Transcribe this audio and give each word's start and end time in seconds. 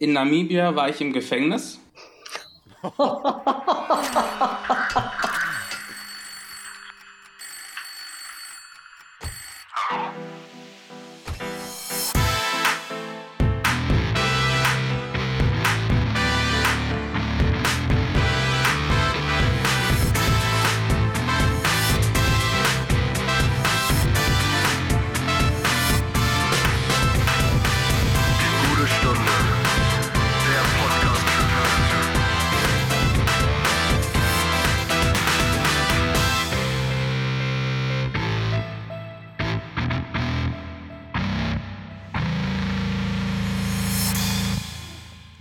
In 0.00 0.12
Namibia 0.12 0.76
war 0.76 0.88
ich 0.88 1.00
im 1.00 1.12
Gefängnis. 1.12 1.80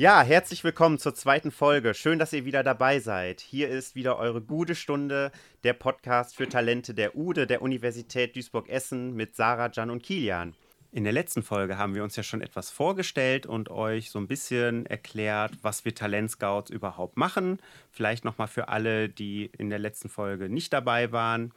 Ja, 0.07 0.21
herzlich 0.21 0.63
willkommen 0.63 0.99
zur 0.99 1.15
zweiten 1.15 1.51
Folge. 1.51 1.93
Schön, 1.93 2.17
dass 2.17 2.31
ihr 2.31 2.45
wieder 2.45 2.63
dabei 2.63 3.01
seid. 3.01 3.41
Hier 3.41 3.67
ist 3.67 3.93
wieder 3.93 4.17
eure 4.17 4.41
gute 4.41 4.73
Stunde, 4.73 5.33
der 5.65 5.73
Podcast 5.73 6.37
für 6.37 6.47
Talente 6.47 6.93
der 6.93 7.17
UDE, 7.17 7.45
der 7.45 7.61
Universität 7.61 8.33
Duisburg-Essen 8.33 9.15
mit 9.15 9.35
Sarah, 9.35 9.69
Jan 9.69 9.89
und 9.89 10.03
Kilian. 10.03 10.55
In 10.93 11.03
der 11.03 11.11
letzten 11.11 11.43
Folge 11.43 11.77
haben 11.77 11.93
wir 11.93 12.05
uns 12.05 12.15
ja 12.15 12.23
schon 12.23 12.39
etwas 12.39 12.69
vorgestellt 12.69 13.45
und 13.45 13.69
euch 13.69 14.09
so 14.09 14.17
ein 14.17 14.29
bisschen 14.29 14.85
erklärt, 14.85 15.51
was 15.61 15.83
wir 15.83 15.93
Talentscouts 15.93 16.71
überhaupt 16.71 17.17
machen. 17.17 17.59
Vielleicht 17.91 18.23
nochmal 18.23 18.47
für 18.47 18.69
alle, 18.69 19.09
die 19.09 19.51
in 19.57 19.69
der 19.69 19.79
letzten 19.79 20.07
Folge 20.07 20.47
nicht 20.47 20.71
dabei 20.71 21.11
waren. 21.11 21.51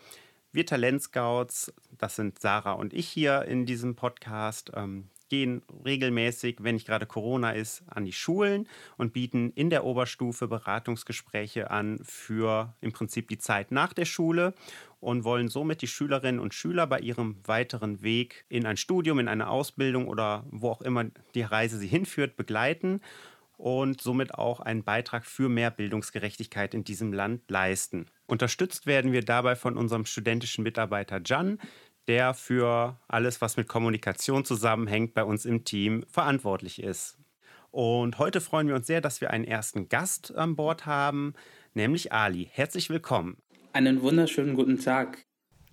Wir 0.50 0.66
Talentscouts, 0.66 1.72
das 1.98 2.16
sind 2.16 2.40
Sarah 2.40 2.72
und 2.72 2.94
ich 2.94 3.08
hier 3.08 3.42
in 3.42 3.64
diesem 3.64 3.94
Podcast, 3.94 4.72
ähm, 4.74 5.08
gehen 5.30 5.62
regelmäßig, 5.84 6.58
wenn 6.60 6.74
nicht 6.74 6.86
gerade 6.86 7.06
Corona 7.06 7.52
ist, 7.52 7.82
an 7.86 8.04
die 8.04 8.12
Schulen 8.12 8.68
und 8.98 9.14
bieten 9.14 9.50
in 9.54 9.70
der 9.70 9.84
Oberstufe 9.84 10.46
Beratungsgespräche 10.46 11.70
an 11.70 12.00
für 12.04 12.74
im 12.82 12.92
Prinzip 12.92 13.28
die 13.28 13.38
Zeit 13.38 13.70
nach 13.70 13.94
der 13.94 14.04
Schule 14.04 14.52
und 15.00 15.24
wollen 15.24 15.48
somit 15.48 15.80
die 15.80 15.86
Schülerinnen 15.86 16.40
und 16.40 16.52
Schüler 16.52 16.86
bei 16.86 16.98
ihrem 16.98 17.36
weiteren 17.46 18.02
Weg 18.02 18.44
in 18.50 18.66
ein 18.66 18.76
Studium, 18.76 19.18
in 19.18 19.28
eine 19.28 19.48
Ausbildung 19.48 20.06
oder 20.08 20.44
wo 20.50 20.68
auch 20.68 20.82
immer 20.82 21.06
die 21.34 21.42
Reise 21.42 21.78
sie 21.78 21.88
hinführt, 21.88 22.36
begleiten 22.36 23.00
und 23.60 24.00
somit 24.00 24.34
auch 24.34 24.60
einen 24.60 24.84
Beitrag 24.84 25.26
für 25.26 25.48
mehr 25.48 25.70
Bildungsgerechtigkeit 25.70 26.74
in 26.74 26.82
diesem 26.82 27.12
Land 27.12 27.50
leisten. 27.50 28.06
Unterstützt 28.26 28.86
werden 28.86 29.12
wir 29.12 29.22
dabei 29.22 29.54
von 29.54 29.76
unserem 29.76 30.06
studentischen 30.06 30.64
Mitarbeiter 30.64 31.20
Jan, 31.24 31.58
der 32.10 32.34
für 32.34 32.98
alles, 33.06 33.40
was 33.40 33.56
mit 33.56 33.68
Kommunikation 33.68 34.44
zusammenhängt, 34.44 35.14
bei 35.14 35.22
uns 35.22 35.44
im 35.44 35.64
Team 35.64 36.04
verantwortlich 36.08 36.82
ist. 36.82 37.16
Und 37.70 38.18
heute 38.18 38.40
freuen 38.40 38.66
wir 38.66 38.74
uns 38.74 38.88
sehr, 38.88 39.00
dass 39.00 39.20
wir 39.20 39.30
einen 39.30 39.44
ersten 39.44 39.88
Gast 39.88 40.34
an 40.34 40.56
Bord 40.56 40.86
haben, 40.86 41.34
nämlich 41.72 42.12
Ali. 42.12 42.50
Herzlich 42.52 42.90
willkommen. 42.90 43.36
Einen 43.72 44.02
wunderschönen 44.02 44.56
guten 44.56 44.80
Tag. 44.80 45.22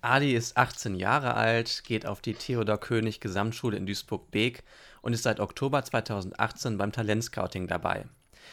Ali 0.00 0.32
ist 0.36 0.56
18 0.56 0.94
Jahre 0.94 1.34
alt, 1.34 1.82
geht 1.84 2.06
auf 2.06 2.20
die 2.20 2.34
Theodor 2.34 2.78
König 2.78 3.18
Gesamtschule 3.18 3.76
in 3.76 3.86
Duisburg-Beek 3.86 4.62
und 5.02 5.14
ist 5.14 5.24
seit 5.24 5.40
Oktober 5.40 5.82
2018 5.82 6.78
beim 6.78 6.92
Talentscouting 6.92 7.66
dabei. 7.66 8.04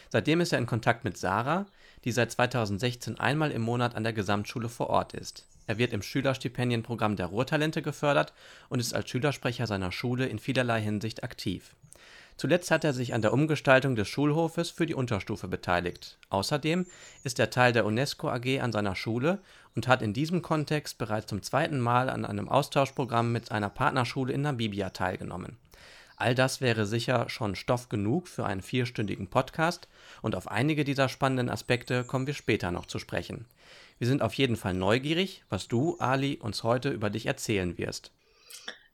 Seitdem 0.09 0.41
ist 0.41 0.53
er 0.53 0.57
in 0.57 0.65
Kontakt 0.65 1.03
mit 1.03 1.19
Sarah, 1.19 1.67
die 2.03 2.11
seit 2.11 2.31
2016 2.31 3.19
einmal 3.19 3.51
im 3.51 3.61
Monat 3.61 3.93
an 3.93 4.03
der 4.03 4.13
Gesamtschule 4.13 4.69
vor 4.69 4.89
Ort 4.89 5.13
ist. 5.13 5.45
Er 5.67 5.77
wird 5.77 5.93
im 5.93 6.01
Schülerstipendienprogramm 6.01 7.15
der 7.15 7.27
Ruhrtalente 7.27 7.81
gefördert 7.81 8.33
und 8.69 8.79
ist 8.79 8.93
als 8.93 9.09
Schülersprecher 9.09 9.67
seiner 9.67 9.91
Schule 9.91 10.25
in 10.25 10.39
vielerlei 10.39 10.81
Hinsicht 10.81 11.23
aktiv. 11.23 11.75
Zuletzt 12.37 12.69
hat 12.69 12.83
er 12.83 12.93
sich 12.93 13.13
an 13.13 13.21
der 13.21 13.31
Umgestaltung 13.31 13.95
des 13.95 14.09
Schulhofes 14.09 14.69
für 14.69 14.85
die 14.85 14.93
Unterstufe 14.93 15.47
beteiligt. 15.47 16.17
Außerdem 16.29 16.85
ist 17.23 17.39
er 17.39 17.49
Teil 17.49 17.71
der 17.71 17.85
UNESCO 17.85 18.29
AG 18.29 18.59
an 18.59 18.73
seiner 18.73 18.95
Schule 18.95 19.39
und 19.73 19.87
hat 19.87 20.01
in 20.01 20.13
diesem 20.13 20.41
Kontext 20.41 20.97
bereits 20.97 21.27
zum 21.27 21.41
zweiten 21.43 21.79
Mal 21.79 22.09
an 22.09 22.25
einem 22.25 22.49
Austauschprogramm 22.49 23.31
mit 23.31 23.51
einer 23.51 23.69
Partnerschule 23.69 24.33
in 24.33 24.41
Namibia 24.41 24.89
teilgenommen. 24.89 25.57
All 26.17 26.35
das 26.35 26.61
wäre 26.61 26.85
sicher 26.85 27.29
schon 27.29 27.55
Stoff 27.55 27.89
genug 27.89 28.27
für 28.27 28.45
einen 28.45 28.61
vierstündigen 28.61 29.27
Podcast 29.27 29.87
und 30.21 30.35
auf 30.35 30.49
einige 30.49 30.83
dieser 30.83 31.09
spannenden 31.09 31.49
Aspekte 31.49 32.03
kommen 32.03 32.27
wir 32.27 32.33
später 32.33 32.71
noch 32.71 32.85
zu 32.85 32.99
sprechen. 32.99 33.45
Wir 33.97 34.07
sind 34.07 34.21
auf 34.21 34.33
jeden 34.33 34.57
Fall 34.57 34.73
neugierig, 34.73 35.43
was 35.49 35.69
du, 35.69 35.95
Ali, 35.99 36.37
uns 36.41 36.63
heute 36.63 36.89
über 36.89 37.09
dich 37.09 37.27
erzählen 37.27 37.77
wirst. 37.77 38.11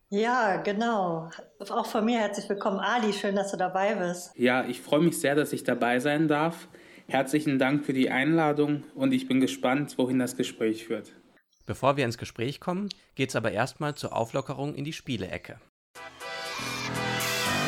Ja, 0.10 0.58
genau. 0.58 1.32
Auch 1.60 1.86
von 1.86 2.06
mir 2.06 2.20
herzlich 2.20 2.48
willkommen, 2.50 2.80
Ali. 2.80 3.14
Schön, 3.14 3.36
dass 3.36 3.52
du 3.52 3.58
dabei 3.58 3.96
bist. 3.96 4.32
Ja, 4.36 4.66
ich 4.66 4.82
freue 4.82 5.00
mich 5.00 5.20
sehr, 5.20 5.36
dass 5.36 5.54
ich 5.54 5.64
dabei 5.64 6.00
sein 6.00 6.28
darf. 6.28 6.68
Herzlichen 7.08 7.58
Dank 7.58 7.86
für 7.86 7.94
die 7.94 8.12
Einladung 8.12 8.84
und 8.94 9.12
ich 9.14 9.28
bin 9.28 9.40
gespannt, 9.40 9.98
wohin 9.98 10.20
das 10.20 10.38
Gespräch 10.38 10.86
führt. 10.86 11.14
Bevor 11.66 11.98
wir 11.98 12.06
ins 12.06 12.18
Gespräch 12.18 12.60
kommen, 12.60 12.90
geht's 13.16 13.36
aber 13.36 13.52
erstmal 13.52 13.96
zur 13.96 14.16
Auflockerung 14.16 14.76
in 14.76 14.84
die 14.84 14.94
Spielecke. 14.94 15.60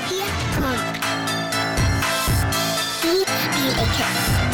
Hier 0.09 0.23
kommt 0.55 0.77
die 3.01 3.25
Spielecke. 3.25 4.52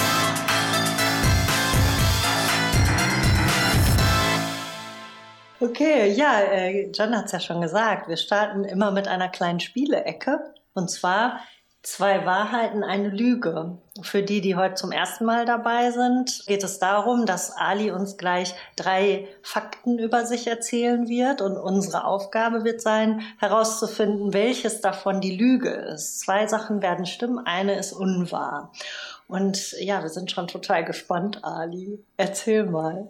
Okay, 5.62 6.12
ja, 6.14 6.40
äh, 6.40 6.90
John 6.92 7.16
hat 7.18 7.26
es 7.26 7.34
ja 7.34 7.40
schon 7.42 7.60
gesagt. 7.60 8.08
Wir 8.08 8.16
starten 8.16 8.64
immer 8.64 8.92
mit 8.92 9.10
einer 9.10 9.28
kleinen 9.28 9.60
Spielecke. 9.60 10.40
Und 10.74 10.90
zwar 10.90 11.42
zwei 11.84 12.26
Wahrheiten, 12.26 12.82
eine 12.82 13.10
Lüge. 13.10 13.78
Für 14.02 14.24
die, 14.24 14.40
die 14.40 14.56
heute 14.56 14.76
zum 14.76 14.94
ersten 14.94 15.26
Mal 15.26 15.44
dabei 15.46 15.92
sind, 15.92 16.46
geht 16.48 16.64
es 16.64 16.80
darum, 16.80 17.26
dass 17.26 17.52
Ali 17.52 17.92
uns 17.92 18.16
gleich 18.16 18.56
drei 18.78 19.28
Fakten 19.42 20.00
über 20.00 20.26
sich 20.26 20.48
erzählen 20.48 21.10
wird. 21.10 21.42
Und 21.42 21.58
unsere 21.58 22.06
Aufgabe 22.06 22.64
wird 22.64 22.80
sein, 22.80 23.22
herauszufinden, 23.40 24.34
welches 24.34 24.80
davon 24.80 25.20
die 25.20 25.36
Lüge 25.36 25.72
ist. 25.72 26.22
Zwei 26.22 26.48
Sachen 26.48 26.82
werden 26.82 27.06
stimmen, 27.06 27.46
eine 27.46 27.78
ist 27.78 27.92
unwahr. 27.92 28.72
Und 29.28 29.74
ja, 29.74 30.02
wir 30.04 30.10
sind 30.10 30.32
schon 30.32 30.48
total 30.48 30.86
gespannt, 30.86 31.44
Ali. 31.44 32.02
Erzähl 32.16 32.66
mal. 32.66 33.10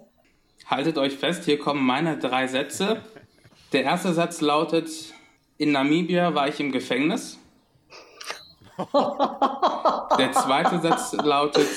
Haltet 0.69 1.00
euch 1.00 1.18
fest, 1.18 1.46
hier 1.46 1.57
kommen 1.57 1.84
meine 1.84 2.19
drei 2.19 2.46
Sätze. 2.46 3.02
Der 3.74 3.85
erste 3.85 4.13
Satz 4.13 4.40
lautet, 4.40 4.88
in 5.57 5.72
Namibia 5.72 6.35
war 6.35 6.47
ich 6.47 6.59
im 6.59 6.72
Gefängnis. 6.72 7.40
Der 8.78 10.31
zweite 10.31 10.80
Satz 10.80 11.13
lautet, 11.13 11.68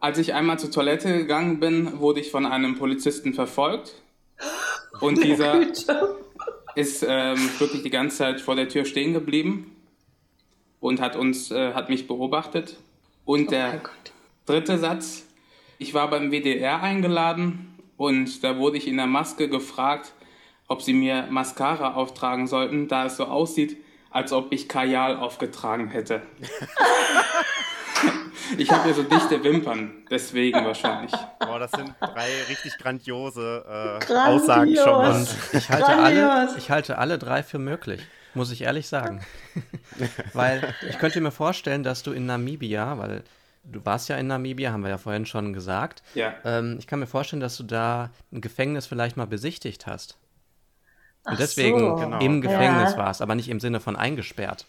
als 0.00 0.16
ich 0.16 0.32
einmal 0.32 0.58
zur 0.58 0.70
Toilette 0.70 1.12
gegangen 1.12 1.60
bin, 1.60 2.00
wurde 2.00 2.20
ich 2.20 2.30
von 2.30 2.46
einem 2.46 2.78
Polizisten 2.78 3.34
verfolgt. 3.34 3.96
Und 5.00 5.22
dieser 5.22 5.60
ist 6.76 7.04
ähm, 7.06 7.50
wirklich 7.58 7.82
die 7.82 7.90
ganze 7.90 8.16
Zeit 8.16 8.40
vor 8.40 8.56
der 8.56 8.70
Tür 8.70 8.86
stehen 8.86 9.12
geblieben 9.12 9.76
und 10.80 11.02
hat 11.02 11.16
uns, 11.16 11.50
äh, 11.50 11.74
hat 11.74 11.90
mich 11.90 12.06
beobachtet. 12.06 12.78
Und 13.26 13.48
Oh 13.48 13.50
der 13.50 13.82
dritte 14.46 14.78
Satz, 14.78 15.26
ich 15.76 15.92
war 15.92 16.08
beim 16.08 16.30
WDR 16.30 16.82
eingeladen 16.82 17.69
und 18.00 18.42
da 18.42 18.56
wurde 18.56 18.78
ich 18.78 18.88
in 18.88 18.96
der 18.96 19.06
Maske 19.06 19.50
gefragt, 19.50 20.14
ob 20.68 20.80
sie 20.80 20.94
mir 20.94 21.26
Mascara 21.28 21.92
auftragen 21.92 22.46
sollten, 22.46 22.88
da 22.88 23.04
es 23.04 23.18
so 23.18 23.26
aussieht, 23.26 23.76
als 24.08 24.32
ob 24.32 24.54
ich 24.54 24.70
Kajal 24.70 25.16
aufgetragen 25.16 25.88
hätte. 25.88 26.22
ich 28.56 28.70
habe 28.70 28.88
ja 28.88 28.94
so 28.94 29.02
dichte 29.02 29.44
Wimpern, 29.44 30.06
deswegen 30.10 30.64
wahrscheinlich. 30.64 31.12
Boah, 31.40 31.58
das 31.58 31.72
sind 31.72 31.92
drei 32.00 32.30
richtig 32.48 32.78
grandiose 32.78 33.66
äh, 33.68 34.02
Grandios. 34.02 34.44
Aussagen 34.44 34.76
schon 34.76 34.92
mal. 34.92 35.16
Und 35.16 35.28
ich 35.52 35.68
halte, 35.68 35.88
alle, 35.88 36.54
ich 36.56 36.70
halte 36.70 36.96
alle 36.96 37.18
drei 37.18 37.42
für 37.42 37.58
möglich, 37.58 38.00
muss 38.32 38.50
ich 38.50 38.62
ehrlich 38.62 38.88
sagen. 38.88 39.20
weil 40.32 40.74
ich 40.88 40.96
könnte 40.96 41.20
mir 41.20 41.32
vorstellen, 41.32 41.82
dass 41.82 42.02
du 42.02 42.12
in 42.12 42.24
Namibia, 42.24 42.96
weil 42.96 43.24
du 43.64 43.84
warst 43.84 44.08
ja 44.08 44.16
in 44.16 44.26
Namibia, 44.26 44.72
haben 44.72 44.82
wir 44.82 44.90
ja 44.90 44.98
vorhin 44.98 45.26
schon 45.26 45.52
gesagt, 45.52 46.02
Ja. 46.14 46.34
ähm, 46.44 46.76
ich 46.78 46.86
kann 46.86 46.98
mir 47.00 47.06
vorstellen, 47.06 47.40
dass 47.40 47.56
du 47.56 47.62
da 47.62 48.10
ein 48.32 48.40
Gefängnis 48.40 48.86
vielleicht 48.86 49.16
mal 49.16 49.26
besichtigt 49.26 49.86
hast. 49.86 50.16
Und 51.24 51.34
Ach 51.34 51.36
deswegen 51.36 51.78
so, 51.80 51.96
genau. 51.96 52.18
im 52.20 52.40
Gefängnis 52.40 52.92
Ja. 52.92 52.96
warst, 52.98 53.20
aber 53.22 53.34
nicht 53.34 53.48
im 53.48 53.60
Sinne 53.60 53.80
von 53.80 53.96
eingesperrt. 53.96 54.66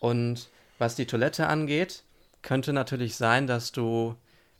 Und 0.00 0.48
was 0.78 0.94
die 0.96 1.06
Toilette 1.06 1.46
angeht, 1.46 2.02
könnte 2.42 2.72
natürlich 2.72 3.16
sein, 3.16 3.46
dass 3.46 3.72
du, 3.72 4.14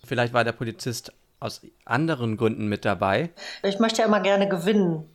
vielleicht 0.04 0.32
war 0.32 0.44
der 0.44 0.52
Polizist 0.52 1.12
aus 1.40 1.60
anderen 1.84 2.38
Gründen 2.38 2.68
mit 2.68 2.86
dabei. 2.86 3.30
Ich 3.62 3.78
möchte 3.78 4.00
ja 4.00 4.06
immer 4.08 4.20
gerne 4.20 4.48
gewinnen. 4.48 5.10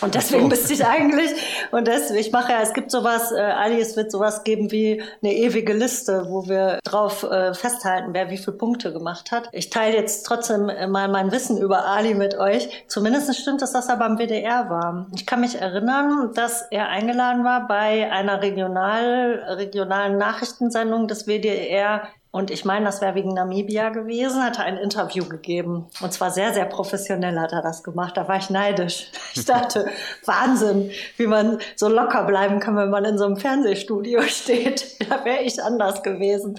Und 0.00 0.14
deswegen 0.14 0.48
müsste 0.48 0.72
ich 0.72 0.84
eigentlich, 0.84 1.30
und 1.70 1.86
deswegen, 1.86 2.18
ich 2.18 2.32
mache 2.32 2.52
ja, 2.52 2.60
es 2.60 2.72
gibt 2.72 2.90
sowas, 2.90 3.30
äh, 3.32 3.40
Ali, 3.40 3.80
es 3.80 3.96
wird 3.96 4.10
sowas 4.10 4.42
geben 4.44 4.70
wie 4.70 5.02
eine 5.22 5.32
ewige 5.32 5.72
Liste, 5.72 6.26
wo 6.28 6.48
wir 6.48 6.80
drauf 6.84 7.22
äh, 7.22 7.54
festhalten, 7.54 8.12
wer 8.12 8.28
wie 8.28 8.36
viele 8.36 8.56
Punkte 8.56 8.92
gemacht 8.92 9.30
hat. 9.30 9.48
Ich 9.52 9.70
teile 9.70 9.96
jetzt 9.96 10.24
trotzdem 10.24 10.68
äh, 10.68 10.86
mal 10.88 11.08
mein 11.08 11.30
Wissen 11.30 11.58
über 11.58 11.86
Ali 11.86 12.14
mit 12.14 12.36
euch. 12.36 12.84
Zumindest 12.88 13.34
stimmt 13.36 13.62
es, 13.62 13.72
dass 13.72 13.88
er 13.88 13.96
beim 13.96 14.18
WDR 14.18 14.68
war. 14.68 15.06
Ich 15.14 15.26
kann 15.26 15.40
mich 15.40 15.60
erinnern, 15.60 16.32
dass 16.34 16.62
er 16.70 16.88
eingeladen 16.88 17.44
war 17.44 17.66
bei 17.66 18.10
einer 18.10 18.42
regional, 18.42 19.44
regionalen 19.56 20.18
Nachrichtensendung 20.18 21.06
des 21.08 21.26
WDR 21.26 22.08
und 22.34 22.50
ich 22.50 22.64
meine, 22.64 22.84
das 22.84 23.00
wäre 23.00 23.14
wegen 23.14 23.32
Namibia 23.32 23.90
gewesen, 23.90 24.42
hat 24.42 24.58
er 24.58 24.64
ein 24.64 24.76
Interview 24.76 25.24
gegeben. 25.24 25.86
Und 26.00 26.12
zwar 26.12 26.32
sehr, 26.32 26.52
sehr 26.52 26.64
professionell 26.64 27.38
hat 27.38 27.52
er 27.52 27.62
das 27.62 27.84
gemacht. 27.84 28.16
Da 28.16 28.26
war 28.26 28.38
ich 28.38 28.50
neidisch. 28.50 29.06
Ich 29.36 29.44
dachte, 29.44 29.88
Wahnsinn, 30.24 30.90
wie 31.16 31.28
man 31.28 31.58
so 31.76 31.88
locker 31.88 32.24
bleiben 32.24 32.58
kann, 32.58 32.76
wenn 32.76 32.90
man 32.90 33.04
in 33.04 33.18
so 33.18 33.24
einem 33.24 33.36
Fernsehstudio 33.36 34.22
steht. 34.26 34.96
Da 35.08 35.24
wäre 35.24 35.42
ich 35.42 35.62
anders 35.62 36.02
gewesen. 36.02 36.58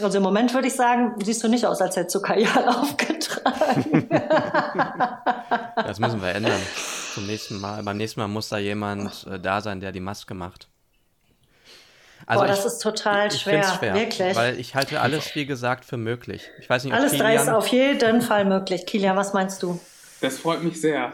Also 0.00 0.18
im 0.18 0.22
Moment 0.22 0.54
würde 0.54 0.68
ich 0.68 0.74
sagen, 0.74 1.14
siehst 1.20 1.42
du 1.42 1.48
nicht 1.48 1.66
aus, 1.66 1.80
als 1.80 1.96
hättest 1.96 2.14
du 2.14 2.22
Kajal 2.22 2.68
aufgetragen. 2.68 4.08
Das 5.74 5.98
müssen 5.98 6.22
wir 6.22 6.32
ändern. 6.32 6.60
Zum 7.12 7.26
nächsten 7.26 7.60
Mal. 7.60 7.82
Beim 7.82 7.96
nächsten 7.96 8.20
Mal 8.20 8.28
muss 8.28 8.50
da 8.50 8.58
jemand 8.58 9.26
äh, 9.28 9.40
da 9.40 9.60
sein, 9.60 9.80
der 9.80 9.90
die 9.90 9.98
Maske 9.98 10.34
macht. 10.34 10.68
Also 12.26 12.42
Boah, 12.42 12.48
das 12.48 12.64
ist 12.64 12.78
total 12.78 13.28
ich, 13.28 13.40
schwer, 13.40 13.60
ich 13.60 13.78
schwer, 13.78 13.94
wirklich. 13.94 14.36
Weil 14.36 14.58
ich 14.58 14.74
halte 14.74 15.00
alles, 15.00 15.34
wie 15.34 15.46
gesagt, 15.46 15.84
für 15.84 15.96
möglich. 15.96 16.50
Ich 16.58 16.70
weiß 16.70 16.84
nicht, 16.84 16.92
ob 16.92 16.98
Alles 16.98 17.12
Kilian, 17.12 17.26
drei 17.26 17.42
ist 17.42 17.48
auf 17.48 17.66
jeden 17.68 18.22
Fall 18.22 18.44
möglich. 18.44 18.86
Kilian, 18.86 19.16
was 19.16 19.32
meinst 19.34 19.62
du? 19.62 19.78
Das 20.20 20.38
freut 20.38 20.62
mich 20.62 20.80
sehr. 20.80 21.12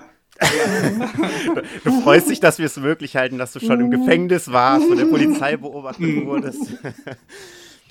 Du 1.84 2.00
freust 2.02 2.30
dich, 2.30 2.40
dass 2.40 2.58
wir 2.58 2.66
es 2.66 2.76
möglich 2.76 3.16
halten, 3.16 3.38
dass 3.38 3.52
du 3.52 3.60
schon 3.60 3.80
im 3.80 3.90
Gefängnis 3.90 4.50
warst, 4.50 4.86
von 4.86 4.96
der 4.96 5.06
Polizei 5.06 5.56
beobachtet 5.56 6.06
wurdest. 6.24 6.62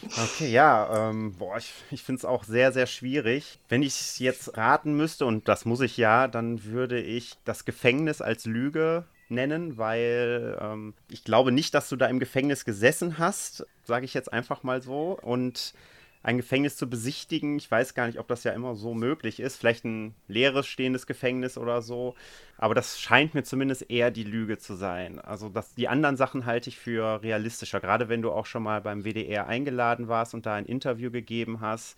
Okay, 0.01 0.50
ja, 0.50 1.10
ähm, 1.10 1.33
boah, 1.38 1.57
ich, 1.57 1.74
ich 1.92 2.04
finde 2.04 2.19
es 2.19 2.25
auch 2.25 2.45
sehr, 2.45 2.71
sehr 2.71 2.88
schwierig. 2.88 3.60
Wenn 3.68 3.83
ich 3.83 4.00
es 4.00 4.19
jetzt 4.19 4.56
raten 4.57 4.94
müsste, 4.94 5.25
und 5.25 5.50
das 5.50 5.66
muss 5.66 5.81
ich 5.81 5.98
ja, 5.98 6.30
dann 6.30 6.63
würde 6.63 7.01
ich 7.01 7.36
das 7.44 7.66
Gefängnis 7.66 8.21
als 8.21 8.45
Lüge 8.45 9.04
nennen, 9.30 9.78
weil 9.78 10.58
ähm, 10.62 10.94
ich 11.10 11.24
glaube 11.24 11.52
nicht, 11.52 11.74
dass 11.74 11.90
du 11.90 11.96
da 11.96 12.08
im 12.08 12.20
Gefängnis 12.20 12.66
gesessen 12.66 13.18
hast, 13.18 13.66
sage 13.84 14.06
ich 14.06 14.14
jetzt 14.14 14.31
einfach 14.31 14.64
mal 14.64 14.81
so. 14.81 15.18
Und 15.22 15.74
ein 16.22 16.38
Gefängnis 16.38 16.76
zu 16.76 16.90
besichtigen, 16.90 17.58
ich 17.58 17.72
weiß 17.72 17.94
gar 17.94 18.08
nicht, 18.08 18.20
ob 18.20 18.28
das 18.28 18.44
ja 18.44 18.52
immer 18.52 18.76
so 18.76 18.94
möglich 18.94 19.40
ist. 19.40 19.56
Vielleicht 19.56 19.86
ein 19.86 20.14
leeres 20.28 20.68
stehendes 20.68 21.08
Gefängnis 21.08 21.58
oder 21.58 21.81
so. 21.81 22.16
Aber 22.58 22.76
das 22.76 23.00
scheint 23.00 23.34
mir 23.34 23.44
zumindest 23.44 23.90
eher 23.90 24.12
die 24.12 24.26
Lüge 24.26 24.58
zu 24.58 24.76
sein. 24.76 25.20
Also 25.20 25.48
das, 25.48 25.76
die 25.76 25.88
anderen 25.88 26.18
Sachen 26.18 26.46
halte 26.46 26.70
ich 26.70 26.78
für 26.78 27.24
realistischer. 27.24 27.80
Gerade 27.80 28.10
wenn 28.10 28.22
du 28.22 28.31
auch 28.31 28.46
schon 28.46 28.64
mal 28.64 28.81
beim 28.81 29.04
WDR 29.04 29.48
eingeladen 29.48 30.10
warst 30.10 30.34
und 30.34 30.46
da 30.46 30.56
ein 30.56 30.66
Interview 30.66 31.10
gegeben 31.10 31.62
hast. 31.62 31.98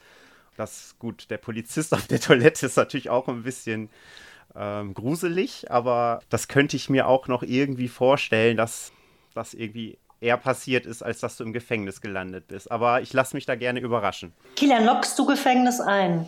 Das 0.55 0.95
gut, 0.99 1.31
der 1.31 1.37
Polizist 1.39 1.91
auf 1.95 2.05
der 2.05 2.19
Toilette 2.19 2.67
ist 2.67 2.77
natürlich 2.77 3.09
auch 3.09 3.27
ein 3.27 3.41
bisschen 3.41 3.89
ähm, 4.55 4.93
gruselig, 4.93 5.69
aber 5.69 6.21
das 6.29 6.47
könnte 6.47 6.75
ich 6.75 6.89
mir 6.89 7.07
auch 7.07 7.27
noch 7.27 7.43
irgendwie 7.43 7.87
vorstellen, 7.87 8.57
dass 8.57 8.91
das 9.33 9.53
irgendwie 9.53 9.97
eher 10.19 10.37
passiert 10.37 10.85
ist, 10.85 11.01
als 11.01 11.19
dass 11.19 11.37
du 11.37 11.43
im 11.43 11.53
Gefängnis 11.53 11.99
gelandet 11.99 12.47
bist. 12.47 12.71
Aber 12.71 13.01
ich 13.01 13.11
lasse 13.11 13.35
mich 13.35 13.45
da 13.45 13.55
gerne 13.55 13.79
überraschen. 13.79 14.33
Kilian, 14.55 14.85
lockst 14.85 15.17
du 15.17 15.25
Gefängnis 15.25 15.81
ein? 15.81 16.27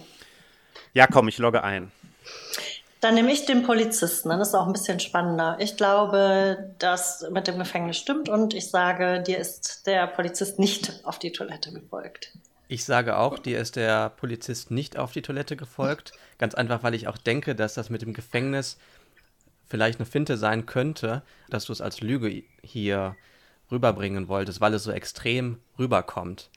Ja, 0.94 1.08
komm, 1.08 1.28
ich 1.28 1.38
logge 1.38 1.64
ein. 1.64 1.92
Dann 3.02 3.16
nehme 3.16 3.34
ich 3.34 3.46
den 3.46 3.64
Polizisten, 3.64 4.30
dann 4.30 4.40
ist 4.40 4.50
es 4.50 4.56
auch 4.56 4.66
ein 4.66 4.72
bisschen 4.72 5.00
spannender. 5.00 5.58
Ich 5.60 5.76
glaube, 5.76 6.74
dass 6.80 7.28
mit 7.32 7.48
dem 7.48 7.60
Gefängnis 7.60 7.98
stimmt 7.98 8.30
und 8.30 8.54
ich 8.54 8.70
sage, 8.70 9.22
dir 9.22 9.38
ist 9.38 9.86
der 9.86 10.08
Polizist 10.08 10.58
nicht 10.58 11.02
auf 11.04 11.20
die 11.20 11.34
Toilette 11.34 11.74
gefolgt. 11.74 12.32
Ich 12.68 12.86
sage 12.86 13.18
auch, 13.18 13.40
dir 13.40 13.60
ist 13.60 13.76
der 13.76 14.10
Polizist 14.10 14.72
nicht 14.72 14.98
auf 14.98 15.12
die 15.12 15.22
Toilette 15.22 15.56
gefolgt. 15.56 16.14
Ganz 16.38 16.56
einfach, 16.56 16.84
weil 16.84 16.94
ich 16.94 17.08
auch 17.08 17.18
denke, 17.18 17.56
dass 17.56 17.74
das 17.74 17.90
mit 17.90 18.02
dem 18.02 18.14
Gefängnis 18.14 18.78
vielleicht 19.68 20.00
eine 20.00 20.06
Finte 20.06 20.38
sein 20.38 20.66
könnte, 20.66 21.24
dass 21.50 21.66
du 21.66 21.74
es 21.74 21.82
als 21.82 22.02
Lüge 22.02 22.44
hier 22.62 23.16
rüberbringen 23.72 24.28
wolltest, 24.28 24.62
weil 24.62 24.74
es 24.74 24.84
so 24.84 24.92
extrem 24.92 25.60
rüberkommt. 25.78 26.50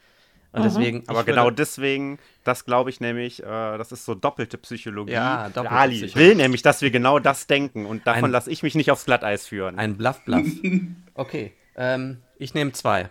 Und 0.52 0.64
deswegen. 0.64 1.02
Aber 1.06 1.24
genau 1.24 1.50
deswegen, 1.50 2.18
das 2.44 2.64
glaube 2.64 2.88
ich 2.88 3.00
nämlich, 3.00 3.42
äh, 3.42 3.44
das 3.44 3.92
ist 3.92 4.04
so 4.04 4.14
doppelte 4.14 4.56
Psychologie. 4.56 5.12
Ja, 5.12 5.48
doppelte 5.50 5.70
Ali 5.70 5.96
Psychologie. 5.96 6.28
will 6.28 6.34
nämlich, 6.36 6.62
dass 6.62 6.80
wir 6.80 6.90
genau 6.90 7.18
das 7.18 7.46
denken 7.46 7.84
und 7.84 8.06
davon 8.06 8.30
lasse 8.30 8.50
ich 8.50 8.62
mich 8.62 8.74
nicht 8.74 8.90
aufs 8.90 9.04
Glatteis 9.04 9.46
führen. 9.46 9.78
Ein 9.78 9.96
Bluff-Bluff. 9.96 10.46
Okay, 11.14 11.52
ähm, 11.76 12.22
ich 12.38 12.54
nehme 12.54 12.72
zwei. 12.72 13.10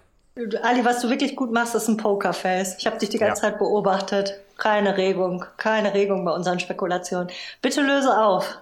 Ali, 0.63 0.83
was 0.83 1.01
du 1.01 1.09
wirklich 1.09 1.35
gut 1.35 1.51
machst, 1.51 1.75
ist 1.75 1.87
ein 1.87 1.95
Pokerface. 1.97 2.75
Ich 2.79 2.85
habe 2.85 2.97
dich 2.97 3.09
die 3.09 3.17
ganze 3.17 3.41
Ja. 3.43 3.49
Zeit 3.51 3.59
beobachtet. 3.59 4.33
Keine 4.57 4.97
Regung, 4.97 5.45
keine 5.57 5.93
Regung 5.93 6.25
bei 6.25 6.31
unseren 6.31 6.59
Spekulationen. 6.59 7.29
Bitte 7.61 7.81
löse 7.81 8.17
auf. 8.17 8.57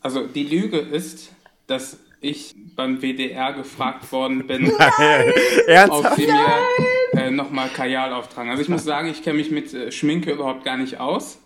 Also 0.00 0.26
die 0.26 0.44
Lüge 0.44 0.78
ist, 0.78 1.30
dass 1.68 1.96
ich 2.20 2.54
beim 2.76 3.00
WDR 3.02 3.52
gefragt 3.52 4.10
worden 4.12 4.46
bin, 4.46 4.72
Ernsthaft? 5.66 6.12
ob 6.12 6.14
sie 6.16 6.26
mir 6.26 7.20
äh, 7.20 7.30
nochmal 7.30 7.68
Kajal 7.68 8.12
auftragen. 8.12 8.50
Also 8.50 8.62
ich 8.62 8.68
muss 8.68 8.84
sagen, 8.84 9.08
ich 9.08 9.22
kenne 9.22 9.38
mich 9.38 9.50
mit 9.50 9.72
äh, 9.74 9.90
Schminke 9.92 10.32
überhaupt 10.32 10.64
gar 10.64 10.76
nicht 10.76 10.98
aus. 11.00 11.38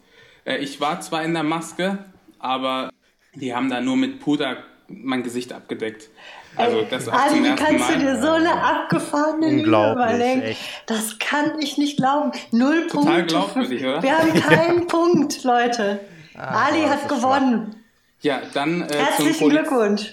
Äh, 0.44 0.58
ich 0.58 0.81
war 0.81 1.00
zwar 1.00 1.23
in 1.25 1.32
der 1.34 1.43
Maske, 1.43 1.99
aber 2.38 2.90
die 3.34 3.55
haben 3.55 3.69
da 3.70 3.81
nur 3.81 3.96
mit 3.96 4.20
Puder 4.20 4.58
mein 4.88 5.23
Gesicht 5.23 5.52
abgedeckt. 5.52 6.08
Also 6.56 6.82
das 6.88 7.04
zum 7.04 7.44
wie 7.44 7.54
kannst 7.54 7.88
du 7.90 7.92
Mal. 7.94 7.98
dir 7.98 8.20
so 8.20 8.28
eine 8.30 8.52
abgefahrene 8.62 9.46
Unglaublich, 9.46 10.04
überlegen? 10.06 10.42
echt. 10.42 10.60
Das 10.86 11.18
kann 11.18 11.58
ich 11.60 11.76
nicht 11.78 11.96
glauben. 11.98 12.32
Null 12.52 12.86
Total 12.86 13.04
Punkte. 13.18 13.26
glaubwürdig, 13.26 13.82
oder? 13.84 14.02
Wir 14.02 14.18
haben 14.18 14.34
keinen 14.34 14.86
Punkt, 14.86 15.44
Leute. 15.44 16.00
Ah, 16.34 16.66
Ali 16.66 16.82
hat 16.82 17.08
gewonnen. 17.08 17.76
Ja, 18.20 18.40
dann 18.54 18.82
äh, 18.82 18.86
zum 18.88 18.96
Herzlichen 18.98 19.48
Glückwunsch. 19.50 20.12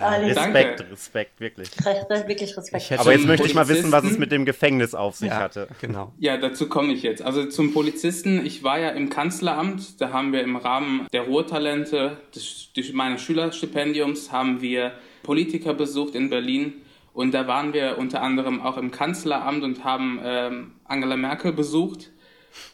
Ali, 0.00 0.34
Danke. 0.34 0.58
Respekt, 0.58 0.84
Respekt, 0.90 1.40
wirklich. 1.40 1.68
Re- 1.86 2.06
re- 2.10 2.26
wirklich 2.26 2.56
Respekt. 2.56 2.98
Aber 2.98 3.12
jetzt 3.12 3.26
möchte 3.26 3.46
ich 3.46 3.54
mal 3.54 3.68
wissen, 3.68 3.92
was 3.92 4.02
es 4.04 4.18
mit 4.18 4.32
dem 4.32 4.44
Gefängnis 4.44 4.92
auf 4.92 5.14
sich 5.14 5.28
Ja, 5.28 5.36
hatte. 5.38 5.68
genau. 5.80 6.12
Ja, 6.18 6.36
dazu 6.36 6.68
komme 6.68 6.92
ich 6.92 7.02
jetzt. 7.04 7.22
Also 7.22 7.44
zum 7.46 7.72
Polizisten, 7.72 8.44
ich 8.44 8.64
war 8.64 8.80
ja 8.80 8.88
im 8.88 9.08
Kanzleramt, 9.08 10.00
da 10.00 10.10
haben 10.10 10.32
wir 10.32 10.42
im 10.42 10.56
Rahmen 10.56 11.06
der 11.12 11.22
Ruhrtalente 11.22 12.16
des, 12.34 12.72
des, 12.76 12.92
meines 12.92 13.20
Schülerstipendiums 13.22 14.32
haben 14.32 14.60
wir 14.60 14.92
Politiker 15.24 15.74
besucht 15.74 16.14
in 16.14 16.30
Berlin 16.30 16.74
und 17.12 17.34
da 17.34 17.48
waren 17.48 17.72
wir 17.72 17.98
unter 17.98 18.22
anderem 18.22 18.60
auch 18.60 18.76
im 18.76 18.92
Kanzleramt 18.92 19.64
und 19.64 19.82
haben 19.82 20.20
ähm, 20.22 20.72
Angela 20.84 21.16
Merkel 21.16 21.52
besucht 21.52 22.12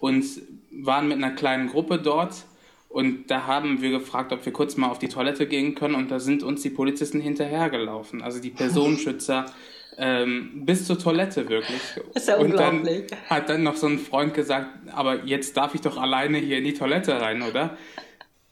und 0.01 0.25
waren 0.71 1.09
mit 1.09 1.17
einer 1.17 1.31
kleinen 1.31 1.69
Gruppe 1.69 1.99
dort 1.99 2.45
und 2.91 3.31
da 3.31 3.47
haben 3.47 3.81
wir 3.81 3.91
gefragt, 3.91 4.33
ob 4.33 4.45
wir 4.45 4.53
kurz 4.53 4.77
mal 4.77 4.89
auf 4.89 4.99
die 4.99 5.09
Toilette 5.09 5.47
gehen 5.47 5.75
können 5.75 5.95
und 5.95 6.11
da 6.11 6.19
sind 6.19 6.43
uns 6.43 6.61
die 6.61 6.71
Polizisten 6.71 7.21
hinterhergelaufen, 7.21 8.21
also 8.21 8.41
die 8.41 8.51
Personenschützer 8.51 9.47
ähm, 9.97 10.65
bis 10.65 10.87
zur 10.87 10.99
Toilette 10.99 11.49
wirklich. 11.49 11.81
Ist 12.15 12.29
ja 12.29 12.37
und 12.37 12.51
dann 12.55 12.79
unglaublich. 12.79 13.13
hat 13.29 13.49
dann 13.49 13.63
noch 13.63 13.77
so 13.77 13.87
ein 13.87 13.99
Freund 13.99 14.35
gesagt, 14.35 14.67
aber 14.93 15.25
jetzt 15.25 15.57
darf 15.57 15.75
ich 15.75 15.83
doch 15.83 15.99
alleine 15.99 16.39
hier 16.39 16.59
in 16.59 16.65
die 16.65 16.75
Toilette 16.75 17.21
rein, 17.21 17.43
oder? 17.43 17.77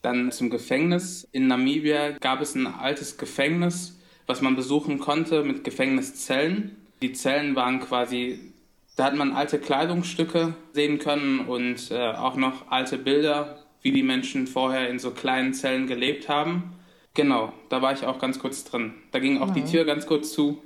Dann 0.02 0.30
zum 0.30 0.50
Gefängnis. 0.50 1.26
In 1.32 1.48
Namibia 1.48 2.10
gab 2.18 2.40
es 2.40 2.54
ein 2.54 2.66
altes 2.66 3.18
Gefängnis, 3.18 3.98
was 4.26 4.40
man 4.40 4.56
besuchen 4.56 4.98
konnte 4.98 5.42
mit 5.42 5.64
Gefängniszellen. 5.64 6.76
Die 7.02 7.12
Zellen 7.12 7.56
waren 7.56 7.80
quasi, 7.80 8.52
da 8.96 9.04
hat 9.04 9.16
man 9.16 9.32
alte 9.32 9.58
Kleidungsstücke 9.58 10.54
sehen 10.72 10.98
können 10.98 11.40
und 11.40 11.90
äh, 11.90 12.12
auch 12.12 12.36
noch 12.36 12.70
alte 12.70 12.98
Bilder, 12.98 13.58
wie 13.82 13.92
die 13.92 14.02
Menschen 14.02 14.46
vorher 14.46 14.88
in 14.88 14.98
so 14.98 15.10
kleinen 15.10 15.54
Zellen 15.54 15.86
gelebt 15.86 16.28
haben. 16.28 16.74
Genau, 17.14 17.52
da 17.68 17.82
war 17.82 17.92
ich 17.92 18.06
auch 18.06 18.18
ganz 18.18 18.38
kurz 18.38 18.64
drin. 18.64 18.94
Da 19.10 19.18
ging 19.18 19.40
auch 19.42 19.50
die 19.52 19.64
Tür 19.64 19.84
ganz 19.84 20.06
kurz 20.06 20.32
zu. 20.32 20.62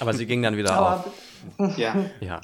Aber 0.00 0.12
sie 0.12 0.26
ging 0.26 0.42
dann 0.42 0.56
wieder 0.56 0.80
auf. 0.80 1.10
Ja, 1.76 1.94
Ja. 2.20 2.40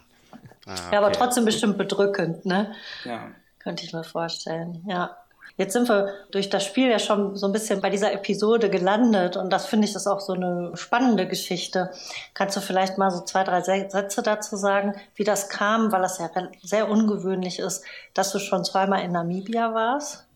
ja, 0.67 0.99
aber 0.99 1.11
trotzdem 1.11 1.45
bestimmt 1.45 1.77
bedrückend, 1.77 2.47
ne? 2.47 2.73
ja. 3.05 3.33
Könnte 3.59 3.85
ich 3.85 3.93
mir 3.93 4.05
vorstellen, 4.05 4.85
ja. 4.89 5.17
Jetzt 5.57 5.75
sind 5.75 5.89
wir 5.89 6.15
durch 6.31 6.49
das 6.49 6.65
Spiel 6.65 6.89
ja 6.89 6.99
schon 6.99 7.37
so 7.37 7.47
ein 7.47 7.53
bisschen 7.53 7.81
bei 7.81 7.91
dieser 7.91 8.13
Episode 8.13 8.71
gelandet 8.71 9.37
und 9.37 9.51
das 9.51 9.67
finde 9.67 9.87
ich 9.87 9.95
ist 9.95 10.07
auch 10.07 10.21
so 10.21 10.33
eine 10.33 10.73
spannende 10.75 11.29
Geschichte. 11.29 11.91
Kannst 12.35 12.57
du 12.57 12.61
vielleicht 12.61 12.97
mal 12.99 13.11
so 13.11 13.23
zwei, 13.25 13.45
drei 13.45 13.63
Sätze 13.63 14.23
dazu 14.23 14.57
sagen, 14.57 14.95
wie 15.15 15.25
das 15.25 15.49
kam, 15.49 15.93
weil 15.93 16.03
das 16.03 16.19
ja 16.19 16.31
sehr 16.63 16.89
ungewöhnlich 16.91 17.59
ist, 17.59 17.85
dass 18.15 18.33
du 18.33 18.39
schon 18.39 18.65
zweimal 18.65 19.05
in 19.05 19.13
Namibia 19.13 19.75
warst? 19.75 20.27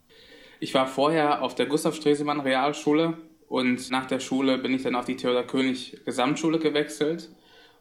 Ich 0.60 0.74
war 0.74 0.86
vorher 0.86 1.42
auf 1.42 1.54
der 1.54 1.66
Gustav 1.66 1.94
Stresemann 1.94 2.40
Realschule 2.40 3.18
und 3.48 3.90
nach 3.90 4.06
der 4.06 4.20
Schule 4.20 4.58
bin 4.58 4.74
ich 4.74 4.82
dann 4.82 4.96
auf 4.96 5.04
die 5.04 5.16
Theodor 5.16 5.44
König 5.44 5.98
Gesamtschule 6.04 6.58
gewechselt 6.58 7.30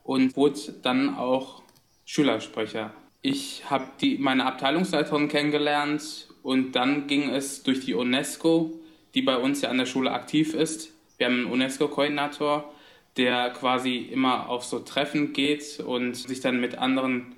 und 0.04 0.36
wurde 0.38 0.60
dann 0.82 1.16
auch 1.18 1.64
Schülersprecher. 2.06 2.92
Ich 3.22 3.64
habe 3.70 3.86
meine 4.20 4.46
Abteilungsleiterin 4.46 5.28
kennengelernt 5.28 6.28
und 6.46 6.74
dann 6.74 7.08
ging 7.08 7.30
es 7.30 7.64
durch 7.64 7.82
die 7.82 7.96
UNESCO 7.96 8.72
die 9.16 9.22
bei 9.22 9.38
uns 9.38 9.62
ja 9.62 9.70
an 9.70 9.78
der 9.78 9.86
Schule 9.86 10.12
aktiv 10.12 10.54
ist. 10.54 10.94
Wir 11.18 11.28
haben 11.28 11.36
einen 11.36 11.46
UNESCO-Koordinator, 11.46 12.72
der 13.18 13.50
quasi 13.52 13.96
immer 13.96 14.50
auf 14.50 14.66
so 14.66 14.80
Treffen 14.80 15.32
geht 15.32 15.80
und 15.80 16.16
sich 16.16 16.42
dann 16.42 16.60
mit 16.60 16.78
anderen 16.78 17.34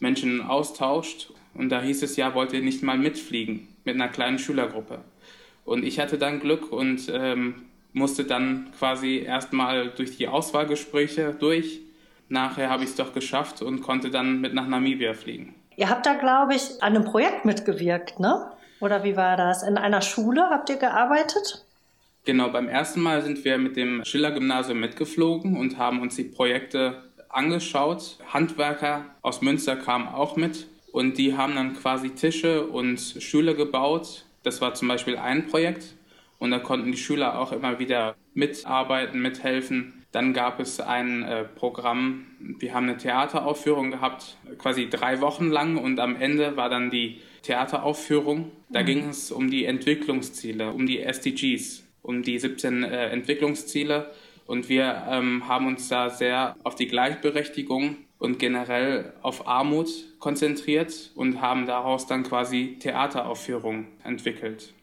Menschen 0.00 0.42
austauscht. 0.42 1.32
Und 1.54 1.68
da 1.70 1.80
hieß 1.80 2.02
es 2.02 2.16
ja, 2.16 2.34
wollt 2.34 2.52
ihr 2.52 2.62
nicht 2.62 2.82
mal 2.82 2.98
mitfliegen 2.98 3.68
mit 3.84 3.94
einer 3.94 4.08
kleinen 4.08 4.40
Schülergruppe. 4.40 5.02
Und 5.64 5.84
ich 5.84 6.00
hatte 6.00 6.18
dann 6.18 6.40
Glück 6.40 6.72
und 6.72 7.08
ähm, 7.12 7.62
musste 7.92 8.24
dann 8.24 8.72
quasi 8.76 9.18
erstmal 9.18 9.90
durch 9.90 10.16
die 10.16 10.26
Auswahlgespräche 10.26 11.36
durch. 11.38 11.80
Nachher 12.28 12.70
habe 12.70 12.82
ich 12.82 12.90
es 12.90 12.96
doch 12.96 13.12
geschafft 13.12 13.62
und 13.62 13.82
konnte 13.82 14.10
dann 14.10 14.40
mit 14.40 14.52
nach 14.52 14.66
Namibia 14.66 15.14
fliegen. 15.14 15.54
Ihr 15.76 15.88
habt 15.88 16.06
da, 16.06 16.14
glaube 16.14 16.54
ich, 16.54 16.82
an 16.82 16.94
einem 16.94 17.04
Projekt 17.04 17.44
mitgewirkt, 17.44 18.20
ne? 18.20 18.50
Oder 18.80 19.04
wie 19.04 19.16
war 19.16 19.36
das? 19.36 19.62
In 19.62 19.76
einer 19.76 20.02
Schule 20.02 20.48
habt 20.50 20.70
ihr 20.70 20.76
gearbeitet? 20.76 21.64
Genau, 22.24 22.50
beim 22.50 22.68
ersten 22.68 23.00
Mal 23.00 23.22
sind 23.22 23.44
wir 23.44 23.58
mit 23.58 23.76
dem 23.76 24.04
Schiller-Gymnasium 24.04 24.78
mitgeflogen 24.78 25.56
und 25.56 25.78
haben 25.78 26.00
uns 26.00 26.16
die 26.16 26.24
Projekte 26.24 27.04
angeschaut. 27.28 28.18
Handwerker 28.32 29.06
aus 29.22 29.40
Münster 29.40 29.76
kamen 29.76 30.08
auch 30.08 30.36
mit 30.36 30.66
und 30.92 31.18
die 31.18 31.36
haben 31.36 31.54
dann 31.54 31.74
quasi 31.74 32.10
Tische 32.10 32.66
und 32.66 32.98
Stühle 32.98 33.54
gebaut. 33.54 34.24
Das 34.42 34.60
war 34.60 34.74
zum 34.74 34.88
Beispiel 34.88 35.16
ein 35.16 35.46
Projekt 35.46 35.94
und 36.38 36.50
da 36.50 36.58
konnten 36.58 36.92
die 36.92 36.98
Schüler 36.98 37.38
auch 37.38 37.52
immer 37.52 37.78
wieder 37.78 38.16
mitarbeiten, 38.34 39.20
mithelfen. 39.20 39.99
Dann 40.12 40.32
gab 40.32 40.58
es 40.58 40.80
ein 40.80 41.22
äh, 41.22 41.44
Programm, 41.44 42.26
wir 42.38 42.74
haben 42.74 42.88
eine 42.88 42.96
Theateraufführung 42.96 43.92
gehabt, 43.92 44.36
quasi 44.58 44.88
drei 44.90 45.20
Wochen 45.20 45.48
lang 45.48 45.76
und 45.76 46.00
am 46.00 46.16
Ende 46.16 46.56
war 46.56 46.68
dann 46.68 46.90
die 46.90 47.20
Theateraufführung. 47.42 48.50
Da 48.70 48.82
mhm. 48.82 48.86
ging 48.86 49.08
es 49.08 49.30
um 49.30 49.50
die 49.50 49.66
Entwicklungsziele, 49.66 50.72
um 50.72 50.86
die 50.86 51.00
SDGs, 51.00 51.84
um 52.02 52.22
die 52.22 52.38
17 52.38 52.82
äh, 52.82 53.08
Entwicklungsziele. 53.10 54.10
Und 54.46 54.68
wir 54.68 55.04
ähm, 55.08 55.46
haben 55.46 55.68
uns 55.68 55.88
da 55.88 56.10
sehr 56.10 56.56
auf 56.64 56.74
die 56.74 56.88
Gleichberechtigung 56.88 57.96
und 58.18 58.40
generell 58.40 59.12
auf 59.22 59.46
Armut 59.46 59.88
konzentriert 60.18 61.12
und 61.14 61.40
haben 61.40 61.66
daraus 61.66 62.06
dann 62.06 62.24
quasi 62.24 62.76
Theateraufführungen 62.80 63.86
entwickelt. 64.02 64.74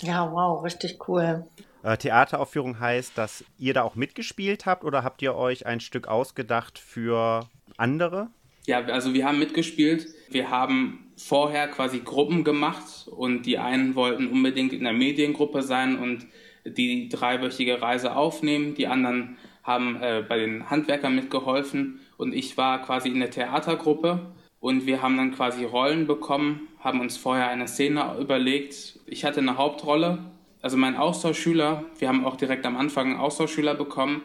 Ja, 0.00 0.30
wow, 0.32 0.64
richtig 0.64 0.98
cool. 1.08 1.46
Äh, 1.82 1.96
Theateraufführung 1.96 2.78
heißt, 2.78 3.16
dass 3.18 3.44
ihr 3.58 3.74
da 3.74 3.82
auch 3.82 3.94
mitgespielt 3.94 4.66
habt 4.66 4.84
oder 4.84 5.02
habt 5.02 5.22
ihr 5.22 5.34
euch 5.34 5.66
ein 5.66 5.80
Stück 5.80 6.08
ausgedacht 6.08 6.78
für 6.78 7.48
andere? 7.76 8.28
Ja, 8.66 8.84
also 8.84 9.12
wir 9.12 9.26
haben 9.26 9.38
mitgespielt. 9.38 10.06
Wir 10.30 10.50
haben 10.50 11.12
vorher 11.16 11.68
quasi 11.68 12.00
Gruppen 12.00 12.44
gemacht 12.44 13.08
und 13.08 13.42
die 13.42 13.58
einen 13.58 13.94
wollten 13.94 14.28
unbedingt 14.28 14.72
in 14.72 14.84
der 14.84 14.92
Mediengruppe 14.92 15.62
sein 15.62 15.98
und 15.98 16.26
die 16.64 17.08
dreiwöchige 17.08 17.82
Reise 17.82 18.14
aufnehmen. 18.14 18.74
Die 18.74 18.86
anderen 18.86 19.36
haben 19.64 20.00
äh, 20.00 20.24
bei 20.28 20.38
den 20.38 20.70
Handwerkern 20.70 21.14
mitgeholfen 21.14 22.00
und 22.16 22.32
ich 22.32 22.56
war 22.56 22.82
quasi 22.82 23.08
in 23.08 23.20
der 23.20 23.30
Theatergruppe 23.30 24.32
und 24.60 24.86
wir 24.86 25.02
haben 25.02 25.16
dann 25.16 25.32
quasi 25.32 25.64
Rollen 25.64 26.06
bekommen, 26.06 26.68
haben 26.78 27.00
uns 27.00 27.16
vorher 27.16 27.48
eine 27.48 27.66
Szene 27.66 28.16
überlegt. 28.20 29.00
Ich 29.06 29.24
hatte 29.24 29.40
eine 29.40 29.56
Hauptrolle, 29.56 30.18
also 30.62 30.76
mein 30.76 30.96
Austauschschüler, 30.96 31.84
wir 31.98 32.08
haben 32.08 32.24
auch 32.24 32.36
direkt 32.36 32.64
am 32.64 32.76
Anfang 32.76 33.10
einen 33.10 33.20
Austauschschüler 33.20 33.74
bekommen, 33.74 34.22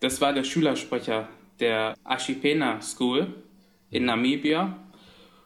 das 0.00 0.20
war 0.20 0.32
der 0.32 0.44
Schülersprecher 0.44 1.28
der 1.60 1.94
Ashipena 2.04 2.82
School 2.82 3.28
in 3.90 4.04
Namibia. 4.04 4.76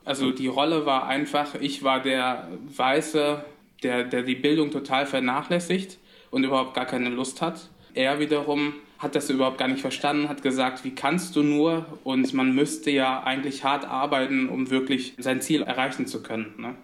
Also 0.05 0.33
die 0.33 0.49
Rolle 0.49 0.87
war 0.87 1.07
einfach, 1.07 1.55
ich 1.55 1.85
war 1.85 2.01
der 2.01 2.49
Weiße, 2.75 3.45
der, 3.83 4.05
der 4.05 4.23
die 4.23 4.35
Bildung 4.35 4.71
total 4.71 5.07
vernachlässigt 5.07 5.99
und 6.31 6.43
überhaupt 6.43 6.75
gar 6.75 6.87
keine 6.87 7.11
Lust 7.11 7.43
hat. 7.43 7.69
Er 7.95 8.19
wiederum 8.19 8.75
hat 8.99 9.15
das 9.15 9.31
überhaupt 9.31 9.59
gar 9.59 9.69
nicht 9.69 9.81
verstanden, 9.81 10.29
hat 10.29 10.43
gesagt, 10.43 10.85
wie 10.85 10.95
kannst 10.95 11.37
du 11.37 11.43
nur? 11.43 11.87
Und 12.05 12.35
man 12.35 12.55
müsste 12.55 12.91
ja 12.91 13.23
eigentlich 13.23 13.65
hart 13.65 13.85
arbeiten, 13.85 14.49
um 14.49 14.71
wirklich 14.71 15.15
sein 15.19 15.41
Ziel 15.41 15.63
erreichen 15.63 16.07
zu 16.07 16.23
können. 16.23 16.55
Ne? 16.59 16.75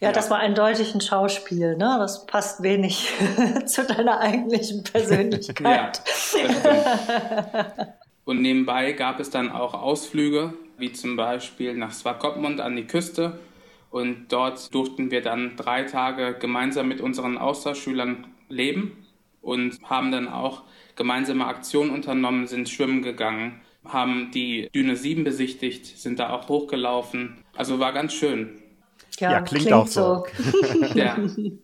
Ja, 0.00 0.08
ja, 0.08 0.12
das 0.12 0.30
war 0.30 0.38
eindeutig 0.38 0.94
ein 0.94 1.02
Schauspiel, 1.02 1.76
ne? 1.76 1.96
Das 1.98 2.24
passt 2.24 2.62
wenig 2.62 3.12
zu 3.66 3.84
deiner 3.84 4.18
eigentlichen 4.20 4.82
Persönlichkeit. 4.82 6.02
ja, 6.34 7.94
Und 8.24 8.40
nebenbei 8.40 8.92
gab 8.92 9.20
es 9.20 9.28
dann 9.28 9.52
auch 9.52 9.74
Ausflüge, 9.74 10.54
wie 10.78 10.92
zum 10.92 11.16
Beispiel 11.16 11.76
nach 11.76 11.92
Swakopmund 11.92 12.62
an 12.62 12.76
die 12.76 12.86
Küste. 12.86 13.38
Und 13.90 14.28
dort 14.30 14.72
durften 14.72 15.10
wir 15.10 15.20
dann 15.20 15.56
drei 15.56 15.82
Tage 15.82 16.34
gemeinsam 16.38 16.88
mit 16.88 17.02
unseren 17.02 17.36
Austauschschülern 17.36 18.26
leben 18.48 19.06
und 19.42 19.78
haben 19.82 20.12
dann 20.12 20.28
auch 20.28 20.62
gemeinsame 20.96 21.44
Aktionen 21.44 21.90
unternommen, 21.90 22.46
sind 22.46 22.68
schwimmen 22.68 23.02
gegangen, 23.02 23.60
haben 23.84 24.30
die 24.32 24.70
Düne 24.74 24.96
7 24.96 25.24
besichtigt, 25.24 25.98
sind 25.98 26.18
da 26.18 26.30
auch 26.30 26.48
hochgelaufen. 26.48 27.44
Also 27.54 27.80
war 27.80 27.92
ganz 27.92 28.14
schön. 28.14 28.62
Ja, 29.20 29.32
ja 29.32 29.40
klingt, 29.40 29.66
klingt, 29.66 29.76
auch 29.76 29.86
so. 29.86 30.24
so. 30.36 30.84
ja. 30.94 31.16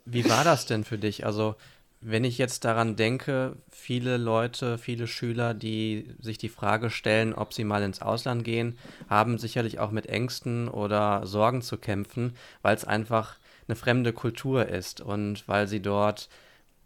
Wie 0.05 0.29
war 0.29 0.45
das 0.45 0.67
denn 0.67 0.85
für 0.85 0.99
dich? 0.99 1.27
Also, 1.27 1.57
wenn 2.01 2.25
ich 2.25 2.39
jetzt 2.39 2.65
daran 2.65 2.97
denke, 2.97 3.57
viele 3.71 4.17
Leute, 4.17 4.79
viele 4.79 5.07
Schüler, 5.07 5.55
die 5.55 6.15
sich 6.21 6.39
die 6.39 6.49
Frage 6.49 6.91
stellen, 6.91 7.35
ob 7.35 7.53
sie 7.53 7.65
mal 7.65 7.83
ins 7.83 8.03
Ausland 8.03 8.45
gehen, 8.45 8.79
haben 9.09 9.39
sicherlich 9.39 9.79
auch 9.79 9.91
mit 9.91 10.07
Ängsten 10.07 10.69
oder 10.69 11.27
Sorgen 11.27 11.63
zu 11.63 11.79
kämpfen, 11.79 12.35
weil 12.63 12.77
es 12.77 12.85
einfach 12.85 13.39
eine 13.67 13.77
fremde 13.77 14.13
Kultur 14.13 14.67
ist 14.69 15.01
und 15.01 15.49
weil 15.49 15.67
sie 15.67 15.81
dort 15.81 16.29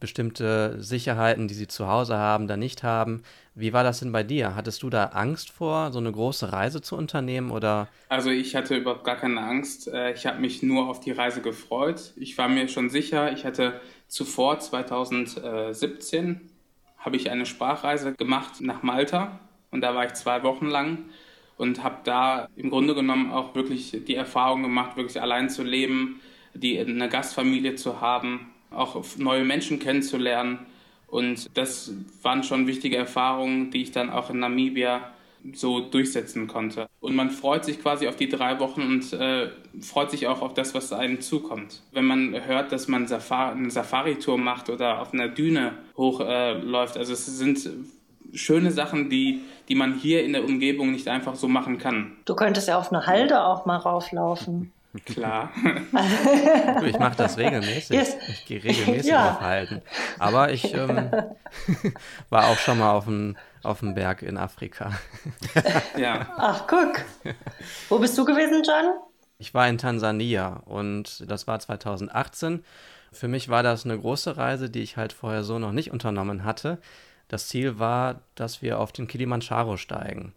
bestimmte 0.01 0.83
Sicherheiten, 0.83 1.47
die 1.47 1.55
sie 1.55 1.69
zu 1.69 1.87
Hause 1.87 2.17
haben, 2.17 2.49
da 2.49 2.57
nicht 2.57 2.83
haben. 2.83 3.23
Wie 3.55 3.73
war 3.73 3.85
das 3.85 4.01
denn 4.01 4.13
bei 4.13 4.23
dir? 4.23 4.57
Hattest 4.57 4.83
du 4.83 4.91
da 4.91 5.05
Angst 5.07 5.51
vor, 5.51 5.93
so 5.93 5.99
eine 5.99 6.11
große 6.11 6.53
Reise 6.53 6.81
zu 6.81 6.97
unternehmen 6.97 7.51
oder? 7.51 7.89
Also 8.09 8.31
ich 8.31 8.57
hatte 8.57 8.77
überhaupt 8.77 9.05
gar 9.05 9.17
keine 9.17 9.41
Angst. 9.41 9.89
Äh, 9.89 10.13
ich 10.13 10.27
habe 10.27 10.41
mich 10.41 10.63
nur 10.63 10.89
auf 10.89 11.01
die 11.01 11.13
Reise 11.13 11.43
gefreut. 11.43 12.13
Ich 12.17 12.37
war 12.39 12.49
mir 12.49 12.69
schon 12.69 12.91
sicher. 12.91 13.33
Ich 13.33 13.45
hatte 13.45 13.81
zuvor 14.09 14.59
2017 14.59 16.41
habe 16.99 17.17
ich 17.17 17.31
eine 17.31 17.47
Sprachreise 17.47 18.13
gemacht 18.15 18.61
nach 18.61 18.83
Malta 18.83 19.41
und 19.71 19.81
da 19.81 19.95
war 19.95 20.05
ich 20.07 20.13
zwei 20.15 20.43
Wochen 20.43 20.67
lang 20.67 21.05
und 21.57 21.83
habe 21.83 21.99
da 22.05 22.49
im 22.57 22.71
Grunde 22.71 22.95
genommen 22.95 23.33
auch 23.33 23.55
wirklich 23.55 24.05
die 24.07 24.15
Erfahrung 24.15 24.63
gemacht, 24.63 24.97
wirklich 24.97 25.21
allein 25.21 25.49
zu 25.51 25.63
leben, 25.63 26.21
die 26.55 26.79
eine 26.79 27.09
Gastfamilie 27.09 27.75
zu 27.75 28.01
haben 28.01 28.51
auch 28.71 29.03
neue 29.17 29.45
Menschen 29.45 29.79
kennenzulernen. 29.79 30.61
Und 31.07 31.51
das 31.55 31.93
waren 32.23 32.45
schon 32.45 32.67
wichtige 32.67 32.97
Erfahrungen, 32.97 33.71
die 33.71 33.83
ich 33.83 33.91
dann 33.91 34.11
auch 34.11 34.31
in 34.31 34.39
Namibia 34.39 35.11
so 35.55 35.81
durchsetzen 35.81 36.47
konnte. 36.47 36.87
Und 37.01 37.17
man 37.17 37.31
freut 37.31 37.65
sich 37.65 37.81
quasi 37.81 38.07
auf 38.09 38.17
die 38.17 38.29
drei 38.29 38.61
Wochen 38.61 38.83
und 38.83 39.13
äh, 39.13 39.49
freut 39.81 40.11
sich 40.11 40.27
auch 40.27 40.43
auf 40.43 40.55
das, 40.55 40.75
was 40.75 40.93
einem 40.93 41.21
zukommt. 41.21 41.83
Wenn 41.93 42.05
man 42.05 42.35
hört, 42.47 42.73
dass 42.73 42.89
man 42.89 43.07
Safari, 43.07 43.57
eine 43.57 43.71
Safari-Tour 43.71 44.39
macht 44.39 44.69
oder 44.69 45.01
auf 45.01 45.13
einer 45.13 45.29
Düne 45.29 45.73
hochläuft, 45.97 46.97
äh, 46.97 46.99
also 46.99 47.13
es 47.13 47.27
sind 47.27 47.69
schöne 48.33 48.71
Sachen, 48.71 49.09
die, 49.11 49.41
die 49.69 49.75
man 49.75 49.95
hier 49.95 50.25
in 50.25 50.33
der 50.33 50.45
Umgebung 50.45 50.93
nicht 50.93 51.09
einfach 51.09 51.35
so 51.35 51.49
machen 51.49 51.79
kann. 51.79 52.13
Du 52.27 52.35
könntest 52.35 52.69
ja 52.69 52.79
auf 52.79 52.93
eine 52.93 53.07
Halde 53.07 53.45
auch 53.45 53.67
mal 53.67 53.77
rauflaufen. 53.77 54.73
Klar. 55.05 55.53
ich 56.85 56.99
mache 56.99 57.17
das 57.17 57.39
regelmäßig. 57.39 57.91
Yes. 57.91 58.17
Ich 58.29 58.45
gehe 58.47 58.63
regelmäßig 58.63 59.11
ja. 59.11 59.31
auf 59.31 59.41
Halten. 59.41 59.83
Aber 60.19 60.53
ich 60.53 60.75
ähm, 60.75 61.11
war 62.31 62.49
auch 62.49 62.59
schon 62.59 62.79
mal 62.79 62.93
auf 62.93 63.05
dem, 63.05 63.37
auf 63.63 63.81
dem 63.81 63.95
Berg 63.95 64.23
in 64.23 64.37
Afrika. 64.37 64.93
ja. 65.97 66.27
Ach, 66.37 66.67
guck. 66.67 67.05
Wo 67.89 67.99
bist 68.01 68.19
du 68.19 68.25
gewesen, 68.25 68.63
John? 68.67 68.95
Ich 69.39 69.55
war 69.55 69.69
in 69.69 69.79
Tansania 69.79 70.63
und 70.67 71.25
das 71.31 71.47
war 71.47 71.59
2018. 71.61 72.65
Für 73.13 73.29
mich 73.29 73.49
war 73.49 73.63
das 73.63 73.85
eine 73.85 73.99
große 73.99 74.37
Reise, 74.37 74.71
die 74.71 74.83
ich 74.83 74.97
halt 74.97 75.13
vorher 75.13 75.45
so 75.45 75.59
noch 75.59 75.73
nicht 75.73 75.93
unternommen 75.93 76.45
hatte. 76.45 76.79
Das 77.29 77.47
Ziel 77.47 77.79
war, 77.79 78.23
dass 78.35 78.61
wir 78.61 78.81
auf 78.81 78.91
den 78.91 79.07
Kilimanjaro 79.07 79.77
steigen. 79.77 80.35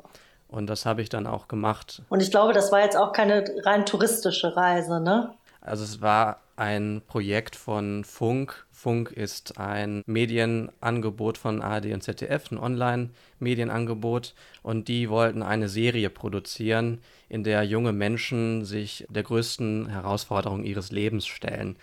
Und 0.54 0.68
das 0.68 0.86
habe 0.86 1.02
ich 1.02 1.10
dann 1.10 1.26
auch 1.26 1.48
gemacht. 1.48 2.04
Und 2.10 2.22
ich 2.22 2.30
glaube, 2.30 2.54
das 2.54 2.72
war 2.72 2.82
jetzt 2.82 2.96
auch 2.96 3.12
keine 3.12 3.44
rein 3.64 3.88
touristische 3.88 4.56
Reise, 4.56 5.02
ne? 5.02 5.34
Also 5.62 5.84
es 5.84 6.00
war 6.00 6.42
ein 6.58 7.02
Projekt 7.08 7.56
von 7.56 8.04
Funk. 8.04 8.68
Funk 8.70 9.12
ist 9.12 9.58
ein 9.58 10.04
Medienangebot 10.06 11.40
von 11.40 11.64
ARD 11.64 11.88
und 11.94 12.04
ZDF, 12.04 12.52
ein 12.52 12.60
Online-Medienangebot. 12.60 14.36
Und 14.62 14.90
die 14.90 15.10
wollten 15.10 15.42
eine 15.42 15.70
Serie 15.70 16.12
produzieren, 16.12 17.02
in 17.30 17.44
der 17.44 17.64
junge 17.64 17.92
Menschen 17.92 18.64
sich 18.64 19.08
der 19.10 19.24
größten 19.24 19.88
Herausforderung 19.88 20.66
ihres 20.66 20.92
Lebens 20.92 21.26
stellen. 21.26 21.78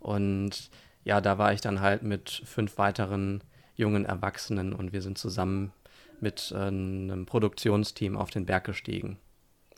Und 0.00 0.70
ja, 1.04 1.20
da 1.20 1.36
war 1.36 1.52
ich 1.52 1.60
dann 1.60 1.82
halt 1.82 2.02
mit 2.02 2.30
fünf 2.46 2.78
weiteren 2.78 3.42
jungen 3.76 4.06
Erwachsenen 4.06 4.72
und 4.72 4.94
wir 4.94 5.02
sind 5.02 5.18
zusammen 5.18 5.72
mit 6.24 6.50
äh, 6.50 6.56
einem 6.56 7.26
Produktionsteam 7.26 8.16
auf 8.16 8.30
den 8.30 8.46
Berg 8.46 8.64
gestiegen. 8.64 9.18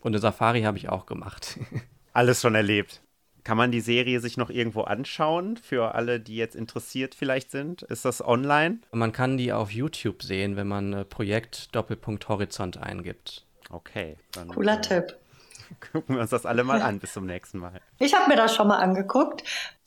Und 0.01 0.13
eine 0.13 0.19
Safari 0.19 0.63
habe 0.63 0.77
ich 0.77 0.89
auch 0.89 1.05
gemacht. 1.05 1.59
Alles 2.13 2.41
schon 2.41 2.55
erlebt. 2.55 3.01
Kann 3.43 3.57
man 3.57 3.71
die 3.71 3.81
Serie 3.81 4.19
sich 4.19 4.35
noch 4.35 4.49
irgendwo 4.49 4.81
anschauen, 4.81 5.55
für 5.55 5.95
alle, 5.95 6.19
die 6.19 6.35
jetzt 6.35 6.53
interessiert 6.53 7.15
vielleicht 7.15 7.49
sind? 7.49 7.81
Ist 7.83 8.03
das 8.03 8.21
online? 8.25 8.79
Man 8.91 9.13
kann 9.13 9.37
die 9.37 9.53
auf 9.53 9.71
YouTube 9.71 10.21
sehen, 10.21 10.57
wenn 10.57 10.67
man 10.67 10.91
äh, 10.91 11.05
Projekt 11.05 11.73
Doppelpunkt 11.73 12.27
Horizont 12.27 12.77
eingibt. 12.77 13.45
Okay. 13.69 14.17
Dann, 14.33 14.49
Cooler 14.49 14.79
äh, 14.79 14.81
Tipp. 14.81 15.15
Gucken 15.93 16.15
wir 16.15 16.21
uns 16.21 16.31
das 16.31 16.45
alle 16.45 16.65
mal 16.65 16.81
an. 16.81 16.99
Bis 16.99 17.13
zum 17.13 17.25
nächsten 17.25 17.59
Mal. 17.59 17.79
Ich 17.99 18.13
habe 18.13 18.29
mir 18.29 18.35
das 18.35 18.53
schon 18.53 18.67
mal 18.67 18.79
angeguckt. 18.79 19.43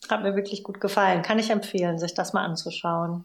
Hat 0.08 0.22
mir 0.22 0.34
wirklich 0.34 0.62
gut 0.62 0.80
gefallen. 0.80 1.22
Kann 1.22 1.38
ich 1.38 1.50
empfehlen, 1.50 1.98
sich 1.98 2.14
das 2.14 2.32
mal 2.32 2.44
anzuschauen. 2.44 3.24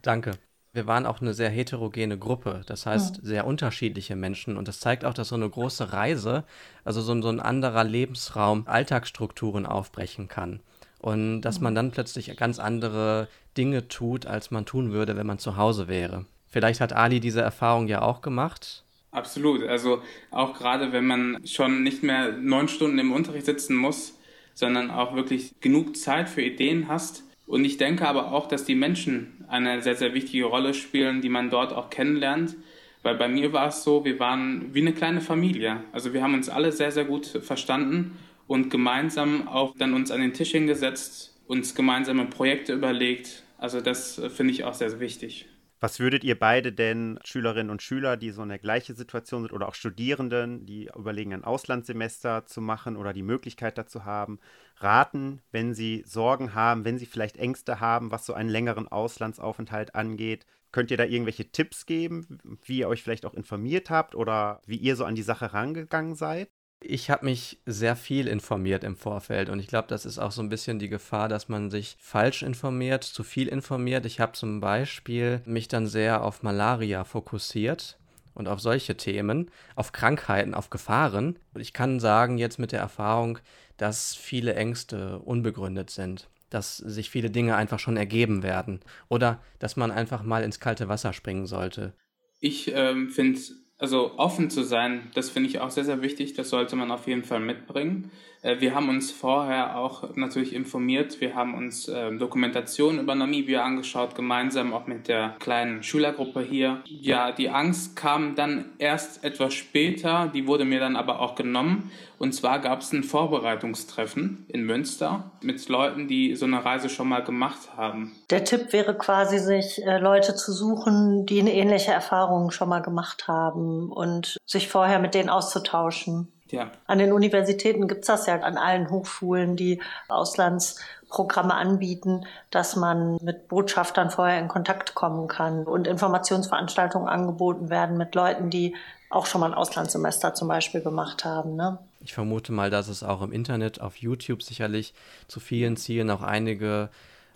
Danke. 0.00 0.32
Wir 0.74 0.88
waren 0.88 1.06
auch 1.06 1.20
eine 1.20 1.34
sehr 1.34 1.50
heterogene 1.50 2.18
Gruppe, 2.18 2.62
das 2.66 2.84
heißt 2.84 3.20
sehr 3.22 3.46
unterschiedliche 3.46 4.16
Menschen 4.16 4.56
und 4.56 4.66
das 4.66 4.80
zeigt 4.80 5.04
auch, 5.04 5.14
dass 5.14 5.28
so 5.28 5.36
eine 5.36 5.48
große 5.48 5.92
Reise, 5.92 6.42
also 6.84 7.00
so, 7.00 7.12
ein- 7.12 7.22
so 7.22 7.28
ein 7.28 7.38
anderer 7.38 7.84
Lebensraum, 7.84 8.64
Alltagsstrukturen 8.66 9.66
aufbrechen 9.66 10.26
kann 10.26 10.58
und 10.98 11.42
dass 11.42 11.60
man 11.60 11.76
dann 11.76 11.92
plötzlich 11.92 12.36
ganz 12.36 12.58
andere 12.58 13.28
Dinge 13.56 13.86
tut, 13.86 14.26
als 14.26 14.50
man 14.50 14.66
tun 14.66 14.90
würde, 14.90 15.16
wenn 15.16 15.28
man 15.28 15.38
zu 15.38 15.56
Hause 15.56 15.86
wäre. 15.86 16.24
Vielleicht 16.48 16.80
hat 16.80 16.92
Ali 16.92 17.20
diese 17.20 17.40
Erfahrung 17.40 17.86
ja 17.86 18.02
auch 18.02 18.20
gemacht. 18.20 18.82
Absolut. 19.12 19.62
Also 19.62 20.02
auch 20.32 20.54
gerade 20.54 20.90
wenn 20.92 21.06
man 21.06 21.46
schon 21.46 21.84
nicht 21.84 22.02
mehr 22.02 22.32
neun 22.32 22.66
Stunden 22.66 22.98
im 22.98 23.12
Unterricht 23.12 23.46
sitzen 23.46 23.76
muss, 23.76 24.18
sondern 24.54 24.90
auch 24.90 25.14
wirklich 25.14 25.52
genug 25.60 25.96
Zeit 25.96 26.28
für 26.28 26.42
Ideen 26.42 26.88
hast. 26.88 27.22
Und 27.46 27.64
ich 27.64 27.76
denke 27.76 28.08
aber 28.08 28.32
auch, 28.32 28.48
dass 28.48 28.64
die 28.64 28.74
Menschen 28.74 29.33
eine 29.48 29.82
sehr, 29.82 29.94
sehr 29.94 30.14
wichtige 30.14 30.44
Rolle 30.44 30.74
spielen, 30.74 31.20
die 31.20 31.28
man 31.28 31.50
dort 31.50 31.72
auch 31.72 31.90
kennenlernt. 31.90 32.56
Weil 33.02 33.16
bei 33.16 33.28
mir 33.28 33.52
war 33.52 33.68
es 33.68 33.84
so, 33.84 34.04
wir 34.04 34.18
waren 34.18 34.74
wie 34.74 34.80
eine 34.80 34.92
kleine 34.92 35.20
Familie. 35.20 35.82
Also 35.92 36.14
wir 36.14 36.22
haben 36.22 36.34
uns 36.34 36.48
alle 36.48 36.72
sehr, 36.72 36.90
sehr 36.90 37.04
gut 37.04 37.26
verstanden 37.26 38.16
und 38.46 38.70
gemeinsam 38.70 39.46
auch 39.46 39.74
dann 39.76 39.94
uns 39.94 40.10
an 40.10 40.20
den 40.20 40.32
Tisch 40.32 40.52
hingesetzt, 40.52 41.34
uns 41.46 41.74
gemeinsame 41.74 42.26
Projekte 42.26 42.72
überlegt. 42.72 43.42
Also 43.58 43.80
das 43.80 44.18
äh, 44.18 44.30
finde 44.30 44.52
ich 44.52 44.64
auch 44.64 44.74
sehr, 44.74 44.90
sehr 44.90 45.00
wichtig. 45.00 45.46
Was 45.84 46.00
würdet 46.00 46.24
ihr 46.24 46.38
beide 46.38 46.72
denn, 46.72 47.18
Schülerinnen 47.24 47.68
und 47.68 47.82
Schüler, 47.82 48.16
die 48.16 48.30
so 48.30 48.42
in 48.42 48.48
der 48.48 48.58
gleichen 48.58 48.96
Situation 48.96 49.42
sind 49.42 49.52
oder 49.52 49.68
auch 49.68 49.74
Studierenden, 49.74 50.64
die 50.64 50.88
überlegen, 50.96 51.34
ein 51.34 51.44
Auslandssemester 51.44 52.46
zu 52.46 52.62
machen 52.62 52.96
oder 52.96 53.12
die 53.12 53.22
Möglichkeit 53.22 53.76
dazu 53.76 54.06
haben, 54.06 54.40
raten, 54.78 55.42
wenn 55.52 55.74
sie 55.74 56.02
Sorgen 56.06 56.54
haben, 56.54 56.86
wenn 56.86 56.96
sie 56.96 57.04
vielleicht 57.04 57.36
Ängste 57.36 57.80
haben, 57.80 58.10
was 58.10 58.24
so 58.24 58.32
einen 58.32 58.48
längeren 58.48 58.88
Auslandsaufenthalt 58.88 59.94
angeht? 59.94 60.46
Könnt 60.72 60.90
ihr 60.90 60.96
da 60.96 61.04
irgendwelche 61.04 61.52
Tipps 61.52 61.84
geben, 61.84 62.38
wie 62.64 62.78
ihr 62.78 62.88
euch 62.88 63.02
vielleicht 63.02 63.26
auch 63.26 63.34
informiert 63.34 63.90
habt 63.90 64.14
oder 64.14 64.62
wie 64.64 64.78
ihr 64.78 64.96
so 64.96 65.04
an 65.04 65.16
die 65.16 65.22
Sache 65.22 65.52
rangegangen 65.52 66.14
seid? 66.14 66.48
Ich 66.80 67.08
habe 67.08 67.24
mich 67.24 67.58
sehr 67.64 67.96
viel 67.96 68.28
informiert 68.28 68.84
im 68.84 68.96
Vorfeld 68.96 69.48
und 69.48 69.58
ich 69.58 69.68
glaube, 69.68 69.88
das 69.88 70.04
ist 70.04 70.18
auch 70.18 70.32
so 70.32 70.42
ein 70.42 70.50
bisschen 70.50 70.78
die 70.78 70.90
Gefahr, 70.90 71.28
dass 71.28 71.48
man 71.48 71.70
sich 71.70 71.96
falsch 71.98 72.42
informiert, 72.42 73.04
zu 73.04 73.24
viel 73.24 73.48
informiert. 73.48 74.04
Ich 74.04 74.20
habe 74.20 74.32
zum 74.32 74.60
Beispiel 74.60 75.40
mich 75.46 75.68
dann 75.68 75.86
sehr 75.86 76.22
auf 76.22 76.42
Malaria 76.42 77.04
fokussiert 77.04 77.98
und 78.34 78.48
auf 78.48 78.60
solche 78.60 78.96
Themen, 78.96 79.50
auf 79.76 79.92
Krankheiten, 79.92 80.54
auf 80.54 80.70
Gefahren. 80.70 81.38
Und 81.54 81.60
ich 81.60 81.72
kann 81.72 82.00
sagen 82.00 82.36
jetzt 82.36 82.58
mit 82.58 82.72
der 82.72 82.80
Erfahrung, 82.80 83.38
dass 83.76 84.14
viele 84.14 84.54
Ängste 84.54 85.18
unbegründet 85.20 85.90
sind, 85.90 86.28
dass 86.50 86.76
sich 86.76 87.10
viele 87.10 87.30
Dinge 87.30 87.56
einfach 87.56 87.78
schon 87.78 87.96
ergeben 87.96 88.42
werden 88.42 88.80
oder 89.08 89.42
dass 89.58 89.76
man 89.76 89.90
einfach 89.90 90.22
mal 90.22 90.42
ins 90.44 90.60
kalte 90.60 90.88
Wasser 90.88 91.12
springen 91.12 91.46
sollte. 91.46 91.94
Ich 92.40 92.70
ähm, 92.74 93.08
finde, 93.08 93.40
also 93.84 94.12
offen 94.16 94.48
zu 94.48 94.62
sein, 94.62 95.10
das 95.12 95.28
finde 95.28 95.50
ich 95.50 95.60
auch 95.60 95.70
sehr, 95.70 95.84
sehr 95.84 96.00
wichtig. 96.00 96.32
Das 96.32 96.48
sollte 96.48 96.74
man 96.74 96.90
auf 96.90 97.06
jeden 97.06 97.22
Fall 97.22 97.40
mitbringen. 97.40 98.10
Äh, 98.44 98.60
wir 98.60 98.74
haben 98.74 98.88
uns 98.88 99.10
vorher 99.10 99.76
auch 99.76 100.14
natürlich 100.14 100.54
informiert. 100.54 101.20
Wir 101.20 101.34
haben 101.34 101.54
uns 101.54 101.88
ähm, 101.88 102.18
Dokumentationen 102.18 103.00
über 103.00 103.14
Namibia 103.14 103.64
angeschaut, 103.64 104.14
gemeinsam 104.14 104.72
auch 104.72 104.86
mit 104.86 105.08
der 105.08 105.34
kleinen 105.40 105.82
Schülergruppe 105.82 106.40
hier. 106.42 106.82
Ja, 106.84 107.32
die 107.32 107.50
Angst 107.50 107.96
kam 107.96 108.34
dann 108.36 108.66
erst 108.78 109.24
etwas 109.24 109.54
später. 109.54 110.30
Die 110.32 110.46
wurde 110.46 110.64
mir 110.64 110.78
dann 110.78 110.96
aber 110.96 111.20
auch 111.20 111.34
genommen. 111.34 111.90
Und 112.18 112.32
zwar 112.32 112.60
gab 112.60 112.80
es 112.80 112.92
ein 112.92 113.02
Vorbereitungstreffen 113.02 114.46
in 114.48 114.64
Münster 114.64 115.32
mit 115.42 115.68
Leuten, 115.68 116.06
die 116.06 116.36
so 116.36 116.46
eine 116.46 116.64
Reise 116.64 116.88
schon 116.88 117.08
mal 117.08 117.24
gemacht 117.24 117.76
haben. 117.76 118.12
Der 118.30 118.44
Tipp 118.44 118.72
wäre 118.72 118.96
quasi, 118.96 119.38
sich 119.38 119.84
äh, 119.84 119.98
Leute 119.98 120.34
zu 120.34 120.52
suchen, 120.52 121.26
die 121.26 121.40
eine 121.40 121.52
ähnliche 121.52 121.92
Erfahrung 121.92 122.50
schon 122.50 122.68
mal 122.68 122.80
gemacht 122.80 123.26
haben 123.26 123.90
und 123.90 124.36
sich 124.46 124.68
vorher 124.68 125.00
mit 125.00 125.14
denen 125.14 125.28
auszutauschen. 125.28 126.28
Ja, 126.54 126.70
An 126.86 126.98
den 126.98 127.12
Universitäten 127.12 127.88
gibt's 127.88 128.06
das 128.06 128.26
ja 128.26 128.40
an 128.40 128.56
allen 128.56 128.90
Hochschulen, 128.90 129.56
die 129.56 129.80
Auslandsprogramme 130.08 131.54
anbieten, 131.54 132.26
dass 132.50 132.76
man 132.76 133.18
mit 133.22 133.48
Botschaftern 133.48 134.10
vorher 134.10 134.38
in 134.38 134.48
Kontakt 134.48 134.94
kommen 134.94 135.28
kann 135.28 135.64
und 135.64 135.86
Informationsveranstaltungen 135.86 137.08
angeboten 137.08 137.70
werden 137.70 137.96
mit 137.96 138.14
Leuten, 138.14 138.50
die 138.50 138.74
auch 139.14 139.26
schon 139.26 139.40
mal 139.40 139.52
ein 139.52 139.54
Auslandssemester 139.54 140.34
zum 140.34 140.48
Beispiel 140.48 140.80
gemacht 140.80 141.24
haben. 141.24 141.56
Ne? 141.56 141.78
Ich 142.00 142.14
vermute 142.14 142.52
mal, 142.52 142.70
dass 142.70 142.88
es 142.88 143.02
auch 143.02 143.22
im 143.22 143.32
Internet, 143.32 143.80
auf 143.80 143.96
YouTube 143.96 144.42
sicherlich 144.42 144.92
zu 145.28 145.40
vielen 145.40 145.76
Zielen 145.76 146.10
auch 146.10 146.22
einige 146.22 146.90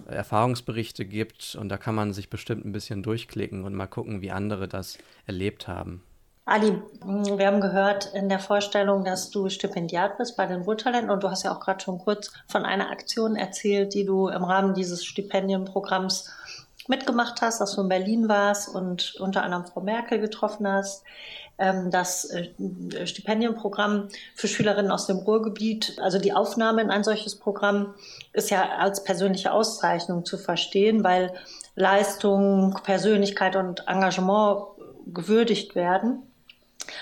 äh, 0.08 0.14
Erfahrungsberichte 0.14 1.04
gibt 1.04 1.56
und 1.58 1.68
da 1.68 1.76
kann 1.76 1.94
man 1.94 2.12
sich 2.12 2.30
bestimmt 2.30 2.64
ein 2.64 2.72
bisschen 2.72 3.02
durchklicken 3.02 3.64
und 3.64 3.74
mal 3.74 3.86
gucken, 3.86 4.20
wie 4.20 4.30
andere 4.30 4.68
das 4.68 4.98
erlebt 5.26 5.68
haben. 5.68 6.02
Ali, 6.48 6.82
mh, 7.04 7.36
wir 7.38 7.46
haben 7.46 7.60
gehört 7.60 8.06
in 8.14 8.30
der 8.30 8.38
Vorstellung, 8.38 9.04
dass 9.04 9.30
du 9.30 9.50
Stipendiat 9.50 10.16
bist 10.16 10.34
bei 10.36 10.46
den 10.46 10.64
Wohltalenten 10.64 11.10
und 11.10 11.22
du 11.22 11.30
hast 11.30 11.42
ja 11.42 11.52
auch 11.52 11.60
gerade 11.60 11.80
schon 11.80 11.98
kurz 11.98 12.32
von 12.46 12.64
einer 12.64 12.90
Aktion 12.90 13.36
erzählt, 13.36 13.92
die 13.92 14.06
du 14.06 14.28
im 14.28 14.44
Rahmen 14.44 14.72
dieses 14.72 15.04
Stipendienprogramms 15.04 16.30
mitgemacht 16.88 17.42
hast, 17.42 17.60
dass 17.60 17.74
du 17.74 17.82
in 17.82 17.88
Berlin 17.90 18.28
warst 18.30 18.74
und 18.74 19.16
unter 19.20 19.42
anderem 19.42 19.66
Frau 19.66 19.82
Merkel 19.82 20.20
getroffen 20.20 20.66
hast. 20.66 21.04
Ähm, 21.58 21.90
Das 21.90 22.24
äh, 22.30 23.06
Stipendienprogramm 23.06 24.08
für 24.34 24.48
Schülerinnen 24.48 24.90
aus 24.90 25.06
dem 25.06 25.18
Ruhrgebiet, 25.18 25.98
also 26.00 26.18
die 26.18 26.32
Aufnahme 26.32 26.80
in 26.80 26.90
ein 26.90 27.04
solches 27.04 27.36
Programm, 27.38 27.94
ist 28.32 28.48
ja 28.48 28.70
als 28.78 29.04
persönliche 29.04 29.52
Auszeichnung 29.52 30.24
zu 30.24 30.38
verstehen, 30.38 31.04
weil 31.04 31.34
Leistung, 31.74 32.78
Persönlichkeit 32.84 33.54
und 33.54 33.86
Engagement 33.86 34.62
gewürdigt 35.12 35.74
werden. 35.74 36.22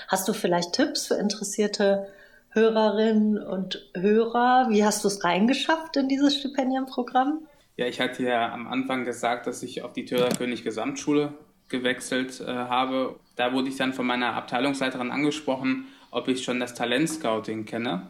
Hast 0.07 0.27
du 0.27 0.33
vielleicht 0.33 0.73
Tipps 0.73 1.07
für 1.07 1.15
interessierte 1.15 2.07
Hörerinnen 2.49 3.37
und 3.37 3.89
Hörer? 3.95 4.67
Wie 4.69 4.83
hast 4.83 5.03
du 5.03 5.07
es 5.07 5.23
reingeschafft 5.23 5.95
in 5.97 6.09
dieses 6.09 6.35
Stipendienprogramm? 6.35 7.47
Ja, 7.75 7.85
ich 7.85 7.99
hatte 7.99 8.23
ja 8.23 8.51
am 8.51 8.67
Anfang 8.67 9.05
gesagt, 9.05 9.45
dass 9.45 9.61
ich 9.61 9.83
auf 9.83 9.93
die 9.93 10.05
Töderkönig 10.05 10.63
Gesamtschule 10.63 11.33
gewechselt 11.69 12.39
äh, 12.39 12.45
habe. 12.45 13.19
Da 13.35 13.53
wurde 13.53 13.69
ich 13.69 13.77
dann 13.77 13.93
von 13.93 14.07
meiner 14.07 14.33
Abteilungsleiterin 14.33 15.11
angesprochen, 15.11 15.87
ob 16.09 16.27
ich 16.27 16.43
schon 16.43 16.59
das 16.59 16.73
Talentscouting 16.73 17.65
kenne. 17.65 18.07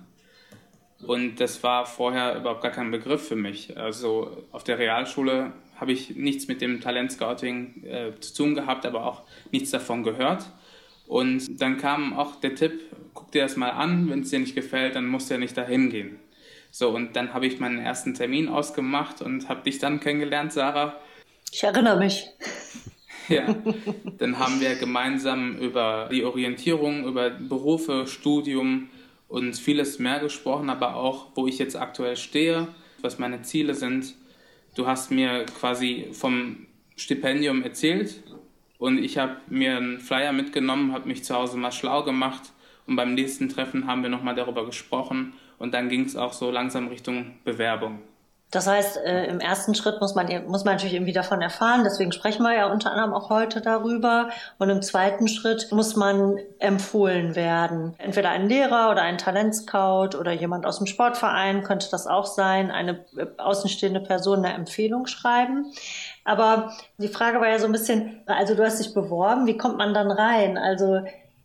Und 1.06 1.40
das 1.40 1.62
war 1.63 1.86
vorher 1.86 2.38
überhaupt 2.38 2.62
gar 2.62 2.72
kein 2.72 2.92
Begriff 2.92 3.28
für 3.28 3.36
mich. 3.36 3.78
Also 3.78 4.46
auf 4.52 4.63
der 4.63 4.80
Realschule 4.80 5.52
habe 5.76 5.92
ich 5.92 6.16
nichts 6.16 6.48
mit 6.48 6.62
dem 6.62 6.82
Talentscouting 6.82 7.84
äh, 7.84 8.20
zu 8.20 8.34
tun 8.34 8.56
gehabt, 8.56 8.86
aber 8.86 9.06
auch 9.06 9.24
nichts 9.52 9.72
davon 9.72 10.04
gehört. 10.04 10.46
Und 11.08 11.62
dann 11.62 11.78
kam 11.78 12.13
auch 12.13 12.36
der 12.36 12.56
Tipp, 12.56 12.82
guck 13.13 13.32
dir 13.32 13.43
das 13.43 13.56
mal 13.56 13.70
an, 13.70 14.10
wenn 14.10 14.22
es 14.22 14.30
dir 14.30 14.39
nicht 14.39 14.56
gefällt, 14.56 14.96
dann 14.96 15.08
musst 15.08 15.30
du 15.30 15.36
ja 15.36 15.39
nicht 15.39 15.56
dahin 15.58 15.89
gehen. 15.89 16.20
So, 16.70 16.89
und 16.89 17.15
dann 17.15 17.34
habe 17.34 17.48
ich 17.48 17.60
meinen 17.60 17.80
ersten 17.80 18.13
Termin 18.13 18.50
ausgemacht 18.50 19.22
und 19.22 19.50
habe 19.50 19.63
dich 19.63 19.80
dann 19.80 20.00
kennengelernt, 20.00 20.52
Sarah. 20.54 21.00
Ich 21.52 21.63
erinnere 21.63 21.98
mich. 21.98 22.28
Ja, 23.30 23.58
dann 24.20 24.39
haben 24.39 24.62
wir 24.62 24.76
gemeinsam 24.76 25.58
über 25.58 26.08
die 26.10 26.24
Orientierung, 26.24 27.06
über 27.06 27.30
Berufe, 27.30 28.08
Studium 28.08 28.88
und 29.28 29.54
vieles 29.58 30.00
mehr 30.00 30.20
gesprochen, 30.20 30.70
aber 30.70 30.96
auch, 30.96 31.26
wo 31.36 31.46
ich 31.46 31.58
jetzt 31.58 31.76
aktuell 31.76 32.15
stehe, 32.15 32.70
was 33.02 33.20
meine 33.20 33.41
Ziele 33.41 33.76
sind. 33.76 34.15
Du 34.76 34.88
hast 34.88 35.12
mir 35.12 35.46
quasi 35.60 36.08
vom 36.13 36.67
Stipendium 36.96 37.63
erzählt 37.63 38.24
und 38.78 38.98
ich 38.98 39.18
habe 39.18 39.38
mir 39.48 39.78
einen 39.78 40.00
Flyer 40.00 40.32
mitgenommen, 40.32 40.94
habe 40.94 41.08
mich 41.08 41.24
zu 41.24 41.36
Hause 41.36 41.58
mal 41.58 41.72
schlau 41.72 42.04
gemacht 42.04 42.52
und 42.86 42.96
beim 42.96 43.13
nächsten 43.13 43.50
Treffen 43.50 43.88
haben 43.88 44.04
wir 44.04 44.10
nochmal 44.10 44.36
darüber 44.36 44.66
gesprochen 44.66 45.34
und 45.58 45.74
dann 45.74 45.90
ging 45.90 46.06
es 46.06 46.16
auch 46.16 46.34
so 46.34 46.52
langsam 46.52 46.88
Richtung 46.88 47.36
Bewerbung. 47.44 48.00
Das 48.50 48.66
heißt, 48.66 48.98
äh, 49.04 49.26
im 49.26 49.42
ersten 49.42 49.76
Schritt 49.76 50.00
muss 50.00 50.16
man, 50.16 50.28
muss 50.48 50.63
man 50.63 50.76
natürlich 50.76 50.94
irgendwie 50.94 51.12
davon 51.12 51.42
erfahren. 51.42 51.84
Deswegen 51.84 52.13
sprechen 52.13 52.44
wir 52.44 52.56
ja 52.56 52.72
unter 52.72 52.92
anderem 52.92 53.13
auch 53.13 53.30
heute 53.30 53.60
darüber. 53.60 54.30
Und 54.58 54.70
im 54.70 54.82
zweiten 54.82 55.28
Schritt 55.28 55.70
muss 55.72 55.98
man 55.98 56.40
empfohlen 56.60 57.36
werden. 57.36 57.94
Entweder 57.98 58.30
ein 58.30 58.48
Lehrer 58.48 58.90
oder 58.90 59.02
ein 59.02 59.18
Talentscout 59.18 60.18
oder 60.18 60.32
jemand 60.32 60.66
aus 60.66 60.78
dem 60.78 60.88
Sportverein 60.88 61.63
könnte 61.63 61.90
das 61.92 62.08
auch 62.08 62.26
sein. 62.26 62.72
Eine 62.72 63.04
äh, 63.18 63.26
außenstehende 63.38 64.00
Person 64.00 64.46
eine 64.46 64.54
Empfehlung 64.54 65.08
schreiben. 65.08 65.74
Aber 66.28 66.74
die 66.98 67.08
Frage 67.08 67.40
war 67.40 67.48
ja 67.48 67.58
so 67.58 67.68
ein 67.68 67.72
bisschen, 67.72 68.22
also 68.26 68.54
du 68.54 68.62
hast 68.62 68.84
dich 68.84 68.94
beworben, 68.94 69.48
wie 69.48 69.56
kommt 69.56 69.78
man 69.78 69.94
dann 69.94 70.12
rein? 70.12 70.58
Also 70.58 71.00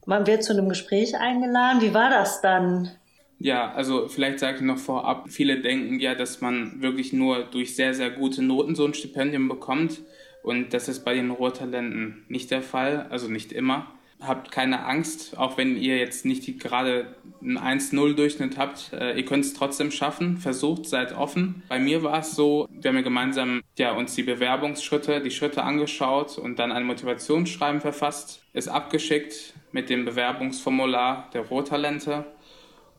man 0.07 0.27
wird 0.27 0.43
zu 0.43 0.53
einem 0.53 0.69
Gespräch 0.69 1.17
eingeladen. 1.17 1.81
Wie 1.81 1.95
war 1.95 2.11
das 2.11 2.41
dann? 2.41 2.91
Ja, 3.39 3.73
also 3.73 4.09
vielleicht 4.09 4.41
sage 4.41 4.57
ich 4.57 4.63
noch 4.63 4.79
vorab, 4.79 5.31
viele 5.31 5.61
denken 5.61 6.01
ja, 6.01 6.17
dass 6.17 6.41
man 6.41 6.83
wirklich 6.83 7.13
nur 7.13 7.45
durch 7.45 7.77
sehr, 7.77 7.95
sehr 7.95 8.11
gute 8.11 8.43
Noten 8.43 8.75
so 8.75 8.85
ein 8.85 8.95
Stipendium 8.95 9.49
bekommt. 9.49 10.01
Und 10.43 10.75
das 10.75 10.89
ist 10.89 11.05
bei 11.05 11.15
den 11.15 11.31
Ruhrtalenten 11.31 12.25
nicht 12.27 12.51
der 12.51 12.63
Fall, 12.63 13.07
also 13.09 13.29
nicht 13.29 13.53
immer. 13.53 13.87
Habt 14.25 14.53
keine 14.53 14.85
Angst, 14.85 15.37
auch 15.37 15.59
wenn 15.59 15.77
ihr 15.77 15.99
jetzt 15.99 16.25
nicht 16.25 16.61
gerade 16.61 17.15
einen 17.41 17.59
1-0-Durchschnitt 17.59 18.57
habt. 18.57 18.93
Äh, 18.93 19.17
ihr 19.17 19.25
könnt 19.25 19.45
es 19.45 19.55
trotzdem 19.55 19.91
schaffen. 19.91 20.39
Versucht, 20.39 20.87
seid 20.87 21.13
offen. 21.17 21.63
Bei 21.69 21.79
mir 21.79 22.03
war 22.03 22.21
es 22.21 22.37
so, 22.37 22.69
wir 22.71 22.89
haben 22.89 22.97
ja 22.97 23.03
gemeinsam 23.03 23.63
ja, 23.79 23.93
uns 23.93 24.15
die 24.15 24.23
Bewerbungsschritte, 24.23 25.21
die 25.21 25.31
Schritte 25.31 25.65
angeschaut 25.65 26.39
und 26.39 26.59
dann 26.59 26.73
ein 26.73 26.85
Motivationsschreiben 26.85 27.81
verfasst, 27.81 28.45
ist 28.53 28.69
abgeschickt 28.69 29.55
mit 29.73 29.91
dem 29.91 30.05
Bewerbungsformular 30.05 31.31
der 31.35 31.43
Ruhrtalente. 31.43 32.25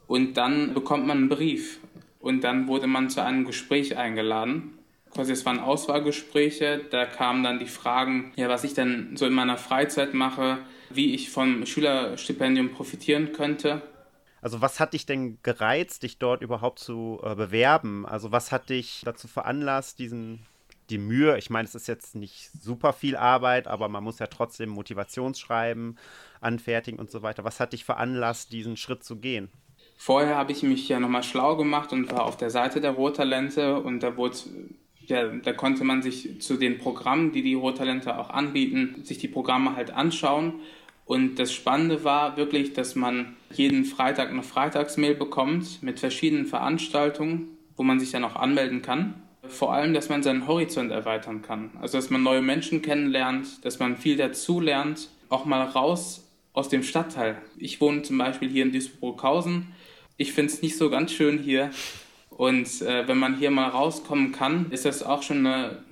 Und 0.07 0.36
dann 0.36 0.73
bekommt 0.73 1.07
man 1.07 1.17
einen 1.17 1.29
Brief. 1.29 1.79
Und 2.19 2.43
dann 2.43 2.67
wurde 2.67 2.88
man 2.88 3.09
zu 3.09 3.23
einem 3.23 3.45
Gespräch 3.45 3.97
eingeladen 3.97 4.79
quasi 5.13 5.31
es 5.31 5.45
waren 5.45 5.59
Auswahlgespräche, 5.59 6.81
da 6.89 7.05
kamen 7.05 7.43
dann 7.43 7.59
die 7.59 7.67
Fragen, 7.67 8.33
ja, 8.36 8.49
was 8.49 8.63
ich 8.63 8.73
denn 8.73 9.15
so 9.15 9.25
in 9.25 9.33
meiner 9.33 9.57
Freizeit 9.57 10.13
mache, 10.13 10.59
wie 10.95 11.13
ich 11.13 11.29
vom 11.29 11.65
Schülerstipendium 11.65 12.71
profitieren 12.71 13.32
könnte. 13.34 13.82
Also 14.41 14.62
was 14.62 14.79
hat 14.79 14.93
dich 14.93 15.06
denn 15.06 15.38
gereizt, 15.41 16.03
dich 16.03 16.17
dort 16.17 16.41
überhaupt 16.41 16.79
zu 16.79 17.21
äh, 17.23 17.36
bewerben? 17.36 18.06
Also 18.06 18.32
was 18.32 18.51
hat 18.51 18.69
dich 18.69 19.01
dazu 19.06 19.27
veranlasst, 19.27 19.99
diesen 19.99 20.45
die 20.89 20.97
Mühe, 20.97 21.38
ich 21.38 21.49
meine, 21.49 21.65
es 21.65 21.75
ist 21.75 21.88
jetzt 21.88 22.13
nicht 22.13 22.49
super 22.62 22.91
viel 22.93 23.15
Arbeit, 23.15 23.67
aber 23.67 23.88
man 23.88 24.03
muss 24.03 24.19
ja 24.19 24.27
trotzdem 24.27 24.69
Motivationsschreiben 24.69 25.97
anfertigen 26.41 26.99
und 26.99 27.10
so 27.10 27.21
weiter. 27.21 27.43
Was 27.45 27.60
hat 27.60 27.73
dich 27.73 27.86
veranlasst, 27.86 28.51
diesen 28.51 28.75
Schritt 28.75 29.03
zu 29.03 29.15
gehen? 29.15 29.49
Vorher 29.97 30.36
habe 30.36 30.51
ich 30.51 30.63
mich 30.63 30.89
ja 30.89 30.99
nochmal 30.99 31.23
schlau 31.23 31.56
gemacht 31.56 31.93
und 31.93 32.12
war 32.12 32.25
auf 32.25 32.36
der 32.36 32.49
Seite 32.49 32.82
der 32.82 32.91
Rohtalente 32.91 33.79
und 33.79 34.01
da 34.01 34.17
wurde 34.17 34.38
ja, 35.06 35.27
da 35.27 35.51
konnte 35.51 35.84
man 35.84 36.01
sich 36.01 36.41
zu 36.41 36.56
den 36.56 36.77
Programmen, 36.77 37.32
die 37.32 37.41
die 37.41 37.56
Rohtalente 37.56 38.17
auch 38.17 38.29
anbieten, 38.29 39.03
sich 39.03 39.17
die 39.17 39.27
Programme 39.27 39.75
halt 39.75 39.91
anschauen. 39.91 40.62
Und 41.06 41.36
das 41.36 41.52
Spannende 41.52 42.04
war 42.04 42.38
wirklich, 42.38 42.74
dass 42.74 42.96
man 42.96 43.36
jeden 43.52 43.86
Freitag 43.86 44.30
eine 44.30 44.44
Freitagsmail 44.44 45.16
bekommt 45.16 45.84
mit 45.84 46.00
verschiedenen 46.00 46.46
Veranstaltungen, 46.46 47.58
wo 47.76 47.84
man 47.84 48.00
sich 48.00 48.12
dann 48.12 48.24
auch 48.24 48.36
anmelden 48.36 48.82
kann. 48.82 49.16
Vor 49.48 49.74
allem, 49.74 49.94
dass 49.94 50.08
man 50.08 50.24
seinen 50.24 50.48
Horizont 50.48 50.92
erweitern 50.92 51.42
kann. 51.42 51.72
Also, 51.82 51.98
dass 51.98 52.10
man 52.10 52.24
neue 52.24 52.42
Menschen 52.42 52.82
kennenlernt, 52.82 53.66
dass 53.66 53.80
man 53.80 53.98
viel 53.98 54.16
dazu 54.16 54.62
lernt, 54.62 55.10
auch 55.28 55.44
mal 55.46 55.63
raus 55.63 56.30
aus 56.54 56.70
dem 56.70 56.84
Stadtteil. 56.84 57.42
Ich 57.58 57.82
wohne 57.82 58.04
zum 58.04 58.18
Beispiel 58.18 58.50
hier 58.50 58.63
in 58.63 58.72
Duisburg-Hausen. 58.72 59.68
Ich 60.16 60.32
finde 60.32 60.54
es 60.54 60.62
nicht 60.62 60.78
so 60.78 60.89
ganz 60.89 61.12
schön 61.12 61.39
hier. 61.39 61.72
Und 62.30 62.82
äh, 62.82 63.08
wenn 63.08 63.18
man 63.18 63.38
hier 63.38 63.52
mal 63.52 63.68
rauskommen 63.68 64.32
kann, 64.32 64.72
ist 64.72 64.86
das 64.86 65.04
auch 65.04 65.24
schon 65.24 65.46
eine 65.46 65.84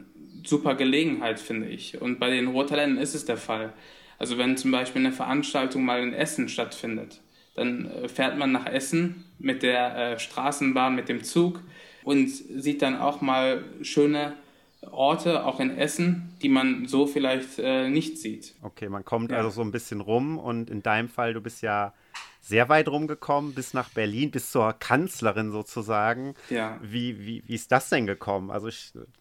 super 0.46 0.76
Gelegenheit, 0.76 1.40
finde 1.40 1.68
ich. 1.68 2.02
Und 2.02 2.20
bei 2.20 2.30
den 2.30 2.48
Ruhrtalenten 2.48 2.98
ist 2.98 3.16
es 3.16 3.26
der 3.26 3.38
Fall. 3.38 3.74
Also 4.22 4.38
wenn 4.38 4.56
zum 4.56 4.70
Beispiel 4.70 5.04
eine 5.04 5.12
Veranstaltung 5.12 5.84
mal 5.84 6.04
in 6.04 6.14
Essen 6.14 6.48
stattfindet, 6.48 7.22
dann 7.56 7.90
äh, 7.90 8.08
fährt 8.08 8.38
man 8.38 8.52
nach 8.52 8.68
Essen 8.68 9.26
mit 9.40 9.64
der 9.64 9.98
äh, 9.98 10.20
Straßenbahn, 10.20 10.94
mit 10.94 11.10
dem 11.10 11.24
Zug 11.24 11.60
und 12.04 12.30
sieht 12.30 12.84
dann 12.84 13.00
auch 13.00 13.22
mal 13.22 13.64
schöne 13.82 14.34
Orte, 14.92 15.44
auch 15.44 15.60
in 15.60 15.76
Essen, 15.76 16.36
die 16.44 16.50
man 16.50 16.86
so 16.86 17.08
vielleicht 17.08 17.58
äh, 17.58 17.90
nicht 17.90 18.20
sieht. 18.20 18.54
Okay, 18.62 18.90
man 18.90 19.04
kommt 19.04 19.32
ja. 19.32 19.38
also 19.38 19.50
so 19.50 19.62
ein 19.62 19.72
bisschen 19.72 20.02
rum 20.02 20.38
und 20.38 20.70
in 20.70 20.84
deinem 20.84 21.10
Fall, 21.10 21.34
du 21.34 21.42
bist 21.42 21.64
ja 21.64 21.92
sehr 22.42 22.70
weit 22.70 22.90
rumgekommen, 22.90 23.54
bis 23.54 23.74
nach 23.74 23.90
Berlin, 23.90 24.32
bis 24.32 24.52
zur 24.52 24.74
Kanzlerin 24.74 25.52
sozusagen. 25.52 26.34
Ja. 26.50 26.80
Wie, 26.82 27.20
wie, 27.20 27.44
wie 27.46 27.54
ist 27.54 27.72
das 27.72 27.90
denn 27.90 28.08
gekommen? 28.08 28.50
Also 28.50 28.70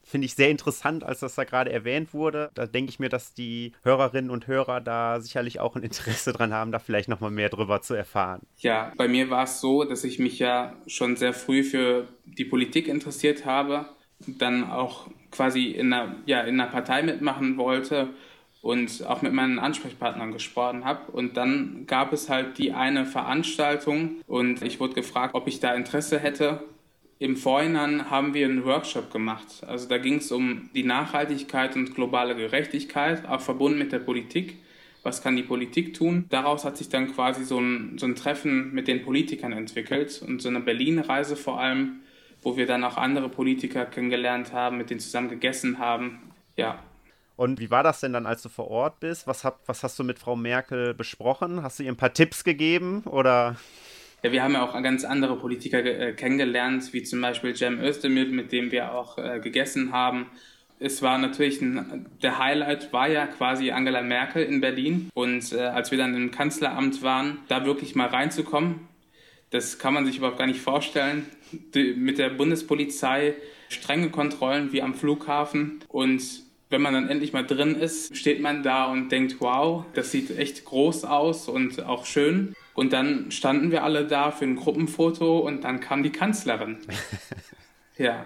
finde 0.03 0.25
ich 0.25 0.35
sehr 0.35 0.51
interessant, 0.51 1.05
als 1.05 1.21
das 1.21 1.35
da 1.35 1.45
gerade 1.45 1.71
erwähnt 1.71 2.15
wurde. 2.15 2.51
Da 2.55 2.67
denke 2.67 2.91
ich 2.91 2.99
mir, 2.99 3.11
dass 3.11 3.35
die 3.35 3.73
Hörerinnen 3.83 4.31
und 4.31 4.47
Hörer 4.47 4.81
da 4.81 5.21
sicherlich 5.21 5.61
auch 5.61 5.77
ein 5.77 5.83
Interesse 5.83 6.33
dran 6.33 6.55
haben, 6.55 6.73
da 6.73 6.79
vielleicht 6.79 7.09
nochmal 7.09 7.31
mehr 7.31 7.51
drüber 7.51 7.83
zu 7.83 7.95
erfahren. 7.95 8.41
Ja, 8.57 8.93
bei 8.97 9.07
mir 9.07 9.29
war 9.29 9.45
es 9.45 9.61
so, 9.61 9.85
dass 9.85 10.03
ich 10.03 10.19
mich 10.19 10.39
ja 10.39 10.75
schon 10.87 11.17
sehr 11.17 11.35
früh 11.35 11.63
für 11.63 12.09
die 12.25 12.47
Politik 12.47 12.89
interessiert 12.89 13.45
habe, 13.45 13.87
dann 14.27 14.71
auch 14.71 15.09
quasi 15.31 15.67
in 15.67 15.93
einer, 15.93 16.17
ja, 16.25 16.41
in 16.41 16.59
einer 16.59 16.71
Partei 16.71 17.03
mitmachen 17.03 17.59
wollte 17.59 18.09
und 18.63 19.07
auch 19.07 19.23
mit 19.23 19.33
meinen 19.33 19.59
Ansprechpartnern 19.59 20.33
gesprochen 20.33 20.85
habe. 20.85 21.11
Und 21.13 21.37
dann 21.37 21.87
gab 21.87 22.13
es 22.13 22.29
halt 22.29 22.59
die 22.59 22.73
eine 22.73 23.07
Veranstaltung 23.07 24.17
und 24.27 24.63
ich 24.63 24.81
wurde 24.81 24.95
gefragt, 24.95 25.35
ob 25.35 25.47
ich 25.47 25.61
da 25.61 25.75
Interesse 25.75 26.19
hätte. 26.19 26.63
Im 27.19 27.37
Vorhinein 27.37 28.11
haben 28.11 28.33
wir 28.33 28.47
einen 28.47 28.65
Workshop 28.65 29.13
gemacht. 29.13 29.63
Also 29.67 29.89
da 29.89 29.99
ging 29.99 30.17
es 30.17 30.33
um 30.33 30.71
die 30.75 30.85
Nachhaltigkeit 30.85 31.77
und 31.77 31.95
globale 31.95 32.35
Gerechtigkeit, 32.35 33.27
auch 33.29 33.41
verbunden 33.41 33.79
mit 33.79 33.93
der 33.93 33.99
Politik. 33.99 34.57
Was 35.03 35.23
kann 35.23 35.37
die 35.37 35.43
Politik 35.43 35.95
tun? 35.95 36.27
Daraus 36.29 36.65
hat 36.65 36.77
sich 36.77 36.91
dann 36.91 37.13
quasi 37.15 37.45
so 37.45 37.59
ein, 37.59 37.97
so 37.99 38.07
ein 38.07 38.17
Treffen 38.17 38.73
mit 38.75 38.87
den 38.89 39.03
Politikern 39.03 39.53
entwickelt 39.53 40.23
und 40.27 40.43
so 40.43 40.49
eine 40.49 40.61
Berlin-Reise 40.61 41.37
vor 41.37 41.59
allem, 41.59 42.01
wo 42.43 42.57
wir 42.57 42.67
dann 42.67 42.85
auch 42.85 42.99
andere 42.99 43.31
Politiker 43.31 43.87
kennengelernt 43.87 44.53
haben, 44.53 44.77
mit 44.77 44.91
denen 44.91 45.01
zusammen 45.01 45.31
gegessen 45.31 45.79
haben. 45.79 46.21
Ja, 46.57 46.83
und 47.41 47.59
wie 47.59 47.71
war 47.71 47.83
das 47.83 48.01
denn 48.01 48.13
dann, 48.13 48.27
als 48.27 48.43
du 48.43 48.51
vor 48.51 48.69
Ort 48.69 49.01
bist? 49.01 49.27
Was, 49.27 49.45
hab, 49.45 49.67
was 49.67 49.83
hast 49.83 49.99
du 49.99 50.05
mit 50.05 50.19
Frau 50.19 50.37
Merkel 50.37 50.93
besprochen? 50.93 51.63
Hast 51.63 51.79
du 51.79 51.85
ihr 51.85 51.91
ein 51.91 51.97
paar 51.97 52.13
Tipps 52.13 52.45
gegeben 52.45 53.01
oder? 53.07 53.57
Ja, 54.23 54.31
wir 54.31 54.43
haben 54.43 54.53
ja 54.53 54.63
auch 54.63 54.75
ganz 54.83 55.07
andere 55.07 55.39
Politiker 55.39 55.83
äh, 55.83 56.13
kennengelernt, 56.13 56.93
wie 56.93 57.03
zum 57.03 57.23
Beispiel 57.23 57.57
Cem 57.57 57.81
Özdemir, 57.81 58.27
mit 58.27 58.53
dem 58.53 58.71
wir 58.73 58.93
auch 58.93 59.17
äh, 59.17 59.41
gegessen 59.41 59.91
haben. 59.91 60.27
Es 60.81 61.01
war 61.01 61.17
natürlich 61.17 61.63
ein, 61.63 62.05
der 62.23 62.37
Highlight 62.37 62.93
war 62.93 63.09
ja 63.09 63.27
quasi 63.27 63.71
Angela 63.71 64.03
Merkel 64.03 64.43
in 64.43 64.61
Berlin 64.61 65.09
und 65.15 65.55
äh, 65.55 65.61
als 65.61 65.91
wir 65.91 65.97
dann 65.97 66.15
im 66.15 66.33
Kanzleramt 66.33 67.03
waren, 67.03 67.39
da 67.49 67.65
wirklich 67.65 67.95
mal 67.95 68.09
reinzukommen, 68.09 68.87
das 69.49 69.79
kann 69.79 69.95
man 69.95 70.05
sich 70.05 70.19
überhaupt 70.19 70.37
gar 70.37 70.47
nicht 70.47 70.61
vorstellen. 70.61 71.25
Die, 71.75 71.95
mit 71.95 72.19
der 72.19 72.29
Bundespolizei 72.29 73.35
strenge 73.71 74.11
Kontrollen 74.11 74.73
wie 74.73 74.83
am 74.83 74.93
Flughafen 74.93 75.81
und 75.89 76.50
wenn 76.71 76.81
man 76.81 76.95
dann 76.95 77.09
endlich 77.09 77.33
mal 77.33 77.45
drin 77.45 77.75
ist, 77.75 78.17
steht 78.17 78.41
man 78.41 78.63
da 78.63 78.87
und 78.87 79.11
denkt, 79.11 79.37
wow, 79.41 79.85
das 79.95 80.13
sieht 80.13 80.37
echt 80.39 80.65
groß 80.65 81.05
aus 81.05 81.49
und 81.49 81.85
auch 81.85 82.07
schön. 82.07 82.55
Und 82.75 82.93
dann 82.93 83.33
standen 83.33 83.73
wir 83.73 83.83
alle 83.83 84.07
da 84.07 84.31
für 84.31 84.45
ein 84.45 84.57
Gruppenfoto 84.57 85.41
und 85.41 85.65
dann 85.65 85.81
kam 85.81 86.05
die 86.05 86.13
Kanzlerin. 86.13 86.79
ja. 87.99 88.25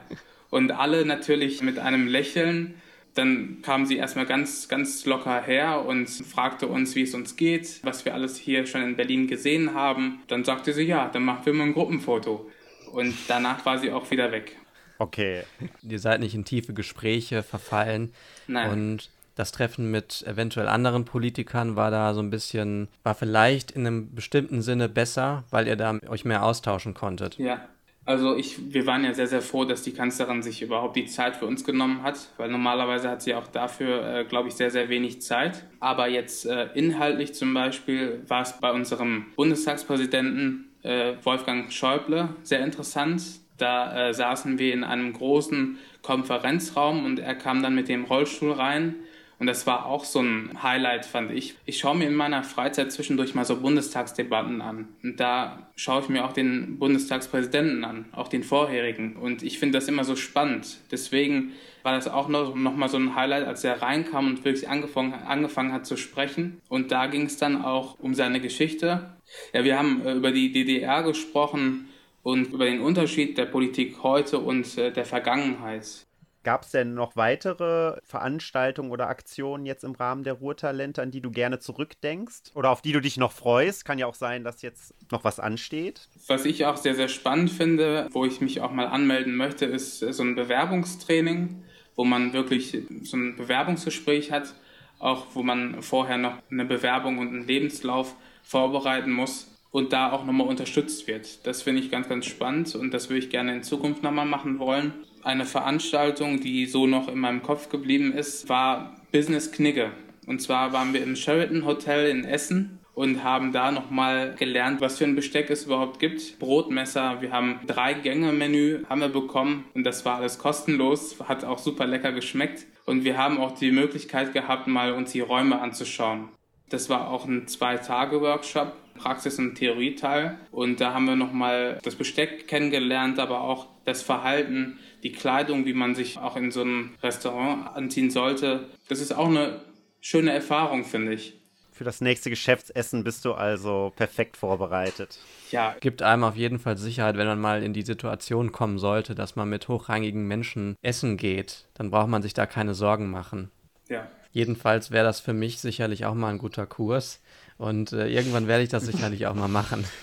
Und 0.50 0.70
alle 0.70 1.04
natürlich 1.06 1.62
mit 1.62 1.78
einem 1.78 2.06
Lächeln. 2.06 2.74
Dann 3.14 3.58
kam 3.62 3.86
sie 3.86 3.96
erstmal 3.96 4.26
ganz, 4.26 4.68
ganz 4.68 5.06
locker 5.06 5.40
her 5.40 5.84
und 5.86 6.08
fragte 6.08 6.66
uns, 6.66 6.96
wie 6.96 7.02
es 7.02 7.14
uns 7.14 7.36
geht, 7.36 7.80
was 7.82 8.04
wir 8.04 8.12
alles 8.12 8.36
hier 8.36 8.66
schon 8.66 8.82
in 8.82 8.96
Berlin 8.96 9.26
gesehen 9.26 9.72
haben. 9.72 10.20
Dann 10.26 10.44
sagte 10.44 10.72
sie, 10.72 10.82
ja, 10.82 11.08
dann 11.08 11.24
machen 11.24 11.46
wir 11.46 11.52
mal 11.54 11.64
ein 11.64 11.74
Gruppenfoto. 11.74 12.50
Und 12.92 13.14
danach 13.28 13.64
war 13.64 13.78
sie 13.78 13.90
auch 13.90 14.10
wieder 14.10 14.30
weg. 14.32 14.56
Okay. 14.98 15.42
Ihr 15.82 15.98
seid 15.98 16.20
nicht 16.20 16.34
in 16.34 16.44
tiefe 16.44 16.72
Gespräche 16.72 17.42
verfallen. 17.42 18.12
Nein. 18.46 18.70
Und 18.70 19.10
das 19.34 19.52
Treffen 19.52 19.90
mit 19.90 20.24
eventuell 20.26 20.68
anderen 20.68 21.04
Politikern 21.04 21.76
war 21.76 21.90
da 21.90 22.14
so 22.14 22.20
ein 22.20 22.30
bisschen, 22.30 22.88
war 23.02 23.14
vielleicht 23.14 23.72
in 23.72 23.86
einem 23.86 24.14
bestimmten 24.14 24.62
Sinne 24.62 24.88
besser, 24.88 25.44
weil 25.50 25.66
ihr 25.66 25.76
da 25.76 25.98
euch 26.08 26.24
mehr 26.24 26.44
austauschen 26.44 26.94
konntet. 26.94 27.38
Ja. 27.38 27.68
Also 28.06 28.36
ich, 28.36 28.74
wir 28.74 28.86
waren 28.86 29.02
ja 29.02 29.14
sehr, 29.14 29.26
sehr 29.26 29.40
froh, 29.40 29.64
dass 29.64 29.82
die 29.82 29.92
Kanzlerin 29.92 30.42
sich 30.42 30.60
überhaupt 30.60 30.94
die 30.94 31.06
Zeit 31.06 31.36
für 31.36 31.46
uns 31.46 31.64
genommen 31.64 32.02
hat, 32.02 32.28
weil 32.36 32.50
normalerweise 32.50 33.08
hat 33.08 33.22
sie 33.22 33.34
auch 33.34 33.46
dafür, 33.46 34.04
äh, 34.06 34.24
glaube 34.24 34.48
ich, 34.48 34.54
sehr, 34.54 34.70
sehr 34.70 34.90
wenig 34.90 35.22
Zeit. 35.22 35.64
Aber 35.80 36.06
jetzt 36.06 36.44
äh, 36.44 36.68
inhaltlich 36.74 37.34
zum 37.34 37.54
Beispiel 37.54 38.22
war 38.28 38.42
es 38.42 38.60
bei 38.60 38.72
unserem 38.72 39.26
Bundestagspräsidenten 39.36 40.68
äh, 40.82 41.14
Wolfgang 41.22 41.72
Schäuble 41.72 42.28
sehr 42.42 42.62
interessant. 42.62 43.22
Da 43.58 44.08
äh, 44.08 44.14
saßen 44.14 44.58
wir 44.58 44.72
in 44.72 44.84
einem 44.84 45.12
großen 45.12 45.78
Konferenzraum 46.02 47.04
und 47.04 47.18
er 47.18 47.34
kam 47.34 47.62
dann 47.62 47.74
mit 47.74 47.88
dem 47.88 48.04
Rollstuhl 48.04 48.52
rein. 48.52 48.96
Und 49.38 49.48
das 49.48 49.66
war 49.66 49.86
auch 49.86 50.04
so 50.04 50.20
ein 50.20 50.62
Highlight, 50.62 51.04
fand 51.06 51.32
ich. 51.32 51.56
Ich 51.66 51.78
schaue 51.78 51.96
mir 51.96 52.06
in 52.06 52.14
meiner 52.14 52.44
Freizeit 52.44 52.92
zwischendurch 52.92 53.34
mal 53.34 53.44
so 53.44 53.60
Bundestagsdebatten 53.60 54.62
an. 54.62 54.88
Und 55.02 55.18
da 55.18 55.68
schaue 55.76 56.02
ich 56.02 56.08
mir 56.08 56.24
auch 56.24 56.32
den 56.32 56.78
Bundestagspräsidenten 56.78 57.84
an, 57.84 58.06
auch 58.12 58.28
den 58.28 58.44
vorherigen. 58.44 59.16
Und 59.16 59.42
ich 59.42 59.58
finde 59.58 59.78
das 59.78 59.88
immer 59.88 60.04
so 60.04 60.14
spannend. 60.14 60.78
Deswegen 60.92 61.52
war 61.82 61.94
das 61.94 62.06
auch 62.06 62.28
noch, 62.28 62.54
noch 62.54 62.76
mal 62.76 62.88
so 62.88 62.96
ein 62.96 63.16
Highlight, 63.16 63.46
als 63.46 63.64
er 63.64 63.82
reinkam 63.82 64.28
und 64.28 64.44
wirklich 64.44 64.68
angefangen, 64.68 65.12
angefangen 65.12 65.72
hat 65.72 65.84
zu 65.84 65.96
sprechen. 65.96 66.60
Und 66.68 66.92
da 66.92 67.06
ging 67.06 67.26
es 67.26 67.36
dann 67.36 67.62
auch 67.62 67.98
um 67.98 68.14
seine 68.14 68.40
Geschichte. 68.40 69.14
Ja, 69.52 69.64
wir 69.64 69.78
haben 69.78 70.06
äh, 70.06 70.14
über 70.14 70.30
die 70.30 70.52
DDR 70.52 71.02
gesprochen 71.02 71.88
und 72.24 72.52
über 72.52 72.64
den 72.64 72.80
Unterschied 72.80 73.38
der 73.38 73.44
Politik 73.44 74.02
heute 74.02 74.40
und 74.40 74.76
äh, 74.78 74.90
der 74.90 75.04
Vergangenheit. 75.04 76.06
Gab 76.42 76.62
es 76.62 76.72
denn 76.72 76.94
noch 76.94 77.16
weitere 77.16 77.98
Veranstaltungen 78.02 78.90
oder 78.90 79.08
Aktionen 79.08 79.64
jetzt 79.64 79.84
im 79.84 79.92
Rahmen 79.92 80.24
der 80.24 80.34
Ruhrtalente, 80.34 81.00
an 81.00 81.10
die 81.10 81.20
du 81.20 81.30
gerne 81.30 81.58
zurückdenkst 81.58 82.52
oder 82.54 82.70
auf 82.70 82.82
die 82.82 82.92
du 82.92 83.00
dich 83.00 83.16
noch 83.16 83.32
freust? 83.32 83.84
Kann 83.84 83.98
ja 83.98 84.06
auch 84.06 84.14
sein, 84.14 84.42
dass 84.42 84.60
jetzt 84.60 84.94
noch 85.10 85.24
was 85.24 85.38
ansteht. 85.38 86.08
Was 86.26 86.44
ich 86.44 86.66
auch 86.66 86.76
sehr, 86.76 86.94
sehr 86.94 87.08
spannend 87.08 87.50
finde, 87.50 88.08
wo 88.10 88.24
ich 88.26 88.40
mich 88.40 88.60
auch 88.60 88.72
mal 88.72 88.86
anmelden 88.86 89.36
möchte, 89.36 89.66
ist 89.66 90.00
so 90.00 90.22
ein 90.22 90.34
Bewerbungstraining, 90.34 91.62
wo 91.94 92.04
man 92.04 92.32
wirklich 92.32 92.78
so 93.02 93.16
ein 93.16 93.36
Bewerbungsgespräch 93.36 94.30
hat, 94.30 94.54
auch 94.98 95.26
wo 95.34 95.42
man 95.42 95.82
vorher 95.82 96.18
noch 96.18 96.34
eine 96.50 96.64
Bewerbung 96.66 97.18
und 97.18 97.28
einen 97.28 97.46
Lebenslauf 97.46 98.14
vorbereiten 98.42 99.12
muss 99.12 99.53
und 99.74 99.92
da 99.92 100.12
auch 100.12 100.24
nochmal 100.24 100.46
unterstützt 100.46 101.06
wird. 101.06 101.46
Das 101.46 101.62
finde 101.62 101.82
ich 101.82 101.90
ganz, 101.90 102.08
ganz 102.08 102.26
spannend 102.26 102.74
und 102.74 102.94
das 102.94 103.10
würde 103.10 103.18
ich 103.18 103.28
gerne 103.28 103.54
in 103.54 103.62
Zukunft 103.62 104.02
nochmal 104.02 104.26
machen 104.26 104.58
wollen 104.58 104.94
eine 105.24 105.46
Veranstaltung, 105.46 106.40
die 106.40 106.66
so 106.66 106.86
noch 106.86 107.08
in 107.08 107.18
meinem 107.18 107.42
Kopf 107.42 107.68
geblieben 107.68 108.12
ist, 108.12 108.48
war 108.48 108.96
Business 109.10 109.50
Knigge. 109.50 109.90
Und 110.26 110.40
zwar 110.40 110.72
waren 110.72 110.92
wir 110.92 111.02
im 111.02 111.16
Sheraton 111.16 111.64
Hotel 111.64 112.08
in 112.10 112.24
Essen 112.24 112.78
und 112.94 113.24
haben 113.24 113.52
da 113.52 113.72
nochmal 113.72 114.34
gelernt, 114.38 114.80
was 114.80 114.98
für 114.98 115.04
ein 115.04 115.16
Besteck 115.16 115.50
es 115.50 115.64
überhaupt 115.64 115.98
gibt. 115.98 116.38
Brotmesser, 116.38 117.20
wir 117.20 117.32
haben 117.32 117.60
drei 117.66 117.94
Gänge 117.94 118.32
Menü 118.32 118.84
haben 118.88 119.00
wir 119.00 119.08
bekommen 119.08 119.64
und 119.74 119.84
das 119.84 120.04
war 120.04 120.16
alles 120.16 120.38
kostenlos, 120.38 121.16
hat 121.26 121.44
auch 121.44 121.58
super 121.58 121.86
lecker 121.86 122.12
geschmeckt 122.12 122.66
und 122.86 123.04
wir 123.04 123.18
haben 123.18 123.38
auch 123.38 123.52
die 123.52 123.72
Möglichkeit 123.72 124.32
gehabt, 124.32 124.66
mal 124.68 124.92
uns 124.92 125.12
die 125.12 125.20
Räume 125.20 125.60
anzuschauen. 125.60 126.28
Das 126.68 126.88
war 126.88 127.10
auch 127.10 127.26
ein 127.26 127.46
Zwei-Tage-Workshop, 127.46 128.72
Praxis- 128.94 129.38
und 129.38 129.54
Theorieteil 129.56 130.38
und 130.50 130.80
da 130.80 130.94
haben 130.94 131.06
wir 131.06 131.16
nochmal 131.16 131.78
das 131.82 131.96
Besteck 131.96 132.48
kennengelernt, 132.48 133.18
aber 133.18 133.40
auch 133.40 133.66
das 133.84 134.02
Verhalten 134.02 134.78
die 135.02 135.12
Kleidung, 135.12 135.66
wie 135.66 135.74
man 135.74 135.94
sich 135.94 136.18
auch 136.18 136.36
in 136.36 136.50
so 136.50 136.62
einem 136.62 136.94
Restaurant 137.02 137.76
anziehen 137.76 138.10
sollte. 138.10 138.68
Das 138.88 139.00
ist 139.00 139.12
auch 139.12 139.28
eine 139.28 139.60
schöne 140.00 140.32
Erfahrung, 140.32 140.84
finde 140.84 141.14
ich. 141.14 141.34
Für 141.72 141.84
das 141.84 142.00
nächste 142.00 142.30
Geschäftsessen 142.30 143.02
bist 143.02 143.24
du 143.24 143.32
also 143.32 143.92
perfekt 143.96 144.36
vorbereitet. 144.36 145.18
Ja. 145.50 145.74
Gibt 145.80 146.02
einem 146.02 146.22
auf 146.22 146.36
jeden 146.36 146.60
Fall 146.60 146.76
Sicherheit, 146.76 147.16
wenn 147.16 147.26
man 147.26 147.40
mal 147.40 147.64
in 147.64 147.72
die 147.72 147.82
Situation 147.82 148.52
kommen 148.52 148.78
sollte, 148.78 149.16
dass 149.16 149.34
man 149.34 149.48
mit 149.48 149.66
hochrangigen 149.66 150.28
Menschen 150.28 150.76
essen 150.82 151.16
geht. 151.16 151.66
Dann 151.74 151.90
braucht 151.90 152.08
man 152.08 152.22
sich 152.22 152.32
da 152.32 152.46
keine 152.46 152.74
Sorgen 152.74 153.10
machen. 153.10 153.50
Ja. 153.88 154.06
Jedenfalls 154.30 154.90
wäre 154.92 155.04
das 155.04 155.20
für 155.20 155.32
mich 155.32 155.58
sicherlich 155.58 156.06
auch 156.06 156.14
mal 156.14 156.30
ein 156.30 156.38
guter 156.38 156.66
Kurs. 156.66 157.20
Und 157.58 157.92
äh, 157.92 158.08
irgendwann 158.08 158.46
werde 158.46 158.64
ich 158.64 158.68
das 158.68 158.84
sicherlich 158.84 159.26
auch 159.26 159.34
mal 159.34 159.48
machen. 159.48 159.84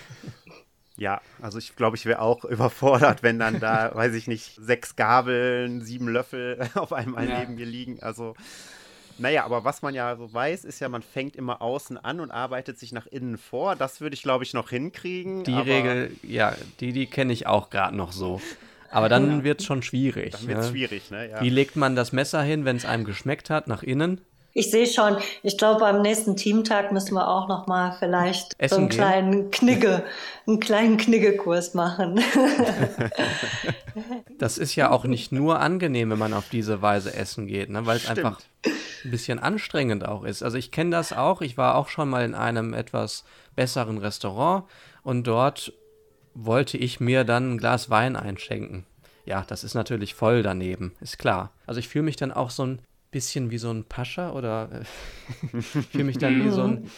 Ja, 0.97 1.19
also 1.41 1.57
ich 1.57 1.75
glaube, 1.75 1.97
ich 1.97 2.05
wäre 2.05 2.21
auch 2.21 2.45
überfordert, 2.45 3.23
wenn 3.23 3.39
dann 3.39 3.59
da, 3.59 3.89
weiß 3.95 4.13
ich 4.13 4.27
nicht, 4.27 4.53
sechs 4.55 4.95
Gabeln, 4.95 5.81
sieben 5.81 6.07
Löffel 6.07 6.59
auf 6.75 6.93
einmal 6.93 7.27
ja. 7.27 7.39
neben 7.39 7.55
mir 7.55 7.65
liegen. 7.65 8.03
Also, 8.03 8.35
naja, 9.17 9.43
aber 9.45 9.63
was 9.63 9.81
man 9.81 9.95
ja 9.95 10.15
so 10.15 10.31
weiß, 10.31 10.63
ist 10.63 10.79
ja, 10.79 10.89
man 10.89 11.01
fängt 11.01 11.35
immer 11.35 11.59
außen 11.59 11.97
an 11.97 12.19
und 12.19 12.29
arbeitet 12.29 12.77
sich 12.77 12.91
nach 12.91 13.07
innen 13.07 13.39
vor. 13.39 13.75
Das 13.75 13.99
würde 13.99 14.13
ich, 14.13 14.21
glaube 14.21 14.43
ich, 14.43 14.53
noch 14.53 14.69
hinkriegen. 14.69 15.43
Die 15.43 15.55
Regel, 15.55 16.11
ja, 16.21 16.55
die, 16.81 16.93
die 16.93 17.07
kenne 17.07 17.33
ich 17.33 17.47
auch 17.47 17.71
gerade 17.71 17.95
noch 17.95 18.11
so. 18.11 18.39
Aber 18.91 19.09
dann 19.09 19.39
ja. 19.39 19.43
wird 19.43 19.61
es 19.61 19.65
schon 19.65 19.81
schwierig. 19.81 20.33
Dann 20.33 20.47
wird 20.47 20.59
es 20.59 20.65
ne? 20.65 20.71
schwierig, 20.71 21.09
ne? 21.09 21.29
Ja. 21.31 21.41
Wie 21.41 21.49
legt 21.49 21.77
man 21.77 21.95
das 21.95 22.11
Messer 22.11 22.43
hin, 22.43 22.63
wenn 22.65 22.75
es 22.75 22.85
einem 22.85 23.05
geschmeckt 23.05 23.49
hat, 23.49 23.67
nach 23.67 23.81
innen? 23.81 24.21
Ich 24.53 24.69
sehe 24.69 24.85
schon, 24.85 25.17
ich 25.43 25.57
glaube, 25.57 25.79
beim 25.79 26.01
nächsten 26.01 26.35
Teamtag 26.35 26.91
müssen 26.91 27.15
wir 27.15 27.27
auch 27.27 27.47
noch 27.47 27.67
mal 27.67 27.95
vielleicht 27.97 28.53
Essen 28.57 28.69
so 28.69 28.79
einen 28.79 28.89
gehen. 28.89 28.97
kleinen 28.97 29.51
Knigge, 29.51 30.03
einen 30.45 30.59
kleinen 30.59 30.97
Kniggekurs 30.97 31.73
machen. 31.73 32.21
das 34.37 34.57
ist 34.57 34.75
ja 34.75 34.91
auch 34.91 35.05
nicht 35.05 35.31
nur 35.31 35.59
angenehm, 35.59 36.09
wenn 36.09 36.19
man 36.19 36.33
auf 36.33 36.49
diese 36.49 36.81
Weise 36.81 37.13
essen 37.13 37.47
geht, 37.47 37.69
ne? 37.69 37.85
weil 37.85 37.97
es 37.97 38.09
einfach 38.09 38.39
ein 38.65 39.11
bisschen 39.11 39.39
anstrengend 39.39 40.05
auch 40.05 40.23
ist. 40.23 40.43
Also 40.43 40.57
ich 40.57 40.71
kenne 40.71 40.91
das 40.91 41.13
auch, 41.13 41.41
ich 41.41 41.57
war 41.57 41.75
auch 41.75 41.87
schon 41.87 42.09
mal 42.09 42.25
in 42.25 42.35
einem 42.35 42.73
etwas 42.73 43.23
besseren 43.55 43.97
Restaurant 43.97 44.65
und 45.03 45.25
dort 45.25 45.73
wollte 46.33 46.77
ich 46.77 46.99
mir 46.99 47.23
dann 47.23 47.53
ein 47.53 47.57
Glas 47.57 47.89
Wein 47.89 48.15
einschenken. 48.15 48.85
Ja, 49.25 49.45
das 49.47 49.63
ist 49.63 49.75
natürlich 49.75 50.13
voll 50.13 50.43
daneben, 50.43 50.93
ist 50.99 51.19
klar. 51.19 51.51
Also 51.67 51.79
ich 51.79 51.87
fühle 51.87 52.03
mich 52.03 52.15
dann 52.15 52.31
auch 52.31 52.49
so 52.49 52.65
ein 52.65 52.81
bisschen 53.11 53.51
wie 53.51 53.57
so 53.57 53.69
ein 53.71 53.83
Pascha 53.83 54.31
oder 54.31 54.69
äh, 55.51 55.61
fühle 55.61 56.05
mich 56.05 56.17
dann 56.17 56.43
wie 56.43 56.49
so 56.49 56.63
ein 56.63 56.89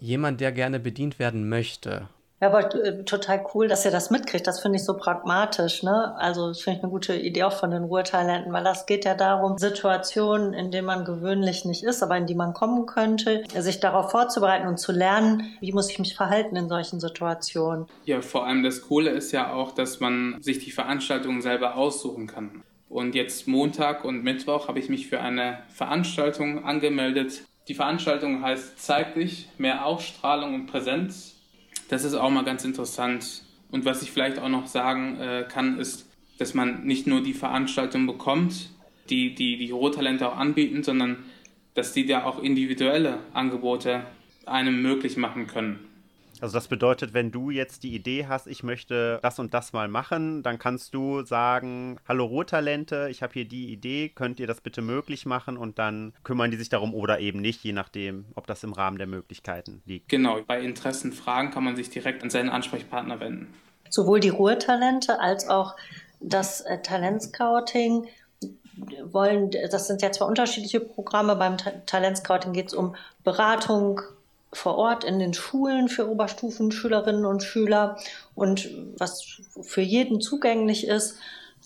jemand, 0.00 0.40
der 0.40 0.50
gerne 0.50 0.80
bedient 0.80 1.18
werden 1.18 1.48
möchte. 1.48 2.08
Ja, 2.42 2.48
aber 2.48 2.74
äh, 2.74 3.04
total 3.04 3.46
cool, 3.54 3.68
dass 3.68 3.84
ihr 3.84 3.92
das 3.92 4.10
mitkriegt. 4.10 4.48
Das 4.48 4.58
finde 4.58 4.76
ich 4.78 4.84
so 4.84 4.96
pragmatisch. 4.96 5.84
Ne? 5.84 6.12
Also 6.16 6.48
das 6.48 6.60
finde 6.60 6.78
ich 6.78 6.82
eine 6.82 6.90
gute 6.90 7.14
Idee 7.14 7.44
auch 7.44 7.52
von 7.52 7.70
den 7.70 7.84
Ruhetalenten, 7.84 8.52
weil 8.52 8.64
das 8.64 8.86
geht 8.86 9.04
ja 9.04 9.14
darum, 9.14 9.58
Situationen, 9.58 10.52
in 10.52 10.72
denen 10.72 10.86
man 10.86 11.04
gewöhnlich 11.04 11.64
nicht 11.64 11.84
ist, 11.84 12.02
aber 12.02 12.16
in 12.16 12.26
die 12.26 12.34
man 12.34 12.52
kommen 12.52 12.86
könnte, 12.86 13.44
sich 13.56 13.78
darauf 13.78 14.10
vorzubereiten 14.10 14.66
und 14.66 14.78
zu 14.78 14.90
lernen, 14.90 15.56
wie 15.60 15.72
muss 15.72 15.88
ich 15.88 16.00
mich 16.00 16.16
verhalten 16.16 16.56
in 16.56 16.68
solchen 16.68 16.98
Situationen. 16.98 17.86
Ja, 18.06 18.20
vor 18.22 18.44
allem 18.44 18.64
das 18.64 18.82
Coole 18.82 19.10
ist 19.10 19.30
ja 19.30 19.52
auch, 19.52 19.70
dass 19.70 20.00
man 20.00 20.42
sich 20.42 20.58
die 20.58 20.72
Veranstaltungen 20.72 21.42
selber 21.42 21.76
aussuchen 21.76 22.26
kann. 22.26 22.64
Und 22.92 23.14
jetzt 23.14 23.48
Montag 23.48 24.04
und 24.04 24.22
Mittwoch 24.22 24.68
habe 24.68 24.78
ich 24.78 24.90
mich 24.90 25.06
für 25.06 25.18
eine 25.18 25.62
Veranstaltung 25.68 26.62
angemeldet. 26.66 27.42
Die 27.66 27.72
Veranstaltung 27.72 28.42
heißt 28.42 28.78
Zeig 28.78 29.14
dich, 29.14 29.48
mehr 29.56 29.86
Ausstrahlung 29.86 30.54
und 30.54 30.66
Präsenz. 30.66 31.40
Das 31.88 32.04
ist 32.04 32.12
auch 32.12 32.28
mal 32.28 32.44
ganz 32.44 32.66
interessant. 32.66 33.44
Und 33.70 33.86
was 33.86 34.02
ich 34.02 34.10
vielleicht 34.10 34.38
auch 34.38 34.50
noch 34.50 34.66
sagen 34.66 35.18
äh, 35.18 35.46
kann, 35.48 35.78
ist, 35.78 36.06
dass 36.36 36.52
man 36.52 36.84
nicht 36.84 37.06
nur 37.06 37.22
die 37.22 37.32
Veranstaltung 37.32 38.06
bekommt, 38.06 38.68
die 39.08 39.34
die, 39.34 39.56
die 39.56 39.70
Rohtalente 39.70 40.28
auch 40.28 40.36
anbieten, 40.36 40.82
sondern 40.82 41.24
dass 41.72 41.94
die 41.94 42.04
da 42.04 42.24
auch 42.24 42.42
individuelle 42.42 43.20
Angebote 43.32 44.04
einem 44.44 44.82
möglich 44.82 45.16
machen 45.16 45.46
können. 45.46 45.80
Also 46.42 46.54
das 46.54 46.66
bedeutet, 46.66 47.14
wenn 47.14 47.30
du 47.30 47.50
jetzt 47.50 47.84
die 47.84 47.94
Idee 47.94 48.26
hast, 48.26 48.48
ich 48.48 48.64
möchte 48.64 49.20
das 49.22 49.38
und 49.38 49.54
das 49.54 49.72
mal 49.72 49.86
machen, 49.86 50.42
dann 50.42 50.58
kannst 50.58 50.92
du 50.92 51.24
sagen, 51.24 52.00
hallo 52.08 52.24
Ruhrtalente, 52.24 53.06
ich 53.12 53.22
habe 53.22 53.32
hier 53.32 53.44
die 53.44 53.72
Idee, 53.72 54.08
könnt 54.08 54.40
ihr 54.40 54.48
das 54.48 54.60
bitte 54.60 54.82
möglich 54.82 55.24
machen 55.24 55.56
und 55.56 55.78
dann 55.78 56.14
kümmern 56.24 56.50
die 56.50 56.56
sich 56.56 56.68
darum 56.68 56.94
oder 56.94 57.20
eben 57.20 57.40
nicht, 57.40 57.62
je 57.62 57.72
nachdem, 57.72 58.24
ob 58.34 58.48
das 58.48 58.64
im 58.64 58.72
Rahmen 58.72 58.98
der 58.98 59.06
Möglichkeiten 59.06 59.82
liegt. 59.86 60.08
Genau, 60.08 60.40
bei 60.44 60.60
Interessen, 60.60 61.12
Fragen 61.12 61.52
kann 61.52 61.62
man 61.62 61.76
sich 61.76 61.90
direkt 61.90 62.24
an 62.24 62.30
seinen 62.30 62.48
Ansprechpartner 62.48 63.20
wenden. 63.20 63.54
Sowohl 63.88 64.18
die 64.18 64.30
Ruhrtalente 64.30 65.20
als 65.20 65.48
auch 65.48 65.76
das 66.18 66.62
äh, 66.62 66.82
Talentscouting 66.82 68.08
wollen, 69.04 69.52
das 69.70 69.86
sind 69.86 70.02
ja 70.02 70.10
zwei 70.10 70.24
unterschiedliche 70.24 70.80
Programme. 70.80 71.36
Beim 71.36 71.56
Talentscouting 71.86 72.52
geht 72.52 72.66
es 72.66 72.74
um 72.74 72.96
Beratung, 73.22 74.00
vor 74.52 74.76
Ort 74.76 75.04
in 75.04 75.18
den 75.18 75.32
Schulen 75.32 75.88
für 75.88 76.08
Oberstufenschülerinnen 76.08 77.24
und 77.24 77.42
Schüler 77.42 77.96
und 78.34 78.70
was 78.98 79.40
für 79.62 79.80
jeden 79.80 80.20
zugänglich 80.20 80.86
ist. 80.86 81.16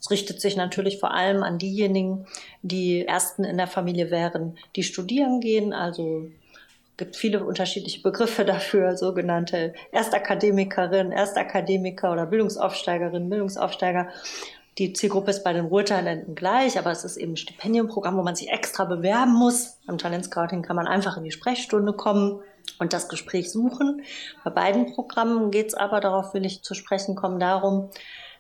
Es 0.01 0.11
richtet 0.11 0.41
sich 0.41 0.57
natürlich 0.57 1.01
vor 1.01 1.13
allem 1.13 1.43
an 1.43 1.59
diejenigen, 1.59 2.27
die 2.63 3.05
Ersten 3.07 3.45
in 3.45 3.57
der 3.57 3.67
Familie 3.67 4.11
wären, 4.11 4.57
die 4.77 4.85
studieren 4.85 5.41
gehen. 5.41 5.73
Also 5.73 6.29
gibt 6.97 7.17
viele 7.17 7.45
unterschiedliche 7.45 8.03
Begriffe 8.03 8.45
dafür, 8.45 8.97
sogenannte 8.97 9.75
Erstakademikerin, 9.91 11.13
Erstakademiker 11.13 12.13
oder 12.13 12.27
Bildungsaufsteigerin, 12.27 13.29
Bildungsaufsteiger. 13.29 14.09
Die 14.79 14.93
Zielgruppe 14.93 15.31
ist 15.31 15.43
bei 15.43 15.55
den 15.55 15.67
Ruhrtalenten 15.67 16.35
gleich, 16.35 16.79
aber 16.79 16.91
es 16.91 17.03
ist 17.03 17.17
eben 17.17 17.33
ein 17.33 17.37
Stipendiumprogramm, 17.39 18.17
wo 18.17 18.23
man 18.23 18.37
sich 18.37 18.51
extra 18.51 18.85
bewerben 18.85 19.33
muss. 19.33 19.79
Am 19.87 19.99
Talentscouting 19.99 20.63
kann 20.63 20.77
man 20.77 20.87
einfach 20.87 21.17
in 21.17 21.25
die 21.25 21.33
Sprechstunde 21.33 21.95
kommen 21.95 22.41
und 22.79 22.93
das 22.93 23.09
Gespräch 23.09 23.51
suchen. 23.51 24.03
Bei 24.45 24.51
beiden 24.51 24.95
Programmen 24.95 25.51
geht 25.51 25.69
es 25.69 25.75
aber, 25.75 26.01
darauf 26.01 26.35
will 26.35 26.45
ich 26.45 26.63
zu 26.63 26.75
sprechen 26.75 27.15
kommen, 27.15 27.39
darum, 27.39 27.91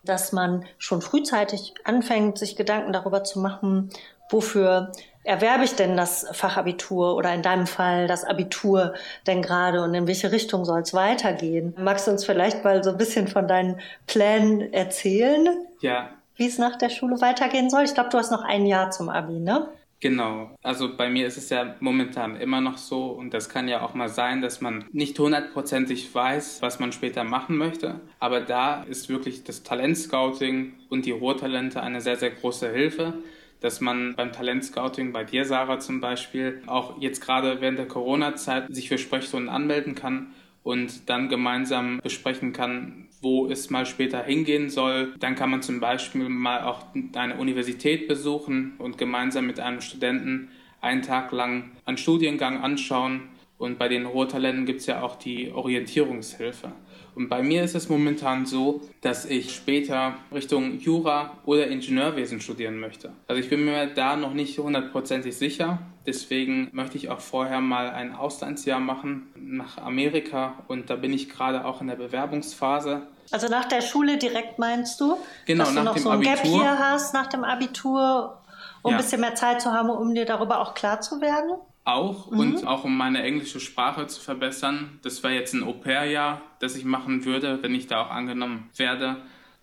dass 0.05 0.33
man 0.33 0.65
schon 0.79 1.03
frühzeitig 1.03 1.75
anfängt, 1.85 2.39
sich 2.39 2.57
Gedanken 2.57 2.93
darüber 2.93 3.25
zu 3.25 3.41
machen, 3.41 3.91
wofür 4.31 4.93
erwerbe 5.25 5.65
ich 5.65 5.75
denn 5.75 5.97
das 5.97 6.27
Fachabitur 6.33 7.17
oder 7.17 7.35
in 7.35 7.43
deinem 7.43 7.67
Fall 7.67 8.07
das 8.07 8.25
Abitur 8.25 8.95
denn 9.27 9.43
gerade 9.43 9.83
und 9.83 9.93
in 9.93 10.07
welche 10.07 10.31
Richtung 10.31 10.65
soll 10.65 10.83
es 10.83 10.95
weitergehen? 10.95 11.75
Magst 11.77 12.07
du 12.07 12.12
uns 12.12 12.25
vielleicht 12.25 12.62
mal 12.62 12.83
so 12.85 12.91
ein 12.91 12.97
bisschen 12.97 13.27
von 13.27 13.49
deinen 13.49 13.81
Plänen 14.07 14.73
erzählen? 14.73 15.49
Ja. 15.81 16.11
Wie 16.37 16.47
es 16.47 16.59
nach 16.59 16.77
der 16.77 16.91
Schule 16.91 17.21
weitergehen 17.21 17.71
soll? 17.71 17.83
Ich 17.85 17.95
glaube, 17.95 18.11
du 18.11 18.19
hast 18.19 18.31
noch 18.31 18.45
ein 18.45 18.67
Jahr 18.67 18.91
zum 18.91 19.09
Abi, 19.09 19.41
ne? 19.41 19.69
Genau, 20.01 20.55
also 20.63 20.95
bei 20.95 21.09
mir 21.09 21.27
ist 21.27 21.39
es 21.39 21.49
ja 21.49 21.75
momentan 21.81 22.37
immer 22.37 22.61
noch 22.61 22.77
so 22.77 23.07
und 23.07 23.33
das 23.33 23.49
kann 23.49 23.67
ja 23.67 23.81
auch 23.81 23.95
mal 23.95 24.11
sein, 24.11 24.43
dass 24.43 24.61
man 24.61 24.85
nicht 24.93 25.19
hundertprozentig 25.19 26.15
weiß, 26.15 26.61
was 26.61 26.79
man 26.79 26.93
später 26.93 27.25
machen 27.25 27.57
möchte. 27.57 28.01
Aber 28.19 28.41
da 28.41 28.83
ist 28.83 29.09
wirklich 29.09 29.43
das 29.45 29.63
Talentscouting 29.63 30.75
und 30.91 31.07
die 31.07 31.13
Rohtalente 31.13 31.83
eine 31.83 32.03
sehr, 32.03 32.17
sehr 32.17 32.31
große 32.31 32.71
Hilfe, 32.71 33.15
dass 33.61 33.81
man 33.81 34.15
beim 34.17 34.33
Talentscouting, 34.33 35.13
bei 35.13 35.25
dir 35.25 35.47
Sarah 35.47 35.79
zum 35.79 36.03
Beispiel, 36.03 36.63
auch 36.67 37.01
jetzt 37.01 37.23
gerade 37.23 37.63
während 37.63 37.79
der 37.79 37.89
Corona-Zeit 37.89 38.67
sich 38.75 38.89
für 38.89 38.99
Sprechstunden 38.99 39.49
anmelden 39.49 39.95
kann 39.95 40.35
und 40.63 41.09
dann 41.09 41.31
gemeinsam 41.31 42.01
besprechen 42.03 42.53
kann, 42.53 43.06
wo 43.20 43.46
es 43.48 43.70
mal 43.70 43.87
später 43.87 44.22
hingehen 44.22 44.70
soll. 44.70 45.14
Dann 45.18 45.35
kann 45.35 45.50
man 45.50 45.62
zum 45.62 45.81
Beispiel 45.81 46.29
mal 46.29 46.64
auch 46.64 46.85
eine 47.14 47.37
Universität 47.37 48.09
besuchen 48.09 48.74
und 48.79 48.98
gemeinsam 48.98 49.46
mit 49.46 49.61
einem 49.61 49.81
Studenten 49.81 50.50
einen 50.81 51.02
Tag 51.02 51.33
lang 51.33 51.70
einen 51.85 51.98
Studiengang 51.98 52.62
anschauen. 52.62 53.22
Und 53.59 53.79
bei 53.79 53.88
den 53.88 54.05
Ruhrtalenten 54.05 54.66
gibt 54.66 54.81
es 54.81 54.87
ja 54.87 55.02
auch 55.02 55.16
die 55.16 55.50
Orientierungshilfe. 55.50 56.72
Und 57.14 57.31
bei 57.31 57.42
mir 57.42 57.64
ist 57.64 57.74
es 57.74 57.88
momentan 57.88 58.44
so, 58.44 58.83
dass 59.00 59.24
ich 59.24 59.55
später 59.55 60.16
Richtung 60.31 60.79
Jura 60.79 61.38
oder 61.46 61.66
Ingenieurwesen 61.68 62.42
studieren 62.42 62.79
möchte. 62.79 63.12
Also 63.26 63.40
ich 63.40 63.48
bin 63.48 63.64
mir 63.64 63.87
da 63.87 64.16
noch 64.16 64.35
nicht 64.35 64.59
hundertprozentig 64.59 65.35
sicher. 65.35 65.79
Deswegen 66.07 66.69
möchte 66.73 66.97
ich 66.97 67.09
auch 67.11 67.21
vorher 67.21 67.61
mal 67.61 67.90
ein 67.90 68.14
Auslandsjahr 68.14 68.79
machen 68.79 69.27
nach 69.35 69.79
Amerika 69.79 70.55
und 70.69 70.88
da 70.88 70.97
bin 70.97 71.12
ich 71.12 71.29
gerade 71.29 71.64
auch 71.64 71.81
in 71.81 71.88
der 71.88 71.97
Bewerbungsphase. 71.97 73.03
Also 73.33 73.49
nach 73.49 73.64
der 73.64 73.81
Schule 73.81 74.16
direkt 74.16 74.59
meinst 74.59 75.01
du? 75.01 75.16
Genau, 75.47 75.64
dass 75.64 75.75
nach 75.75 75.83
du 75.83 75.87
noch 75.87 75.95
dem 75.95 76.03
so 76.03 76.11
ein 76.11 76.21
Gap 76.21 76.38
hier 76.42 76.79
hast 76.79 77.12
nach 77.12 77.27
dem 77.27 77.42
Abitur, 77.42 78.40
um 78.83 78.92
Ja. 78.92 78.97
ein 78.99 79.03
bisschen 79.03 79.21
mehr 79.21 79.35
Zeit 79.35 79.61
zu 79.61 79.73
haben, 79.73 79.90
um 79.90 80.14
dir 80.14 80.25
darüber 80.25 80.61
auch 80.61 80.75
klar 80.75 81.01
zu 81.01 81.21
werden? 81.21 81.51
Auch 81.85 82.27
und 82.29 82.66
auch 82.66 82.85
um 82.85 82.97
meine 82.97 83.23
englische 83.23 83.61
Sprache 83.61 84.07
zu 84.07 84.21
verbessern. 84.21 84.99
Das 85.03 85.23
wäre 85.23 85.35
jetzt 85.35 85.55
ein 85.55 85.62
Au-pair-Jahr, 85.62 86.40
das 86.61 86.75
ich 86.77 86.85
machen 86.85 87.25
würde, 87.25 87.62
wenn 87.62 87.75
ich 87.75 87.87
da 87.87 88.03
auch 88.03 88.11
angenommen 88.11 88.71
werde. 88.77 89.16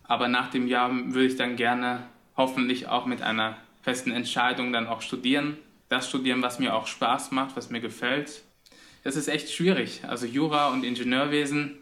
Aber 0.05 0.27
nach 0.29 0.49
dem 0.49 0.67
Jahr 0.67 0.89
würde 0.91 1.25
ich 1.25 1.35
dann 1.35 1.55
gerne 1.57 2.03
hoffentlich 2.37 2.87
auch 2.87 3.05
mit 3.05 3.21
einer 3.21 3.57
festen 3.81 4.11
Entscheidung 4.11 4.71
dann 4.73 4.87
auch 4.87 5.01
studieren. 5.01 5.57
Das 5.93 6.09
studieren, 6.09 6.41
was 6.41 6.57
mir 6.57 6.73
auch 6.73 6.87
Spaß 6.87 7.29
macht, 7.29 7.55
was 7.55 7.69
mir 7.69 7.79
gefällt. 7.79 8.41
Das 9.03 9.15
ist 9.15 9.27
echt 9.27 9.51
schwierig. 9.51 10.01
Also 10.07 10.25
Jura 10.25 10.69
und 10.69 10.83
Ingenieurwesen, 10.83 11.77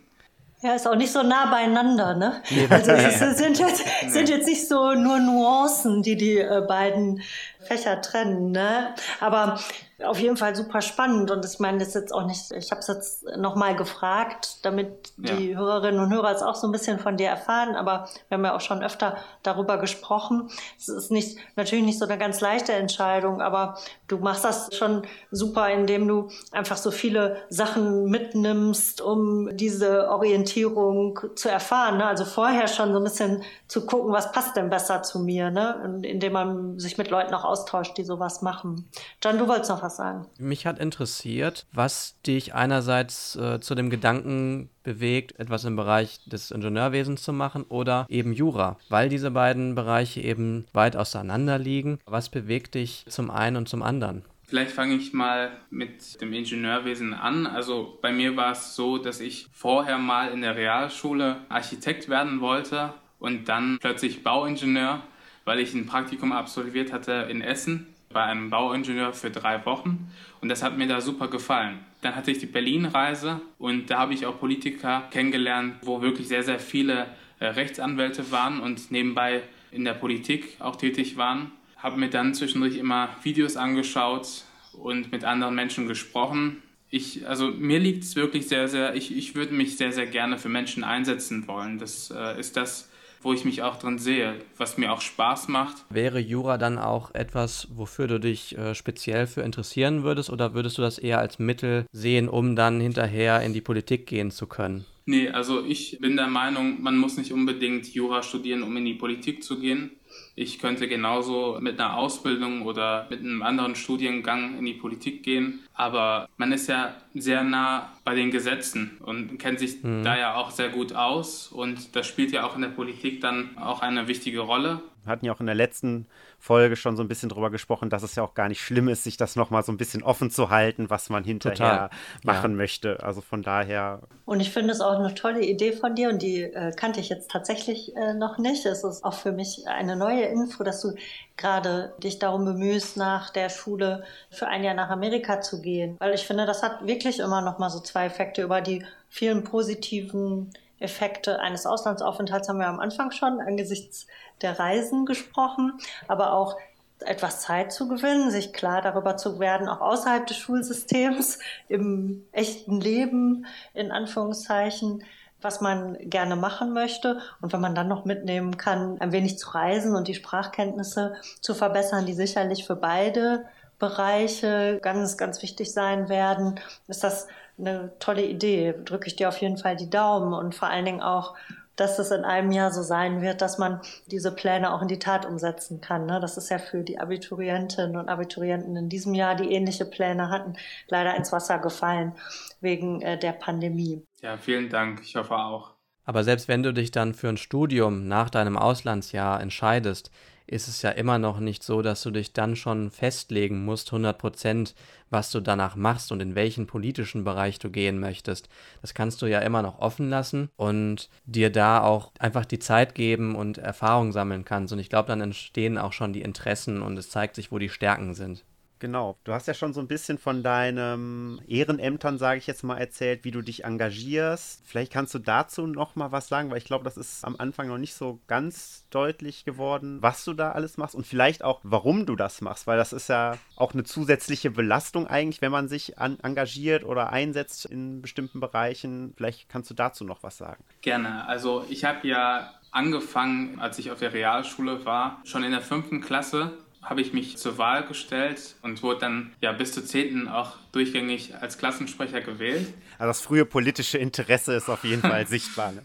Ja, 0.61 0.75
ist 0.75 0.85
auch 0.85 0.97
nicht 0.97 1.13
so 1.13 1.23
nah 1.23 1.45
beieinander, 1.45 2.13
ne? 2.15 2.43
Also 2.69 2.91
es 2.91 3.19
sind 3.37 3.57
jetzt, 3.57 3.83
sind 4.09 4.27
jetzt 4.27 4.47
nicht 4.47 4.67
so 4.67 4.91
nur 4.95 5.17
Nuancen, 5.19 6.03
die 6.03 6.17
die 6.17 6.37
äh, 6.39 6.61
beiden 6.67 7.21
Fächer 7.61 8.01
trennen, 8.01 8.51
ne? 8.51 8.93
Aber 9.21 9.57
auf 10.05 10.19
jeden 10.19 10.37
Fall 10.37 10.55
super 10.55 10.81
spannend 10.81 11.31
und 11.31 11.45
ich 11.45 11.59
meine, 11.59 11.77
das 11.79 11.89
ist 11.89 11.93
jetzt 11.95 12.13
auch 12.13 12.25
nicht, 12.25 12.51
ich 12.51 12.71
habe 12.71 12.81
es 12.81 12.87
jetzt 12.87 13.23
nochmal 13.37 13.75
gefragt, 13.75 14.65
damit 14.65 15.13
die 15.17 15.57
Hörerinnen 15.57 15.99
und 15.99 16.13
Hörer 16.13 16.31
es 16.31 16.41
auch 16.41 16.55
so 16.55 16.67
ein 16.67 16.71
bisschen 16.71 16.99
von 16.99 17.17
dir 17.17 17.27
erfahren, 17.27 17.75
aber 17.75 18.07
wir 18.27 18.37
haben 18.37 18.45
ja 18.45 18.55
auch 18.55 18.61
schon 18.61 18.83
öfter 18.83 19.17
darüber 19.43 19.77
gesprochen. 19.77 20.49
Es 20.77 20.87
ist 20.87 21.11
nicht, 21.11 21.37
natürlich 21.55 21.85
nicht 21.85 21.99
so 21.99 22.05
eine 22.05 22.17
ganz 22.17 22.41
leichte 22.41 22.73
Entscheidung, 22.73 23.41
aber 23.41 23.77
du 24.07 24.17
machst 24.17 24.43
das 24.43 24.75
schon 24.75 25.03
super, 25.31 25.69
indem 25.69 26.07
du 26.07 26.29
einfach 26.51 26.77
so 26.77 26.91
viele 26.91 27.37
Sachen 27.49 28.05
mitnimmst, 28.05 29.01
um 29.01 29.55
diese 29.55 30.09
Orientierung 30.09 31.19
zu 31.35 31.49
erfahren. 31.49 31.97
Ne? 31.97 32.05
Also 32.05 32.25
vorher 32.25 32.67
schon 32.67 32.91
so 32.91 32.97
ein 32.97 33.03
bisschen 33.03 33.43
zu 33.67 33.85
gucken, 33.85 34.11
was 34.11 34.31
passt 34.31 34.55
denn 34.55 34.69
besser 34.69 35.03
zu 35.03 35.19
mir, 35.19 35.51
ne? 35.51 35.99
Indem 36.03 36.33
man 36.33 36.79
sich 36.79 36.97
mit 36.97 37.09
Leuten 37.09 37.33
auch 37.33 37.45
austauscht, 37.45 37.97
die 37.97 38.03
sowas 38.03 38.41
machen. 38.41 38.89
John, 39.23 39.37
du 39.37 39.47
wolltest 39.47 39.69
noch 39.69 39.81
was 39.81 39.90
sagen. 39.95 40.25
Mich 40.37 40.65
hat 40.65 40.79
interessiert, 40.79 41.65
was 41.71 42.19
dich 42.21 42.53
einerseits 42.53 43.35
äh, 43.35 43.59
zu 43.59 43.75
dem 43.75 43.89
Gedanken 43.89 44.69
bewegt, 44.83 45.39
etwas 45.39 45.65
im 45.65 45.75
Bereich 45.75 46.19
des 46.25 46.51
Ingenieurwesens 46.51 47.21
zu 47.21 47.33
machen 47.33 47.63
oder 47.69 48.05
eben 48.09 48.33
Jura, 48.33 48.77
weil 48.89 49.09
diese 49.09 49.31
beiden 49.31 49.75
Bereiche 49.75 50.21
eben 50.21 50.65
weit 50.73 50.95
auseinander 50.95 51.57
liegen. 51.57 51.99
Was 52.05 52.29
bewegt 52.29 52.75
dich 52.75 53.05
zum 53.07 53.29
einen 53.29 53.57
und 53.57 53.69
zum 53.69 53.83
anderen? 53.83 54.23
Vielleicht 54.51 54.71
fange 54.71 54.95
ich 54.95 55.13
mal 55.13 55.51
mit 55.69 56.19
dem 56.21 56.33
Ingenieurwesen 56.33 57.13
an. 57.13 57.47
Also 57.47 57.97
bei 58.01 58.11
mir 58.11 58.35
war 58.35 58.51
es 58.51 58.75
so, 58.75 58.97
dass 58.97 59.21
ich 59.21 59.47
vorher 59.53 59.97
mal 59.97 60.29
in 60.29 60.41
der 60.41 60.57
Realschule 60.57 61.37
Architekt 61.47 62.09
werden 62.09 62.41
wollte 62.41 62.93
und 63.17 63.47
dann 63.47 63.77
plötzlich 63.79 64.23
Bauingenieur, 64.23 65.03
weil 65.45 65.59
ich 65.59 65.73
ein 65.73 65.85
Praktikum 65.85 66.33
absolviert 66.33 66.91
hatte 66.91 67.27
in 67.29 67.39
Essen 67.39 67.90
bei 68.13 68.23
einem 68.23 68.49
Bauingenieur 68.49 69.13
für 69.13 69.31
drei 69.31 69.65
Wochen 69.65 70.11
und 70.41 70.49
das 70.49 70.63
hat 70.63 70.77
mir 70.77 70.87
da 70.87 71.01
super 71.01 71.27
gefallen. 71.27 71.79
Dann 72.01 72.15
hatte 72.15 72.31
ich 72.31 72.39
die 72.39 72.47
Berlin-Reise 72.47 73.41
und 73.57 73.89
da 73.89 73.99
habe 73.99 74.13
ich 74.13 74.25
auch 74.25 74.39
Politiker 74.39 75.03
kennengelernt, 75.11 75.75
wo 75.83 76.01
wirklich 76.01 76.27
sehr, 76.27 76.43
sehr 76.43 76.59
viele 76.59 77.07
äh, 77.39 77.45
Rechtsanwälte 77.47 78.31
waren 78.31 78.59
und 78.59 78.91
nebenbei 78.91 79.43
in 79.71 79.85
der 79.85 79.93
Politik 79.93 80.57
auch 80.59 80.75
tätig 80.75 81.17
waren 81.17 81.51
habe 81.81 81.99
mir 81.99 82.09
dann 82.09 82.33
zwischendurch 82.33 82.77
immer 82.77 83.09
Videos 83.23 83.57
angeschaut 83.57 84.43
und 84.73 85.11
mit 85.11 85.23
anderen 85.23 85.55
Menschen 85.55 85.87
gesprochen. 85.87 86.61
Ich, 86.89 87.27
also 87.27 87.47
mir 87.47 87.79
liegt 87.79 88.03
es 88.03 88.15
wirklich 88.15 88.47
sehr, 88.47 88.67
sehr, 88.67 88.95
ich, 88.95 89.15
ich 89.15 89.35
würde 89.35 89.53
mich 89.53 89.77
sehr, 89.77 89.91
sehr 89.91 90.05
gerne 90.05 90.37
für 90.37 90.49
Menschen 90.49 90.83
einsetzen 90.83 91.47
wollen. 91.47 91.79
Das 91.79 92.11
äh, 92.11 92.39
ist 92.39 92.55
das, 92.55 92.90
wo 93.21 93.33
ich 93.33 93.45
mich 93.45 93.61
auch 93.61 93.77
drin 93.77 93.99
sehe, 93.99 94.35
was 94.57 94.77
mir 94.77 94.91
auch 94.91 95.01
Spaß 95.01 95.47
macht. 95.47 95.85
Wäre 95.89 96.19
Jura 96.19 96.57
dann 96.57 96.77
auch 96.77 97.13
etwas, 97.13 97.67
wofür 97.73 98.07
du 98.07 98.19
dich 98.19 98.57
äh, 98.57 98.75
speziell 98.75 99.27
für 99.27 99.41
interessieren 99.41 100.03
würdest 100.03 100.29
oder 100.29 100.53
würdest 100.53 100.77
du 100.77 100.81
das 100.81 100.97
eher 100.97 101.19
als 101.19 101.39
Mittel 101.39 101.85
sehen, 101.91 102.29
um 102.29 102.55
dann 102.55 102.79
hinterher 102.79 103.41
in 103.41 103.53
die 103.53 103.61
Politik 103.61 104.07
gehen 104.07 104.31
zu 104.31 104.47
können? 104.47 104.85
Nee, 105.05 105.29
also 105.29 105.65
ich 105.65 105.97
bin 105.99 106.15
der 106.15 106.27
Meinung, 106.27 106.81
man 106.81 106.97
muss 106.97 107.17
nicht 107.17 107.33
unbedingt 107.33 107.93
Jura 107.93 108.21
studieren, 108.21 108.63
um 108.63 108.75
in 108.77 108.85
die 108.85 108.93
Politik 108.93 109.43
zu 109.43 109.59
gehen. 109.59 109.91
Ich 110.35 110.59
könnte 110.59 110.87
genauso 110.87 111.57
mit 111.59 111.79
einer 111.79 111.97
Ausbildung 111.97 112.63
oder 112.63 113.07
mit 113.09 113.19
einem 113.19 113.41
anderen 113.41 113.75
Studiengang 113.75 114.57
in 114.57 114.65
die 114.65 114.73
Politik 114.73 115.23
gehen. 115.23 115.59
Aber 115.73 116.29
man 116.37 116.51
ist 116.51 116.67
ja 116.67 116.95
sehr 117.13 117.43
nah 117.43 117.91
bei 118.03 118.15
den 118.15 118.31
Gesetzen 118.31 118.97
und 119.03 119.37
kennt 119.37 119.59
sich 119.59 119.81
da 119.81 120.17
ja 120.17 120.35
auch 120.35 120.51
sehr 120.51 120.69
gut 120.69 120.93
aus. 120.93 121.47
Und 121.47 121.95
das 121.95 122.07
spielt 122.07 122.31
ja 122.31 122.45
auch 122.45 122.55
in 122.55 122.61
der 122.61 122.69
Politik 122.69 123.21
dann 123.21 123.57
auch 123.57 123.81
eine 123.81 124.07
wichtige 124.07 124.39
Rolle. 124.39 124.81
Wir 125.03 125.11
hatten 125.11 125.25
ja 125.25 125.33
auch 125.33 125.39
in 125.39 125.47
der 125.47 125.55
letzten 125.55 126.07
Folge 126.37 126.75
schon 126.75 126.95
so 126.95 127.03
ein 127.03 127.07
bisschen 127.07 127.29
drüber 127.29 127.49
gesprochen, 127.49 127.89
dass 127.89 128.03
es 128.03 128.15
ja 128.15 128.23
auch 128.23 128.33
gar 128.33 128.47
nicht 128.47 128.61
schlimm 128.61 128.87
ist, 128.87 129.03
sich 129.03 129.17
das 129.17 129.35
nochmal 129.35 129.63
so 129.63 129.71
ein 129.71 129.77
bisschen 129.77 130.03
offen 130.03 130.29
zu 130.29 130.49
halten, 130.49 130.89
was 130.89 131.09
man 131.09 131.23
hinterher 131.23 131.55
Total. 131.55 131.89
machen 132.23 132.51
Ja. 132.51 132.57
möchte. 132.57 133.03
Also 133.03 133.21
von 133.21 133.41
daher, 133.41 134.01
Und 134.25 134.39
ich 134.39 134.51
finde 134.51 134.73
es 134.73 134.81
auch 134.81 134.99
eine 134.99 135.15
tolle 135.15 135.43
Idee 135.43 135.71
von 135.71 135.95
dir 135.95 136.09
und 136.09 136.21
die 136.21 136.43
äh, 136.43 136.71
kannte 136.71 136.99
ich 136.99 137.09
jetzt 137.09 137.31
tatsächlich 137.31 137.95
äh, 137.95 138.13
noch 138.13 138.37
nicht. 138.37 138.65
Es 138.65 138.83
ist 138.83 139.03
auch 139.03 139.15
für 139.15 139.31
mich 139.31 139.67
eine 139.67 139.95
neue 139.95 140.23
Info, 140.25 140.63
dass 140.63 140.81
du 140.81 140.93
gerade 141.37 141.93
dich 142.03 142.19
darum 142.19 142.45
bemühst, 142.45 142.97
nach 142.97 143.31
der 143.31 143.49
Schule 143.49 144.03
für 144.29 144.47
ein 144.47 144.63
Jahr 144.63 144.75
nach 144.75 144.89
Amerika 144.89 145.41
zu 145.41 145.61
gehen. 145.61 145.95
Weil 145.99 146.13
ich 146.13 146.27
finde, 146.27 146.45
das 146.45 146.61
hat 146.61 146.85
wirklich 146.85 147.19
immer 147.19 147.41
noch 147.41 147.57
mal 147.57 147.69
so 147.69 147.79
zwei 147.79 148.05
Effekte 148.05 148.43
über 148.43 148.61
die 148.61 148.85
vielen 149.09 149.43
positiven 149.43 150.51
Effekte 150.81 151.39
eines 151.39 151.65
Auslandsaufenthalts 151.65 152.49
haben 152.49 152.59
wir 152.59 152.67
am 152.67 152.79
Anfang 152.79 153.11
schon 153.11 153.39
angesichts 153.39 154.07
der 154.41 154.59
Reisen 154.59 155.05
gesprochen, 155.05 155.79
aber 156.07 156.33
auch 156.33 156.57
etwas 156.99 157.41
Zeit 157.41 157.71
zu 157.71 157.87
gewinnen, 157.87 158.31
sich 158.31 158.53
klar 158.53 158.81
darüber 158.81 159.17
zu 159.17 159.39
werden, 159.39 159.67
auch 159.67 159.81
außerhalb 159.81 160.25
des 160.27 160.37
Schulsystems, 160.37 161.39
im 161.67 162.25
echten 162.31 162.79
Leben, 162.79 163.45
in 163.73 163.91
Anführungszeichen, 163.91 165.03
was 165.41 165.61
man 165.61 165.97
gerne 166.09 166.35
machen 166.35 166.73
möchte. 166.73 167.19
Und 167.41 167.53
wenn 167.53 167.61
man 167.61 167.75
dann 167.75 167.87
noch 167.87 168.05
mitnehmen 168.05 168.57
kann, 168.57 168.99
ein 169.01 169.11
wenig 169.11 169.39
zu 169.39 169.49
reisen 169.49 169.95
und 169.95 170.07
die 170.07 170.13
Sprachkenntnisse 170.13 171.15
zu 171.41 171.55
verbessern, 171.55 172.05
die 172.05 172.13
sicherlich 172.13 172.65
für 172.65 172.75
beide 172.75 173.45
Bereiche 173.79 174.79
ganz, 174.83 175.17
ganz 175.17 175.41
wichtig 175.41 175.73
sein 175.73 176.07
werden, 176.07 176.59
ist 176.87 177.03
das 177.03 177.27
eine 177.61 177.93
tolle 177.99 178.25
Idee. 178.25 178.75
Drücke 178.85 179.07
ich 179.07 179.15
dir 179.15 179.29
auf 179.29 179.37
jeden 179.37 179.57
Fall 179.57 179.75
die 179.75 179.89
Daumen 179.89 180.33
und 180.33 180.55
vor 180.55 180.69
allen 180.69 180.85
Dingen 180.85 181.01
auch, 181.01 181.35
dass 181.75 181.99
es 181.99 182.11
in 182.11 182.23
einem 182.23 182.51
Jahr 182.51 182.71
so 182.71 182.83
sein 182.83 183.21
wird, 183.21 183.41
dass 183.41 183.57
man 183.57 183.81
diese 184.07 184.31
Pläne 184.31 184.73
auch 184.73 184.81
in 184.81 184.87
die 184.87 184.99
Tat 184.99 185.25
umsetzen 185.25 185.81
kann. 185.81 186.05
Ne? 186.05 186.19
Das 186.19 186.37
ist 186.37 186.49
ja 186.49 186.59
für 186.59 186.83
die 186.83 186.99
Abiturientinnen 186.99 187.95
und 187.95 188.09
Abiturienten 188.09 188.75
in 188.75 188.89
diesem 188.89 189.13
Jahr, 189.13 189.35
die 189.35 189.51
ähnliche 189.51 189.85
Pläne 189.85 190.29
hatten, 190.29 190.55
leider 190.89 191.15
ins 191.15 191.31
Wasser 191.31 191.59
gefallen 191.59 192.13
wegen 192.59 193.01
äh, 193.01 193.17
der 193.17 193.31
Pandemie. 193.31 194.03
Ja, 194.21 194.37
vielen 194.37 194.69
Dank. 194.69 195.01
Ich 195.03 195.15
hoffe 195.15 195.35
auch. 195.35 195.71
Aber 196.03 196.23
selbst 196.23 196.47
wenn 196.47 196.63
du 196.63 196.73
dich 196.73 196.91
dann 196.91 197.13
für 197.13 197.29
ein 197.29 197.37
Studium 197.37 198.07
nach 198.07 198.29
deinem 198.29 198.57
Auslandsjahr 198.57 199.39
entscheidest, 199.39 200.11
ist 200.51 200.67
es 200.67 200.81
ja 200.81 200.89
immer 200.89 201.17
noch 201.17 201.39
nicht 201.39 201.63
so, 201.63 201.81
dass 201.81 202.03
du 202.03 202.11
dich 202.11 202.33
dann 202.33 202.55
schon 202.55 202.91
festlegen 202.91 203.63
musst, 203.63 203.91
100 203.91 204.17
Prozent, 204.17 204.75
was 205.09 205.31
du 205.31 205.39
danach 205.39 205.75
machst 205.75 206.11
und 206.11 206.21
in 206.21 206.35
welchen 206.35 206.67
politischen 206.67 207.23
Bereich 207.23 207.57
du 207.59 207.69
gehen 207.69 207.99
möchtest. 207.99 208.49
Das 208.81 208.93
kannst 208.93 209.21
du 209.21 209.27
ja 209.27 209.39
immer 209.39 209.61
noch 209.61 209.79
offen 209.79 210.09
lassen 210.09 210.49
und 210.57 211.09
dir 211.25 211.51
da 211.51 211.81
auch 211.81 212.11
einfach 212.19 212.45
die 212.45 212.59
Zeit 212.59 212.95
geben 212.95 213.35
und 213.35 213.57
Erfahrung 213.57 214.11
sammeln 214.11 214.43
kannst. 214.43 214.73
Und 214.73 214.79
ich 214.79 214.89
glaube, 214.89 215.07
dann 215.07 215.21
entstehen 215.21 215.77
auch 215.77 215.93
schon 215.93 216.13
die 216.13 216.21
Interessen 216.21 216.81
und 216.81 216.97
es 216.97 217.09
zeigt 217.09 217.35
sich, 217.35 217.51
wo 217.51 217.57
die 217.57 217.69
Stärken 217.69 218.13
sind. 218.13 218.43
Genau. 218.81 219.15
Du 219.25 219.31
hast 219.31 219.47
ja 219.47 219.53
schon 219.53 219.73
so 219.73 219.79
ein 219.79 219.87
bisschen 219.87 220.17
von 220.17 220.41
deinen 220.41 221.39
Ehrenämtern, 221.47 222.17
sage 222.17 222.39
ich 222.39 222.47
jetzt 222.47 222.63
mal, 222.63 222.79
erzählt, 222.79 223.23
wie 223.23 223.29
du 223.29 223.43
dich 223.43 223.63
engagierst. 223.63 224.63
Vielleicht 224.65 224.91
kannst 224.91 225.13
du 225.13 225.19
dazu 225.19 225.67
noch 225.67 225.95
mal 225.95 226.11
was 226.11 226.27
sagen, 226.27 226.49
weil 226.49 226.57
ich 226.57 226.65
glaube, 226.65 226.83
das 226.83 226.97
ist 226.97 227.23
am 227.23 227.35
Anfang 227.37 227.67
noch 227.67 227.77
nicht 227.77 227.93
so 227.93 228.19
ganz 228.25 228.87
deutlich 228.89 229.45
geworden, 229.45 229.99
was 230.01 230.25
du 230.25 230.33
da 230.33 230.53
alles 230.53 230.77
machst 230.77 230.95
und 230.95 231.05
vielleicht 231.05 231.43
auch, 231.43 231.59
warum 231.61 232.07
du 232.07 232.15
das 232.15 232.41
machst, 232.41 232.65
weil 232.65 232.77
das 232.77 232.91
ist 232.91 233.07
ja 233.07 233.37
auch 233.55 233.75
eine 233.75 233.83
zusätzliche 233.83 234.49
Belastung 234.49 235.05
eigentlich, 235.05 235.43
wenn 235.43 235.51
man 235.51 235.67
sich 235.67 235.99
an, 235.99 236.19
engagiert 236.23 236.83
oder 236.83 237.11
einsetzt 237.11 237.65
in 237.65 238.01
bestimmten 238.01 238.39
Bereichen. 238.39 239.13
Vielleicht 239.15 239.47
kannst 239.47 239.69
du 239.69 239.75
dazu 239.75 240.05
noch 240.05 240.23
was 240.23 240.39
sagen. 240.39 240.63
Gerne. 240.81 241.27
Also 241.27 241.63
ich 241.69 241.85
habe 241.85 242.07
ja 242.07 242.51
angefangen, 242.71 243.59
als 243.59 243.77
ich 243.77 243.91
auf 243.91 243.99
der 243.99 244.13
Realschule 244.13 244.85
war, 244.85 245.21
schon 245.23 245.43
in 245.43 245.51
der 245.51 245.61
fünften 245.61 246.01
Klasse 246.01 246.57
habe 246.81 247.01
ich 247.01 247.13
mich 247.13 247.37
zur 247.37 247.57
Wahl 247.57 247.85
gestellt 247.85 248.55
und 248.61 248.81
wurde 248.83 249.01
dann 249.01 249.33
ja 249.41 249.51
bis 249.51 249.73
zur 249.73 249.85
10. 249.85 250.27
auch 250.27 250.57
durchgängig 250.71 251.35
als 251.39 251.57
Klassensprecher 251.57 252.21
gewählt. 252.21 252.73
Also 252.97 253.09
das 253.09 253.21
frühe 253.21 253.45
politische 253.45 253.97
Interesse 253.97 254.53
ist 254.53 254.69
auf 254.69 254.83
jeden 254.83 255.01
Fall 255.01 255.27
sichtbar. 255.27 255.71
Ne? 255.71 255.83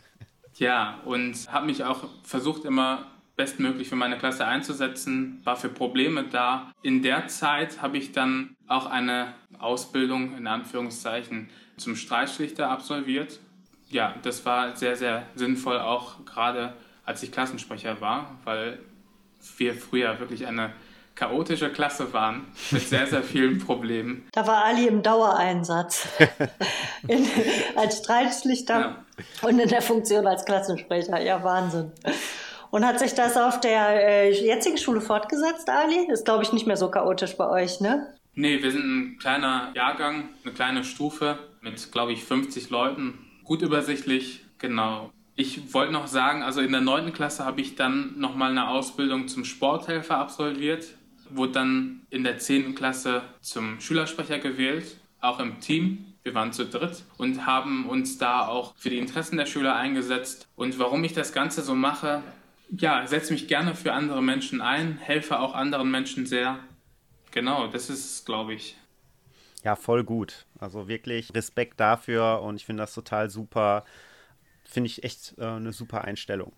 Ja, 0.59 1.01
und 1.05 1.53
habe 1.53 1.67
mich 1.67 1.85
auch 1.85 2.09
versucht 2.23 2.65
immer 2.65 3.07
bestmöglich 3.37 3.89
für 3.89 3.97
meine 3.97 4.17
Klasse 4.17 4.47
einzusetzen, 4.47 5.43
war 5.45 5.57
für 5.57 5.69
Probleme 5.69 6.25
da. 6.25 6.73
In 6.83 7.03
der 7.03 7.29
Zeit 7.29 7.83
habe 7.83 7.99
ich 7.99 8.13
dann 8.13 8.57
auch 8.67 8.87
eine 8.87 9.35
Ausbildung 9.59 10.37
in 10.37 10.47
Anführungszeichen 10.47 11.51
zum 11.77 11.97
Streitschlichter 11.97 12.71
absolviert. 12.71 13.39
Ja, 13.91 14.15
das 14.23 14.45
war 14.47 14.75
sehr, 14.75 14.97
sehr 14.97 15.27
sinnvoll, 15.35 15.79
auch 15.79 16.25
gerade 16.25 16.75
als 17.05 17.23
ich 17.23 17.31
Klassensprecher 17.31 18.01
war, 18.01 18.39
weil 18.45 18.79
wir 19.59 19.75
früher 19.75 20.19
wirklich 20.19 20.47
eine 20.47 20.73
chaotische 21.17 21.71
Klasse 21.71 22.13
waren 22.13 22.47
mit 22.71 22.83
sehr, 22.83 23.07
sehr 23.07 23.23
vielen 23.23 23.59
Problemen. 23.59 24.29
Da 24.33 24.47
war 24.47 24.65
Ali 24.67 24.87
im 24.87 25.03
Dauereinsatz 25.03 26.07
in, 27.09 27.27
als 27.75 27.99
Streitschlichter 27.99 28.81
ja. 28.81 29.05
und 29.43 29.59
in 29.59 29.69
der 29.69 29.81
Funktion 29.81 30.27
als 30.27 30.45
Klassensprecher. 30.45 31.21
Ja, 31.21 31.43
Wahnsinn. 31.43 31.91
Und 32.71 32.87
hat 32.87 32.99
sich 32.99 33.15
das 33.15 33.37
auf 33.37 33.61
der 33.61 34.09
äh, 34.09 34.31
jetzigen 34.31 34.77
Schule 34.77 35.01
fortgesetzt, 35.01 35.71
Ali? 35.71 36.07
Ist, 36.13 36.27
glaube 36.27 36.43
ich, 36.43 36.53
nicht 36.53 36.67
mehr 36.67 36.77
so 36.77 36.91
chaotisch 36.91 37.37
bei 37.37 37.49
euch, 37.49 37.81
ne? 37.81 38.15
Nee, 38.35 38.63
wir 38.63 38.71
sind 38.71 38.85
ein 38.85 39.19
kleiner 39.19 39.73
Jahrgang, 39.75 40.29
eine 40.45 40.53
kleine 40.53 40.85
Stufe 40.85 41.39
mit, 41.63 41.91
glaube 41.91 42.13
ich, 42.13 42.25
50 42.25 42.69
Leuten. 42.69 43.19
Gut 43.45 43.63
übersichtlich, 43.63 44.45
genau. 44.59 45.11
Ich 45.37 45.73
wollte 45.73 45.93
noch 45.93 46.07
sagen, 46.07 46.43
also 46.43 46.61
in 46.61 46.73
der 46.73 46.83
9. 46.83 47.15
Klasse 47.15 47.47
habe 47.47 47.63
ich 47.63 47.77
dann 47.77 48.19
nochmal 48.19 48.51
eine 48.51 48.69
Ausbildung 48.69 49.29
zum 49.29 49.47
Sporthelfer 49.47 50.19
absolviert 50.19 50.87
wurde 51.31 51.53
dann 51.53 52.07
in 52.11 52.25
der 52.25 52.39
10. 52.39 52.75
Klasse 52.75 53.23
zum 53.41 53.81
Schülersprecher 53.81 54.39
gewählt, 54.39 54.97
auch 55.21 55.41
im 55.41 55.61
Team. 55.61 56.15
Wir 56.23 56.35
waren 56.35 56.53
zu 56.53 56.67
dritt 56.67 57.05
und 57.19 57.47
haben 57.47 57.89
uns 57.89 58.19
da 58.19 58.47
auch 58.49 58.75
für 58.77 58.91
die 58.91 58.99
Interessen 58.99 59.37
der 59.37 59.47
Schüler 59.47 59.77
eingesetzt. 59.77 60.49
Und 60.57 60.79
warum 60.79 61.05
ich 61.05 61.13
das 61.13 61.33
Ganze 61.33 61.63
so 61.63 61.75
mache, 61.75 62.23
ja, 62.71 63.07
setze 63.07 63.33
mich 63.33 63.47
gerne 63.47 63.75
für 63.75 63.93
andere 63.93 64.23
Menschen 64.23 64.61
ein, 64.61 64.99
helfe 64.99 65.39
auch 65.39 65.55
anderen 65.55 65.91
Menschen 65.91 66.27
sehr. 66.27 66.59
Genau, 67.31 67.69
das 67.69 67.91
ist 67.91 68.05
es, 68.05 68.25
glaube 68.25 68.55
ich. 68.55 68.77
Ja, 69.63 69.77
voll 69.77 70.05
gut. 70.05 70.47
Also 70.59 70.89
wirklich 70.89 71.35
Respekt 71.35 71.81
dafür 71.81 72.43
und 72.43 72.57
ich 72.57 72.65
finde 72.65 72.83
das 72.83 72.95
total 72.95 73.31
super. 73.31 73.85
Finde 74.65 74.89
ich 74.89 75.05
echt 75.05 75.35
äh, 75.39 75.45
eine 75.45 75.73
super 75.73 76.03
Einstellung. 76.03 76.53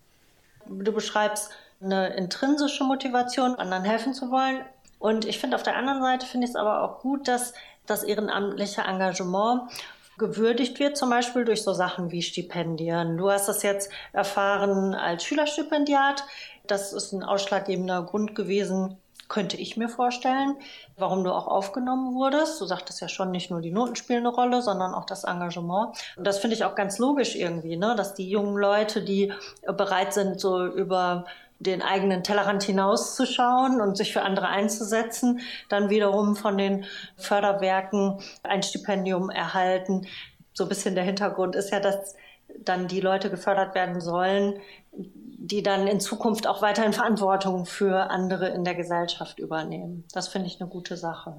Du 0.67 0.91
beschreibst 0.91 1.51
eine 1.81 2.15
intrinsische 2.15 2.83
Motivation, 2.83 3.55
anderen 3.55 3.83
helfen 3.83 4.13
zu 4.13 4.31
wollen. 4.31 4.61
Und 4.99 5.25
ich 5.25 5.39
finde 5.39 5.55
auf 5.55 5.63
der 5.63 5.77
anderen 5.77 6.01
Seite 6.01 6.25
finde 6.25 6.45
ich 6.45 6.51
es 6.51 6.55
aber 6.55 6.83
auch 6.83 6.99
gut, 6.99 7.27
dass 7.27 7.53
das 7.85 8.03
ehrenamtliche 8.03 8.81
Engagement 8.81 9.71
gewürdigt 10.17 10.79
wird, 10.79 10.97
zum 10.97 11.09
Beispiel 11.09 11.45
durch 11.45 11.63
so 11.63 11.73
Sachen 11.73 12.11
wie 12.11 12.21
Stipendien. 12.21 13.17
Du 13.17 13.31
hast 13.31 13.47
das 13.47 13.63
jetzt 13.63 13.89
erfahren 14.11 14.93
als 14.93 15.23
Schülerstipendiat. 15.23 16.25
Das 16.67 16.93
ist 16.93 17.13
ein 17.13 17.23
ausschlaggebender 17.23 18.03
Grund 18.03 18.35
gewesen, 18.35 18.97
könnte 19.29 19.57
ich 19.57 19.77
mir 19.77 19.89
vorstellen, 19.89 20.57
warum 20.97 21.23
du 21.23 21.31
auch 21.31 21.47
aufgenommen 21.47 22.15
wurdest. 22.15 22.59
Du 22.59 22.65
sagtest 22.65 22.99
ja 22.99 23.07
schon, 23.07 23.31
nicht 23.31 23.49
nur 23.49 23.61
die 23.61 23.71
Noten 23.71 23.95
spielen 23.95 24.25
eine 24.25 24.35
Rolle, 24.35 24.61
sondern 24.61 24.93
auch 24.93 25.05
das 25.05 25.23
Engagement. 25.23 25.95
Und 26.17 26.27
das 26.27 26.39
finde 26.39 26.55
ich 26.55 26.65
auch 26.65 26.75
ganz 26.75 26.97
logisch 26.97 27.35
irgendwie, 27.35 27.77
ne? 27.77 27.95
dass 27.95 28.15
die 28.15 28.29
jungen 28.29 28.57
Leute, 28.57 29.01
die 29.01 29.31
bereit 29.65 30.13
sind, 30.13 30.39
so 30.39 30.65
über 30.65 31.25
den 31.59 31.81
eigenen 31.81 32.23
Tellerrand 32.23 32.63
hinauszuschauen 32.63 33.81
und 33.81 33.97
sich 33.97 34.13
für 34.13 34.21
andere 34.21 34.47
einzusetzen, 34.47 35.41
dann 35.67 35.89
wiederum 35.89 36.35
von 36.35 36.57
den 36.57 36.85
Förderwerken 37.17 38.19
ein 38.43 38.63
Stipendium 38.63 39.29
erhalten. 39.29 40.07
So 40.53 40.63
ein 40.65 40.69
bisschen 40.69 40.95
der 40.95 41.03
Hintergrund 41.03 41.55
ist 41.55 41.71
ja, 41.71 41.79
dass 41.79 42.15
dann 42.59 42.87
die 42.87 43.01
Leute 43.01 43.29
gefördert 43.29 43.75
werden 43.75 44.01
sollen, 44.01 44.59
die 44.91 45.63
dann 45.63 45.87
in 45.87 45.99
Zukunft 45.99 46.47
auch 46.47 46.61
weiterhin 46.61 46.93
Verantwortung 46.93 47.65
für 47.65 48.09
andere 48.09 48.49
in 48.49 48.63
der 48.63 48.75
Gesellschaft 48.75 49.39
übernehmen. 49.39 50.05
Das 50.13 50.27
finde 50.27 50.47
ich 50.47 50.59
eine 50.59 50.69
gute 50.69 50.97
Sache. 50.97 51.35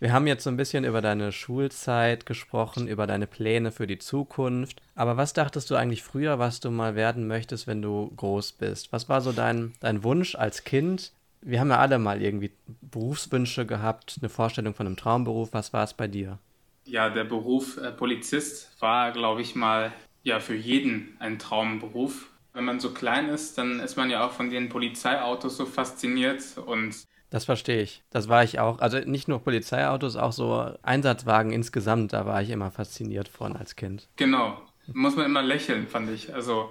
Wir 0.00 0.12
haben 0.12 0.28
jetzt 0.28 0.44
so 0.44 0.50
ein 0.50 0.56
bisschen 0.56 0.84
über 0.84 1.00
deine 1.00 1.32
Schulzeit 1.32 2.24
gesprochen, 2.24 2.86
über 2.86 3.08
deine 3.08 3.26
Pläne 3.26 3.72
für 3.72 3.88
die 3.88 3.98
Zukunft. 3.98 4.80
Aber 4.94 5.16
was 5.16 5.32
dachtest 5.32 5.70
du 5.70 5.74
eigentlich 5.74 6.04
früher, 6.04 6.38
was 6.38 6.60
du 6.60 6.70
mal 6.70 6.94
werden 6.94 7.26
möchtest, 7.26 7.66
wenn 7.66 7.82
du 7.82 8.12
groß 8.16 8.52
bist? 8.52 8.92
Was 8.92 9.08
war 9.08 9.20
so 9.20 9.32
dein, 9.32 9.72
dein 9.80 10.04
Wunsch 10.04 10.36
als 10.36 10.62
Kind? 10.62 11.12
Wir 11.40 11.58
haben 11.58 11.70
ja 11.70 11.78
alle 11.78 11.98
mal 11.98 12.22
irgendwie 12.22 12.52
Berufswünsche 12.80 13.66
gehabt, 13.66 14.18
eine 14.20 14.28
Vorstellung 14.28 14.74
von 14.74 14.86
einem 14.86 14.96
Traumberuf. 14.96 15.48
Was 15.52 15.72
war 15.72 15.82
es 15.82 15.94
bei 15.94 16.06
dir? 16.06 16.38
Ja, 16.84 17.10
der 17.10 17.24
Beruf 17.24 17.76
äh, 17.78 17.90
Polizist 17.90 18.70
war, 18.80 19.10
glaube 19.10 19.42
ich, 19.42 19.56
mal 19.56 19.92
ja 20.22 20.38
für 20.38 20.54
jeden 20.54 21.16
ein 21.18 21.40
Traumberuf. 21.40 22.30
Wenn 22.52 22.64
man 22.64 22.78
so 22.78 22.92
klein 22.92 23.28
ist, 23.28 23.58
dann 23.58 23.80
ist 23.80 23.96
man 23.96 24.10
ja 24.10 24.24
auch 24.24 24.32
von 24.32 24.50
den 24.50 24.68
Polizeiautos 24.68 25.56
so 25.56 25.66
fasziniert 25.66 26.56
und 26.56 27.04
das 27.30 27.44
verstehe 27.44 27.82
ich. 27.82 28.02
Das 28.10 28.28
war 28.28 28.42
ich 28.42 28.58
auch. 28.58 28.78
Also 28.78 28.98
nicht 28.98 29.28
nur 29.28 29.40
Polizeiautos, 29.40 30.16
auch 30.16 30.32
so 30.32 30.72
Einsatzwagen 30.82 31.52
insgesamt, 31.52 32.12
da 32.12 32.24
war 32.26 32.40
ich 32.42 32.50
immer 32.50 32.70
fasziniert 32.70 33.28
von 33.28 33.56
als 33.56 33.76
Kind. 33.76 34.08
Genau. 34.16 34.60
Muss 34.86 35.16
man 35.16 35.26
immer 35.26 35.42
lächeln, 35.42 35.86
fand 35.86 36.10
ich. 36.10 36.34
Also, 36.34 36.70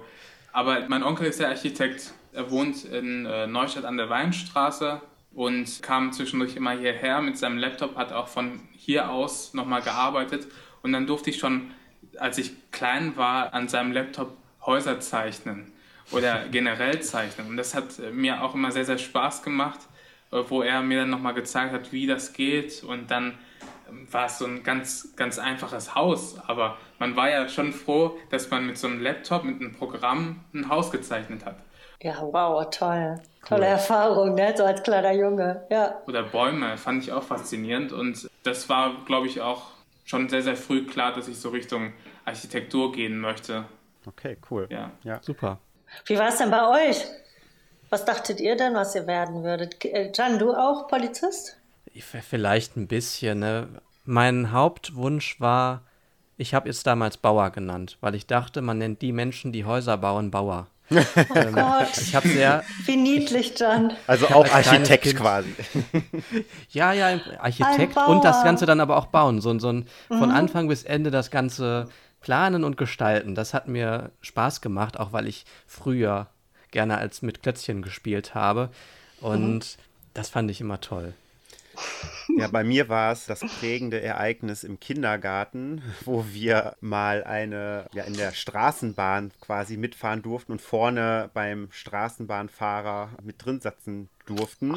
aber 0.52 0.88
mein 0.88 1.04
Onkel 1.04 1.28
ist 1.28 1.38
ja 1.38 1.48
Architekt. 1.48 2.12
Er 2.32 2.50
wohnt 2.50 2.84
in 2.84 3.26
äh, 3.26 3.46
Neustadt 3.46 3.84
an 3.84 3.96
der 3.96 4.10
Weinstraße 4.10 5.00
und 5.32 5.82
kam 5.82 6.12
zwischendurch 6.12 6.56
immer 6.56 6.72
hierher 6.72 7.20
mit 7.20 7.38
seinem 7.38 7.58
Laptop, 7.58 7.96
hat 7.96 8.12
auch 8.12 8.26
von 8.26 8.60
hier 8.72 9.10
aus 9.10 9.54
nochmal 9.54 9.82
gearbeitet. 9.82 10.48
Und 10.82 10.92
dann 10.92 11.06
durfte 11.06 11.30
ich 11.30 11.38
schon, 11.38 11.70
als 12.18 12.38
ich 12.38 12.52
klein 12.72 13.16
war, 13.16 13.54
an 13.54 13.68
seinem 13.68 13.92
Laptop 13.92 14.36
Häuser 14.66 14.98
zeichnen 14.98 15.72
oder 16.10 16.46
generell 16.50 17.00
zeichnen. 17.00 17.48
Und 17.48 17.56
das 17.56 17.76
hat 17.76 18.00
mir 18.12 18.42
auch 18.42 18.54
immer 18.54 18.72
sehr, 18.72 18.84
sehr 18.84 18.98
Spaß 18.98 19.42
gemacht 19.44 19.78
äh, 19.82 19.87
wo 20.30 20.62
er 20.62 20.82
mir 20.82 21.00
dann 21.00 21.10
nochmal 21.10 21.34
gezeigt 21.34 21.72
hat, 21.72 21.92
wie 21.92 22.06
das 22.06 22.32
geht. 22.32 22.82
Und 22.84 23.10
dann 23.10 23.38
ähm, 23.88 24.06
war 24.10 24.26
es 24.26 24.38
so 24.38 24.46
ein 24.46 24.62
ganz, 24.62 25.14
ganz 25.16 25.38
einfaches 25.38 25.94
Haus. 25.94 26.38
Aber 26.46 26.76
man 26.98 27.16
war 27.16 27.30
ja 27.30 27.48
schon 27.48 27.72
froh, 27.72 28.18
dass 28.30 28.50
man 28.50 28.66
mit 28.66 28.78
so 28.78 28.86
einem 28.86 29.00
Laptop, 29.00 29.44
mit 29.44 29.60
einem 29.60 29.72
Programm 29.72 30.44
ein 30.54 30.68
Haus 30.68 30.90
gezeichnet 30.90 31.44
hat. 31.44 31.56
Ja, 32.00 32.20
wow, 32.20 32.64
toll. 32.70 33.20
Tolle 33.44 33.62
cool. 33.62 33.66
Erfahrung, 33.66 34.34
ne? 34.34 34.54
so 34.56 34.64
als 34.64 34.82
kleiner 34.82 35.12
Junge. 35.12 35.66
Ja. 35.70 36.00
Oder 36.06 36.22
Bäume, 36.22 36.76
fand 36.76 37.02
ich 37.02 37.12
auch 37.12 37.22
faszinierend. 37.22 37.92
Und 37.92 38.30
das 38.44 38.68
war, 38.68 39.04
glaube 39.04 39.26
ich, 39.26 39.40
auch 39.40 39.62
schon 40.04 40.28
sehr, 40.28 40.42
sehr 40.42 40.56
früh 40.56 40.86
klar, 40.86 41.12
dass 41.12 41.28
ich 41.28 41.40
so 41.40 41.48
Richtung 41.50 41.92
Architektur 42.24 42.92
gehen 42.92 43.18
möchte. 43.18 43.64
Okay, 44.06 44.38
cool. 44.50 44.66
Ja, 44.70 44.92
ja. 45.02 45.20
super. 45.22 45.58
Wie 46.06 46.18
war 46.18 46.28
es 46.28 46.38
denn 46.38 46.50
bei 46.50 46.88
euch? 46.88 47.04
Was 47.90 48.04
dachtet 48.04 48.40
ihr 48.40 48.56
denn, 48.56 48.74
was 48.74 48.94
ihr 48.94 49.06
werden 49.06 49.42
würdet? 49.42 49.82
Äh, 49.84 50.12
Jan, 50.14 50.38
du 50.38 50.52
auch 50.52 50.88
Polizist? 50.88 51.56
Vielleicht 52.00 52.76
ein 52.76 52.86
bisschen. 52.86 53.40
Ne? 53.40 53.68
Mein 54.04 54.52
Hauptwunsch 54.52 55.40
war, 55.40 55.82
ich 56.36 56.54
habe 56.54 56.68
es 56.68 56.82
damals 56.82 57.16
Bauer 57.16 57.50
genannt, 57.50 57.96
weil 58.00 58.14
ich 58.14 58.26
dachte, 58.26 58.60
man 58.60 58.78
nennt 58.78 59.02
die 59.02 59.12
Menschen, 59.12 59.52
die 59.52 59.64
Häuser 59.64 59.96
bauen, 59.96 60.30
Bauer. 60.30 60.68
Oh 60.90 61.34
ähm, 61.34 61.54
Gott. 61.54 61.98
Ich 62.00 62.14
habe 62.14 62.26
sehr. 62.28 62.64
Wie 62.86 62.96
niedlich, 62.96 63.58
Jan. 63.58 63.92
Also 64.06 64.28
auch 64.28 64.50
Architekt 64.50 65.14
quasi. 65.16 65.54
ja, 66.70 66.94
ja, 66.94 67.20
Architekt 67.40 67.94
und 67.96 68.24
das 68.24 68.42
Ganze 68.42 68.64
dann 68.64 68.80
aber 68.80 68.96
auch 68.96 69.06
bauen. 69.06 69.42
So, 69.42 69.58
so 69.58 69.68
ein, 69.68 69.86
mhm. 70.08 70.18
von 70.18 70.30
Anfang 70.30 70.66
bis 70.66 70.84
Ende 70.84 71.10
das 71.10 71.30
Ganze 71.30 71.88
planen 72.20 72.64
und 72.64 72.78
gestalten. 72.78 73.34
Das 73.34 73.52
hat 73.52 73.68
mir 73.68 74.12
Spaß 74.22 74.62
gemacht, 74.62 74.98
auch 74.98 75.12
weil 75.12 75.26
ich 75.26 75.44
früher 75.66 76.28
gerne 76.70 76.98
als 76.98 77.22
mit 77.22 77.42
Klötzchen 77.42 77.82
gespielt 77.82 78.34
habe. 78.34 78.70
Und 79.20 79.58
mhm. 79.58 79.82
das 80.14 80.28
fand 80.28 80.50
ich 80.50 80.60
immer 80.60 80.80
toll. 80.80 81.14
Ja, 82.36 82.48
bei 82.48 82.64
mir 82.64 82.88
war 82.88 83.12
es 83.12 83.26
das 83.26 83.40
prägende 83.40 84.00
Ereignis 84.00 84.64
im 84.64 84.80
Kindergarten, 84.80 85.82
wo 86.04 86.24
wir 86.30 86.76
mal 86.80 87.24
eine, 87.24 87.86
ja, 87.92 88.04
in 88.04 88.14
der 88.14 88.32
Straßenbahn 88.32 89.32
quasi 89.40 89.76
mitfahren 89.76 90.22
durften 90.22 90.52
und 90.52 90.60
vorne 90.60 91.30
beim 91.34 91.68
Straßenbahnfahrer 91.70 93.10
mit 93.22 93.44
drin 93.44 93.60
sitzen 93.60 94.08
durften. 94.26 94.76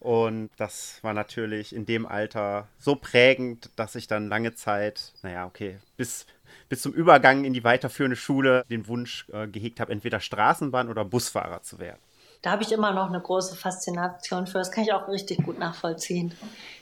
Und 0.00 0.50
das 0.56 1.00
war 1.02 1.12
natürlich 1.12 1.74
in 1.74 1.84
dem 1.84 2.06
Alter 2.06 2.68
so 2.78 2.94
prägend, 2.94 3.70
dass 3.74 3.96
ich 3.96 4.06
dann 4.06 4.28
lange 4.28 4.54
Zeit, 4.54 5.12
naja, 5.22 5.44
okay, 5.46 5.78
bis, 5.96 6.26
bis 6.68 6.82
zum 6.82 6.92
Übergang 6.92 7.44
in 7.44 7.52
die 7.52 7.64
weiterführende 7.64 8.16
Schule 8.16 8.64
den 8.70 8.86
Wunsch 8.88 9.26
äh, 9.32 9.46
gehegt 9.46 9.80
habe, 9.80 9.92
entweder 9.92 10.18
Straßenbahn- 10.18 10.88
oder 10.88 11.04
Busfahrer 11.04 11.62
zu 11.62 11.78
werden. 11.78 12.00
Da 12.42 12.52
habe 12.52 12.62
ich 12.62 12.70
immer 12.70 12.92
noch 12.92 13.08
eine 13.08 13.20
große 13.20 13.56
Faszination 13.56 14.46
für. 14.46 14.58
Das 14.58 14.70
kann 14.70 14.84
ich 14.84 14.92
auch 14.92 15.08
richtig 15.08 15.44
gut 15.44 15.58
nachvollziehen. 15.58 16.32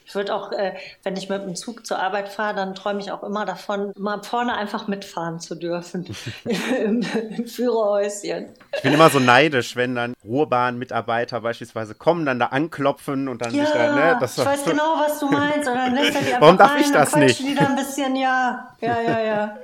Ich 0.08 0.14
würde 0.14 0.32
auch, 0.34 0.52
äh, 0.52 0.74
wenn 1.02 1.16
ich 1.16 1.28
mit 1.28 1.42
dem 1.42 1.56
Zug 1.56 1.84
zur 1.84 1.98
Arbeit 1.98 2.28
fahre, 2.28 2.54
dann 2.54 2.76
träume 2.76 3.00
ich 3.00 3.10
auch 3.10 3.24
immer 3.24 3.44
davon, 3.44 3.92
mal 3.98 4.22
vorne 4.22 4.54
einfach 4.54 4.86
mitfahren 4.86 5.40
zu 5.40 5.56
dürfen. 5.56 6.06
Im, 6.84 7.04
Im 7.30 7.46
Führerhäuschen. 7.48 8.50
Ich 8.76 8.82
bin 8.82 8.92
immer 8.92 9.10
so 9.10 9.18
neidisch, 9.18 9.74
wenn 9.74 9.96
dann 9.96 10.14
Ruhrbahn-Mitarbeiter 10.24 11.40
beispielsweise 11.40 11.96
kommen, 11.96 12.24
dann 12.24 12.38
da 12.38 12.46
anklopfen 12.46 13.26
und 13.26 13.42
dann 13.42 13.52
Ja, 13.52 13.64
sich 13.64 13.74
da, 13.74 13.94
ne, 13.96 14.16
das 14.20 14.38
ich 14.38 14.44
weiß 14.44 14.64
genau, 14.64 14.96
was 14.96 15.18
du 15.18 15.26
meinst. 15.26 15.68
Und 15.68 15.74
dann 15.74 15.94
lässt 15.94 16.14
er 16.14 16.20
die 16.20 16.26
einfach 16.26 16.40
Warum 16.40 16.58
darf 16.58 16.74
rein, 16.74 16.82
ich 16.82 16.92
das 16.92 17.10
dann 17.10 17.20
nicht? 17.20 17.40
Die 17.40 17.54
da 17.56 17.66
ein 17.66 17.76
bisschen, 17.76 18.14
ja, 18.14 18.76
ja, 18.80 19.00
ja, 19.00 19.20
ja. 19.20 19.56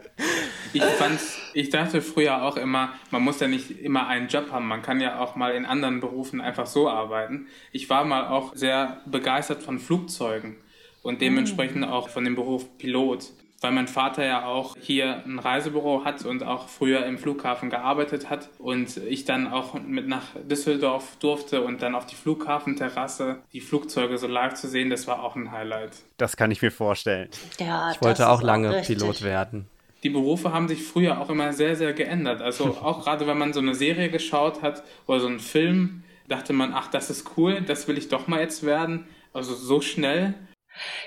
Ich 0.73 0.83
fand's, 0.83 1.39
ich 1.53 1.71
dachte 1.71 2.01
früher 2.01 2.43
auch 2.43 2.57
immer, 2.57 2.91
man 3.11 3.23
muss 3.23 3.41
ja 3.41 3.47
nicht 3.47 3.71
immer 3.81 4.07
einen 4.09 4.29
Job 4.29 4.51
haben, 4.51 4.67
man 4.67 4.83
kann 4.83 5.01
ja 5.01 5.19
auch 5.19 5.37
mal 5.37 5.53
in 5.53 5.67
anderen 5.67 5.82
Berufen 6.01 6.41
einfach 6.41 6.67
so 6.67 6.89
arbeiten. 6.89 7.47
Ich 7.73 7.91
war 7.91 8.05
mal 8.05 8.29
auch 8.29 8.55
sehr 8.55 9.01
begeistert 9.07 9.63
von 9.63 9.79
Flugzeugen 9.79 10.57
und 11.03 11.21
dementsprechend 11.21 11.85
auch 11.85 12.09
von 12.09 12.25
dem 12.25 12.35
Beruf 12.35 12.67
Pilot, 12.79 13.31
weil 13.61 13.73
mein 13.73 13.89
Vater 13.89 14.25
ja 14.25 14.45
auch 14.45 14.77
hier 14.81 15.23
ein 15.25 15.39
Reisebüro 15.39 16.05
hat 16.05 16.25
und 16.25 16.43
auch 16.43 16.69
früher 16.69 17.07
im 17.07 17.19
Flughafen 17.19 17.71
gearbeitet 17.71 18.31
hat 18.31 18.51
und 18.59 18.97
ich 18.97 19.25
dann 19.25 19.47
auch 19.53 19.75
mit 19.75 20.09
nach 20.09 20.25
Düsseldorf 20.49 21.17
durfte 21.21 21.63
und 21.63 21.83
dann 21.83 21.95
auf 21.95 22.07
die 22.07 22.17
Flughafenterrasse 22.17 23.39
die 23.53 23.61
Flugzeuge 23.61 24.19
so 24.19 24.27
live 24.27 24.55
zu 24.55 24.69
sehen, 24.69 24.91
das 24.91 25.07
war 25.07 25.23
auch 25.23 25.37
ein 25.37 25.53
Highlight. 25.53 25.93
Das 26.17 26.37
kann 26.37 26.51
ich 26.51 26.63
mir 26.63 26.71
vorstellen. 26.73 27.29
ja 27.59 27.93
Ich 27.93 28.03
wollte 28.03 28.23
das 28.23 28.29
auch 28.29 28.41
ist 28.41 28.47
lange 28.47 28.77
richtig. 28.77 28.99
Pilot 28.99 29.23
werden. 29.23 29.69
Die 30.03 30.11
Berufe 30.11 30.53
haben 30.53 30.69
sich 30.69 30.85
früher 30.85 31.21
auch 31.21 31.31
immer 31.31 31.53
sehr, 31.53 31.77
sehr 31.77 31.93
geändert. 31.93 32.43
Also 32.43 32.65
auch 32.83 33.05
gerade 33.05 33.27
wenn 33.27 33.39
man 33.39 33.53
so 33.53 33.61
eine 33.61 33.75
Serie 33.75 34.11
geschaut 34.11 34.63
hat 34.63 34.83
oder 35.07 35.21
so 35.21 35.27
einen 35.27 35.41
Film, 35.41 36.05
dachte 36.29 36.53
man, 36.53 36.73
ach, 36.75 36.89
das 36.89 37.11
ist 37.11 37.37
cool, 37.37 37.61
das 37.61 37.89
will 37.89 37.99
ich 37.99 38.09
doch 38.09 38.27
mal 38.27 38.41
jetzt 38.41 38.65
werden. 38.65 39.07
Also 39.33 39.55
so 39.55 39.81
schnell. 39.81 40.35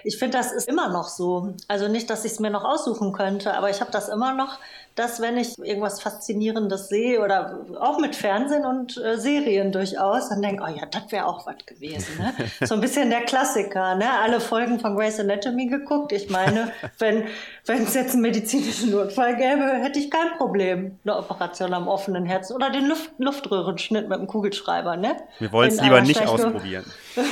Ich 0.04 0.18
finde, 0.18 0.38
das 0.38 0.52
ist 0.52 0.68
immer 0.68 0.90
noch 0.90 1.08
so. 1.08 1.56
Also 1.68 1.88
nicht, 1.88 2.10
dass 2.10 2.26
ich 2.26 2.34
es 2.34 2.40
mir 2.40 2.52
noch 2.52 2.64
aussuchen 2.64 3.14
könnte, 3.14 3.56
aber 3.56 3.70
ich 3.70 3.82
habe 3.82 3.92
das 3.92 4.10
immer 4.10 4.34
noch, 4.34 4.60
dass 4.96 5.22
wenn 5.22 5.38
ich 5.38 5.58
irgendwas 5.60 6.02
Faszinierendes 6.02 6.88
sehe 6.90 7.22
oder 7.22 7.60
auch 7.80 8.00
mit 8.00 8.16
Fernsehen 8.16 8.66
und 8.66 8.98
äh, 8.98 9.18
Serien 9.18 9.72
durchaus, 9.72 10.30
dann 10.30 10.42
denke 10.42 10.64
ich, 10.68 10.74
oh 10.74 10.80
ja, 10.80 10.86
das 10.86 11.12
wäre 11.12 11.26
auch 11.26 11.46
was 11.46 11.58
gewesen. 11.66 12.18
Ne? 12.18 12.34
So 12.68 12.76
ein 12.76 12.82
bisschen 12.82 13.10
der 13.10 13.22
Klassiker, 13.22 13.96
ne? 13.96 14.06
Alle 14.24 14.40
Folgen 14.40 14.80
von 14.80 14.96
Grey's 14.96 15.20
Anatomy 15.20 15.68
geguckt. 15.68 16.12
Ich 16.14 16.30
meine, 16.30 16.72
wenn 17.00 17.26
wenn 17.66 17.84
es 17.84 17.94
jetzt 17.94 18.14
einen 18.14 18.22
medizinischen 18.22 18.92
Notfall 18.92 19.36
gäbe, 19.36 19.66
hätte 19.84 20.00
ich 20.00 20.10
kein 20.10 20.38
Problem. 20.38 20.98
Eine 21.04 21.18
Operation 21.18 21.74
am 21.74 21.88
offenen 21.88 22.26
Herzen 22.26 22.56
oder 22.56 22.70
den 22.70 22.88
Luft 22.88 23.12
Luftröhrenschnitt 23.18 24.08
mit 24.08 24.18
dem 24.20 24.28
Kugelschreiber, 24.28 24.96
ne? 24.98 25.18
Wir 25.40 25.52
wollen 25.52 25.70
es 25.72 25.82
lieber 25.82 26.02
nicht 26.02 26.26
ausprobieren. 26.26 26.86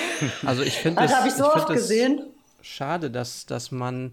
Also 0.46 0.64
ich 0.64 0.78
finde 0.78 1.02
Das 1.02 1.12
es 1.12 1.18
habe 1.18 1.28
ich 1.28 1.34
so 1.34 1.44
find 1.46 1.56
oft 1.56 1.70
es 1.70 1.76
gesehen. 1.76 2.22
schade, 2.62 3.10
dass, 3.12 3.46
dass 3.46 3.72
man 3.72 4.12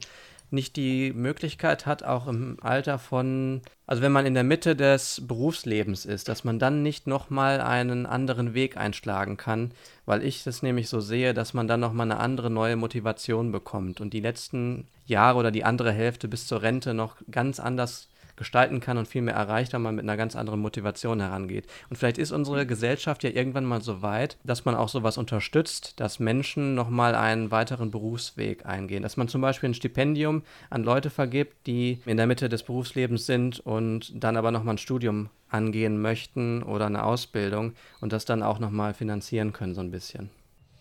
nicht 0.52 0.76
die 0.76 1.12
Möglichkeit 1.12 1.86
hat, 1.86 2.02
auch 2.02 2.26
im 2.26 2.56
Alter 2.60 2.98
von, 2.98 3.62
also 3.86 4.02
wenn 4.02 4.12
man 4.12 4.26
in 4.26 4.34
der 4.34 4.44
Mitte 4.44 4.76
des 4.76 5.22
Berufslebens 5.26 6.04
ist, 6.04 6.28
dass 6.28 6.44
man 6.44 6.58
dann 6.58 6.82
nicht 6.82 7.06
nochmal 7.06 7.60
einen 7.60 8.06
anderen 8.06 8.54
Weg 8.54 8.76
einschlagen 8.76 9.36
kann, 9.36 9.72
weil 10.06 10.22
ich 10.22 10.44
das 10.44 10.62
nämlich 10.62 10.88
so 10.88 11.00
sehe, 11.00 11.34
dass 11.34 11.54
man 11.54 11.68
dann 11.68 11.80
nochmal 11.80 12.10
eine 12.10 12.20
andere 12.20 12.50
neue 12.50 12.76
Motivation 12.76 13.52
bekommt 13.52 14.00
und 14.00 14.12
die 14.12 14.20
letzten 14.20 14.86
Jahre 15.06 15.38
oder 15.38 15.50
die 15.50 15.64
andere 15.64 15.92
Hälfte 15.92 16.28
bis 16.28 16.46
zur 16.46 16.62
Rente 16.62 16.94
noch 16.94 17.16
ganz 17.30 17.60
anders 17.60 18.08
gestalten 18.40 18.80
kann 18.80 18.96
und 18.96 19.06
viel 19.06 19.20
mehr 19.20 19.34
erreicht, 19.34 19.74
wenn 19.74 19.82
man 19.82 19.94
mit 19.94 20.02
einer 20.02 20.16
ganz 20.16 20.34
anderen 20.34 20.60
Motivation 20.60 21.20
herangeht. 21.20 21.66
Und 21.90 21.96
vielleicht 21.96 22.16
ist 22.16 22.32
unsere 22.32 22.64
Gesellschaft 22.64 23.22
ja 23.22 23.28
irgendwann 23.28 23.66
mal 23.66 23.82
so 23.82 24.00
weit, 24.00 24.38
dass 24.44 24.64
man 24.64 24.74
auch 24.74 24.88
sowas 24.88 25.18
unterstützt, 25.18 26.00
dass 26.00 26.18
Menschen 26.18 26.74
nochmal 26.74 27.14
einen 27.14 27.50
weiteren 27.50 27.90
Berufsweg 27.90 28.64
eingehen. 28.64 29.02
Dass 29.02 29.18
man 29.18 29.28
zum 29.28 29.42
Beispiel 29.42 29.68
ein 29.68 29.74
Stipendium 29.74 30.42
an 30.70 30.82
Leute 30.82 31.10
vergibt, 31.10 31.66
die 31.66 32.00
in 32.06 32.16
der 32.16 32.26
Mitte 32.26 32.48
des 32.48 32.62
Berufslebens 32.62 33.26
sind 33.26 33.60
und 33.60 34.10
dann 34.14 34.38
aber 34.38 34.50
nochmal 34.50 34.76
ein 34.76 34.78
Studium 34.78 35.28
angehen 35.50 36.00
möchten 36.00 36.62
oder 36.62 36.86
eine 36.86 37.04
Ausbildung 37.04 37.74
und 38.00 38.14
das 38.14 38.24
dann 38.24 38.42
auch 38.42 38.58
nochmal 38.58 38.94
finanzieren 38.94 39.52
können, 39.52 39.74
so 39.74 39.82
ein 39.82 39.90
bisschen. 39.90 40.30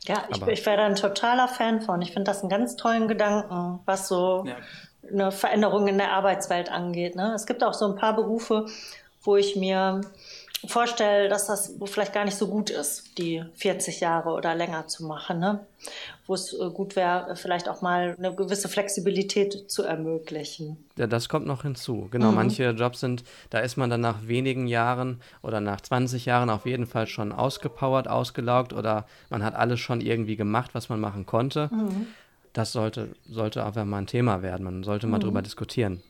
Ja, 0.04 0.24
ich, 0.30 0.42
ich 0.48 0.66
wäre 0.66 0.78
da 0.78 0.86
ein 0.86 0.96
totaler 0.96 1.50
Fan 1.50 1.82
von. 1.82 2.02
Ich 2.02 2.14
finde 2.14 2.24
das 2.32 2.40
einen 2.40 2.50
ganz 2.50 2.78
tollen 2.78 3.10
Gedanken, 3.10 3.80
was 3.86 4.08
so 4.08 4.46
Ja. 4.48 4.56
Eine 5.08 5.32
Veränderung 5.32 5.88
in 5.88 5.98
der 5.98 6.12
Arbeitswelt 6.12 6.72
angeht. 6.72 7.16
Ne? 7.16 7.34
Es 7.36 7.46
gibt 7.46 7.64
auch 7.64 7.74
so 7.74 7.86
ein 7.86 7.96
paar 7.96 8.16
Berufe, 8.16 8.66
wo 9.24 9.36
ich 9.36 9.56
mir 9.56 10.02
vorstelle, 10.68 11.30
dass 11.30 11.48
das 11.48 11.74
vielleicht 11.86 12.14
gar 12.14 12.26
nicht 12.26 12.38
so 12.38 12.48
gut 12.48 12.70
ist, 12.70 13.18
die 13.18 13.44
40 13.56 14.02
Jahre 14.02 14.32
oder 14.32 14.56
länger 14.56 14.88
zu 14.88 15.06
machen. 15.06 15.40
Ne? 15.40 15.66
Wo 16.28 16.34
es 16.34 16.54
äh, 16.54 16.70
gut 16.70 16.96
wäre, 16.96 17.36
vielleicht 17.36 17.70
auch 17.70 17.82
mal 17.82 18.16
eine 18.18 18.36
gewisse 18.36 18.68
Flexibilität 18.68 19.72
zu 19.72 19.84
ermöglichen. 19.84 20.78
Ja, 20.98 21.08
das 21.08 21.30
kommt 21.30 21.48
noch 21.48 21.62
hinzu. 21.62 22.10
Genau, 22.12 22.32
manche 22.32 22.72
Jobs 22.72 23.00
sind, 23.00 23.24
da 23.50 23.60
ist 23.60 23.78
man 23.78 23.90
dann 23.90 24.02
nach 24.02 24.28
wenigen 24.28 24.68
Jahren 24.68 25.22
oder 25.42 25.62
nach 25.62 25.80
20 25.80 26.26
Jahren 26.26 26.50
auf 26.50 26.66
jeden 26.66 26.88
Fall 26.88 27.08
schon 27.08 27.32
ausgepowert, 27.32 28.10
ausgelaugt 28.10 28.74
oder 28.74 29.06
man 29.30 29.44
hat 29.44 29.56
alles 29.56 29.80
schon 29.80 30.02
irgendwie 30.02 30.36
gemacht, 30.36 30.72
was 30.74 30.90
man 30.90 31.00
machen 31.00 31.26
konnte. 31.26 31.70
Das 32.54 32.72
sollte, 32.72 33.10
sollte 33.28 33.64
einfach 33.64 33.86
mal 33.86 34.00
ein 34.00 34.08
Thema 34.08 34.42
werden. 34.42 34.64
Man 34.64 34.84
sollte 34.84 35.08
mal 35.08 35.20
drüber 35.20 35.42
diskutieren. 35.42 36.02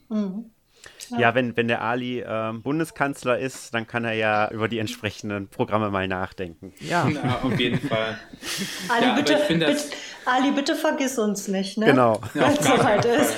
Ja, 1.18 1.36
wenn, 1.36 1.58
wenn 1.58 1.68
der 1.68 1.82
Ali 1.82 2.24
ähm, 2.26 2.62
Bundeskanzler 2.62 3.38
ist, 3.40 3.74
dann 3.74 3.86
kann 3.88 4.06
er 4.06 4.14
ja 4.14 4.50
über 4.52 4.68
die 4.70 4.80
entsprechenden 4.80 5.48
Programme 5.50 5.90
mal 5.92 6.08
nachdenken. 6.08 6.74
Ja, 6.80 7.08
Ja, 7.10 7.40
auf 7.44 7.60
jeden 7.60 7.80
Fall. 7.88 8.18
Ali, 8.90 9.04
Ja, 9.06 9.12
aber 9.14 9.22
bitte, 9.22 9.40
bitte, 9.48 9.60
das- 9.66 9.90
Ali, 10.26 10.52
bitte 10.52 10.76
vergiss 10.76 11.18
uns 11.20 11.48
nicht, 11.50 11.78
ne? 11.78 11.88
Genau. 11.88 12.22
Wenn 12.34 12.44
es 12.54 12.64
soweit 12.66 13.04
ist. 13.06 13.34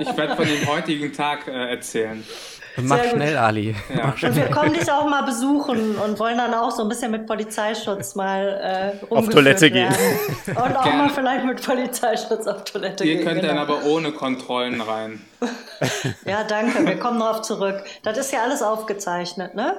Ich 0.00 0.16
werde 0.16 0.34
von 0.36 0.44
dem 0.46 0.66
heutigen 0.66 1.12
Tag 1.12 1.46
äh, 1.46 1.70
erzählen. 1.70 2.22
Mach 2.76 3.04
schnell, 3.04 3.36
Ali. 3.36 3.74
Ja. 3.94 4.14
Und 4.28 4.36
wir 4.36 4.46
kommen 4.50 4.72
dich 4.72 4.90
auch 4.90 5.08
mal 5.08 5.22
besuchen 5.22 5.96
und 5.96 6.18
wollen 6.18 6.38
dann 6.38 6.54
auch 6.54 6.70
so 6.70 6.82
ein 6.82 6.88
bisschen 6.88 7.10
mit 7.10 7.26
Polizeischutz 7.26 8.14
mal 8.14 8.48
äh, 9.00 9.04
rumgeführt 9.06 9.34
Toilette 9.34 9.70
gehen. 9.70 9.90
werden. 9.90 10.56
Und 10.56 10.76
auch 10.76 10.84
Gern. 10.84 10.98
mal 10.98 11.10
vielleicht 11.10 11.44
mit 11.44 11.62
Polizeischutz 11.64 12.46
auf 12.46 12.64
Toilette 12.64 13.04
Ihr 13.04 13.16
gehen. 13.16 13.24
könnt 13.26 13.42
dann 13.42 13.50
genau. 13.56 13.62
aber 13.62 13.84
ohne 13.84 14.12
Kontrollen 14.12 14.80
rein. 14.80 15.20
Ja, 16.24 16.44
danke, 16.44 16.86
wir 16.86 16.98
kommen 16.98 17.18
darauf 17.18 17.42
zurück. 17.42 17.82
Das 18.04 18.16
ist 18.16 18.32
ja 18.32 18.42
alles 18.42 18.62
aufgezeichnet, 18.62 19.54
ne? 19.56 19.74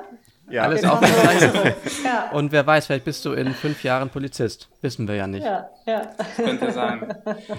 Ja, 0.54 0.64
Alles 0.66 0.82
darauf 0.82 1.02
aufgezeichnet. 1.02 1.52
zurück. 1.56 1.76
Ja, 2.04 2.30
Und 2.32 2.52
wer 2.52 2.68
weiß, 2.68 2.86
vielleicht 2.86 3.06
bist 3.06 3.26
du 3.26 3.32
in 3.32 3.56
fünf 3.56 3.84
Jahren 3.84 4.10
Polizist. 4.12 4.70
Wissen 4.82 5.08
wir 5.08 5.16
ja 5.16 5.26
nicht. 5.26 5.44
ja, 5.44 5.68
ja. 5.88 6.12
Könnte 6.36 6.72
sein. 6.72 7.12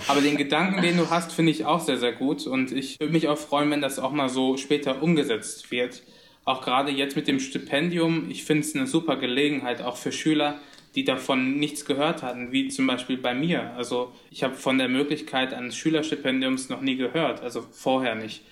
Aber 0.07 0.21
den 0.21 0.37
Gedanken, 0.37 0.81
den 0.81 0.97
du 0.97 1.11
hast, 1.11 1.33
finde 1.33 1.51
ich 1.51 1.67
auch 1.67 1.81
sehr, 1.81 1.97
sehr 1.97 2.13
gut. 2.13 2.47
Und 2.47 2.71
ich 2.71 3.01
würde 3.01 3.13
mich 3.13 3.27
auch 3.27 3.37
freuen, 3.37 3.69
wenn 3.73 3.81
das 3.81 3.99
auch 3.99 4.13
mal 4.13 4.29
so 4.29 4.57
später 4.57 5.03
umgesetzt 5.03 5.73
wird. 5.73 6.03
Auch 6.45 6.63
gerade 6.63 6.93
jetzt 6.93 7.17
mit 7.17 7.27
dem 7.27 7.41
Stipendium. 7.41 8.31
Ich 8.31 8.45
finde 8.45 8.63
es 8.65 8.77
eine 8.77 8.87
super 8.87 9.17
Gelegenheit, 9.17 9.83
auch 9.83 9.97
für 9.97 10.13
Schüler, 10.13 10.61
die 10.95 11.03
davon 11.03 11.59
nichts 11.59 11.87
gehört 11.87 12.23
hatten, 12.23 12.53
wie 12.53 12.69
zum 12.69 12.87
Beispiel 12.87 13.17
bei 13.17 13.35
mir. 13.35 13.73
Also 13.77 14.13
ich 14.31 14.45
habe 14.45 14.55
von 14.55 14.79
der 14.79 14.89
Möglichkeit 14.89 15.53
eines 15.53 15.77
Schülerstipendiums 15.77 16.69
noch 16.69 16.81
nie 16.81 16.95
gehört, 16.95 17.43
also 17.43 17.65
vorher 17.73 18.15
nicht. 18.15 18.43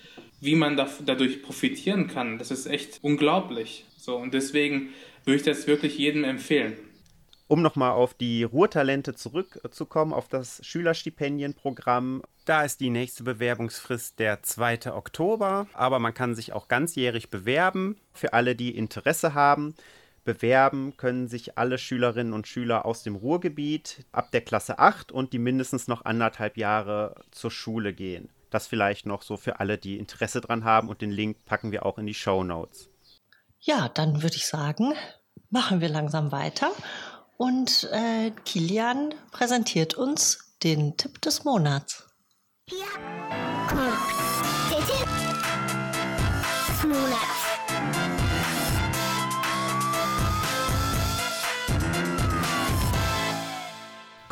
Wie 0.40 0.56
man 0.56 0.76
da, 0.76 0.88
dadurch 1.06 1.44
profitieren 1.44 2.08
kann, 2.08 2.38
das 2.38 2.50
ist 2.50 2.66
echt 2.66 2.98
unglaublich. 3.02 3.84
So, 4.02 4.16
und 4.16 4.34
deswegen 4.34 4.88
würde 5.24 5.36
ich 5.36 5.42
das 5.44 5.68
wirklich 5.68 5.96
jedem 5.96 6.24
empfehlen. 6.24 6.74
Um 7.46 7.62
nochmal 7.62 7.92
auf 7.92 8.14
die 8.14 8.42
Ruhrtalente 8.42 9.14
zurückzukommen, 9.14 10.12
auf 10.12 10.26
das 10.26 10.60
Schülerstipendienprogramm. 10.66 12.22
Da 12.44 12.64
ist 12.64 12.80
die 12.80 12.90
nächste 12.90 13.22
Bewerbungsfrist 13.22 14.18
der 14.18 14.42
2. 14.42 14.92
Oktober, 14.92 15.68
aber 15.72 16.00
man 16.00 16.14
kann 16.14 16.34
sich 16.34 16.52
auch 16.52 16.66
ganzjährig 16.66 17.30
bewerben. 17.30 17.96
Für 18.12 18.32
alle, 18.32 18.56
die 18.56 18.76
Interesse 18.76 19.34
haben, 19.34 19.76
bewerben 20.24 20.96
können 20.96 21.28
sich 21.28 21.56
alle 21.56 21.78
Schülerinnen 21.78 22.32
und 22.32 22.48
Schüler 22.48 22.84
aus 22.84 23.04
dem 23.04 23.14
Ruhrgebiet 23.14 24.04
ab 24.10 24.32
der 24.32 24.40
Klasse 24.40 24.80
8 24.80 25.12
und 25.12 25.32
die 25.32 25.38
mindestens 25.38 25.86
noch 25.86 26.04
anderthalb 26.04 26.56
Jahre 26.56 27.14
zur 27.30 27.52
Schule 27.52 27.92
gehen. 27.92 28.30
Das 28.50 28.66
vielleicht 28.66 29.06
noch 29.06 29.22
so 29.22 29.36
für 29.36 29.60
alle, 29.60 29.78
die 29.78 29.98
Interesse 29.98 30.40
dran 30.40 30.64
haben 30.64 30.88
und 30.88 31.02
den 31.02 31.12
Link 31.12 31.44
packen 31.44 31.70
wir 31.70 31.86
auch 31.86 31.98
in 31.98 32.06
die 32.06 32.14
Show 32.14 32.42
Notes. 32.42 32.91
Ja, 33.64 33.88
dann 33.88 34.24
würde 34.24 34.34
ich 34.34 34.48
sagen, 34.48 34.92
machen 35.48 35.80
wir 35.80 35.88
langsam 35.88 36.32
weiter. 36.32 36.72
Und 37.36 37.88
äh, 37.92 38.32
Kilian 38.44 39.14
präsentiert 39.30 39.94
uns 39.94 40.56
den 40.64 40.96
Tipp 40.96 41.20
des 41.22 41.44
Monats. 41.44 42.08
Der 42.68 42.78
Tipp 44.78 45.08
des 46.68 46.84
Monats. 46.84 47.51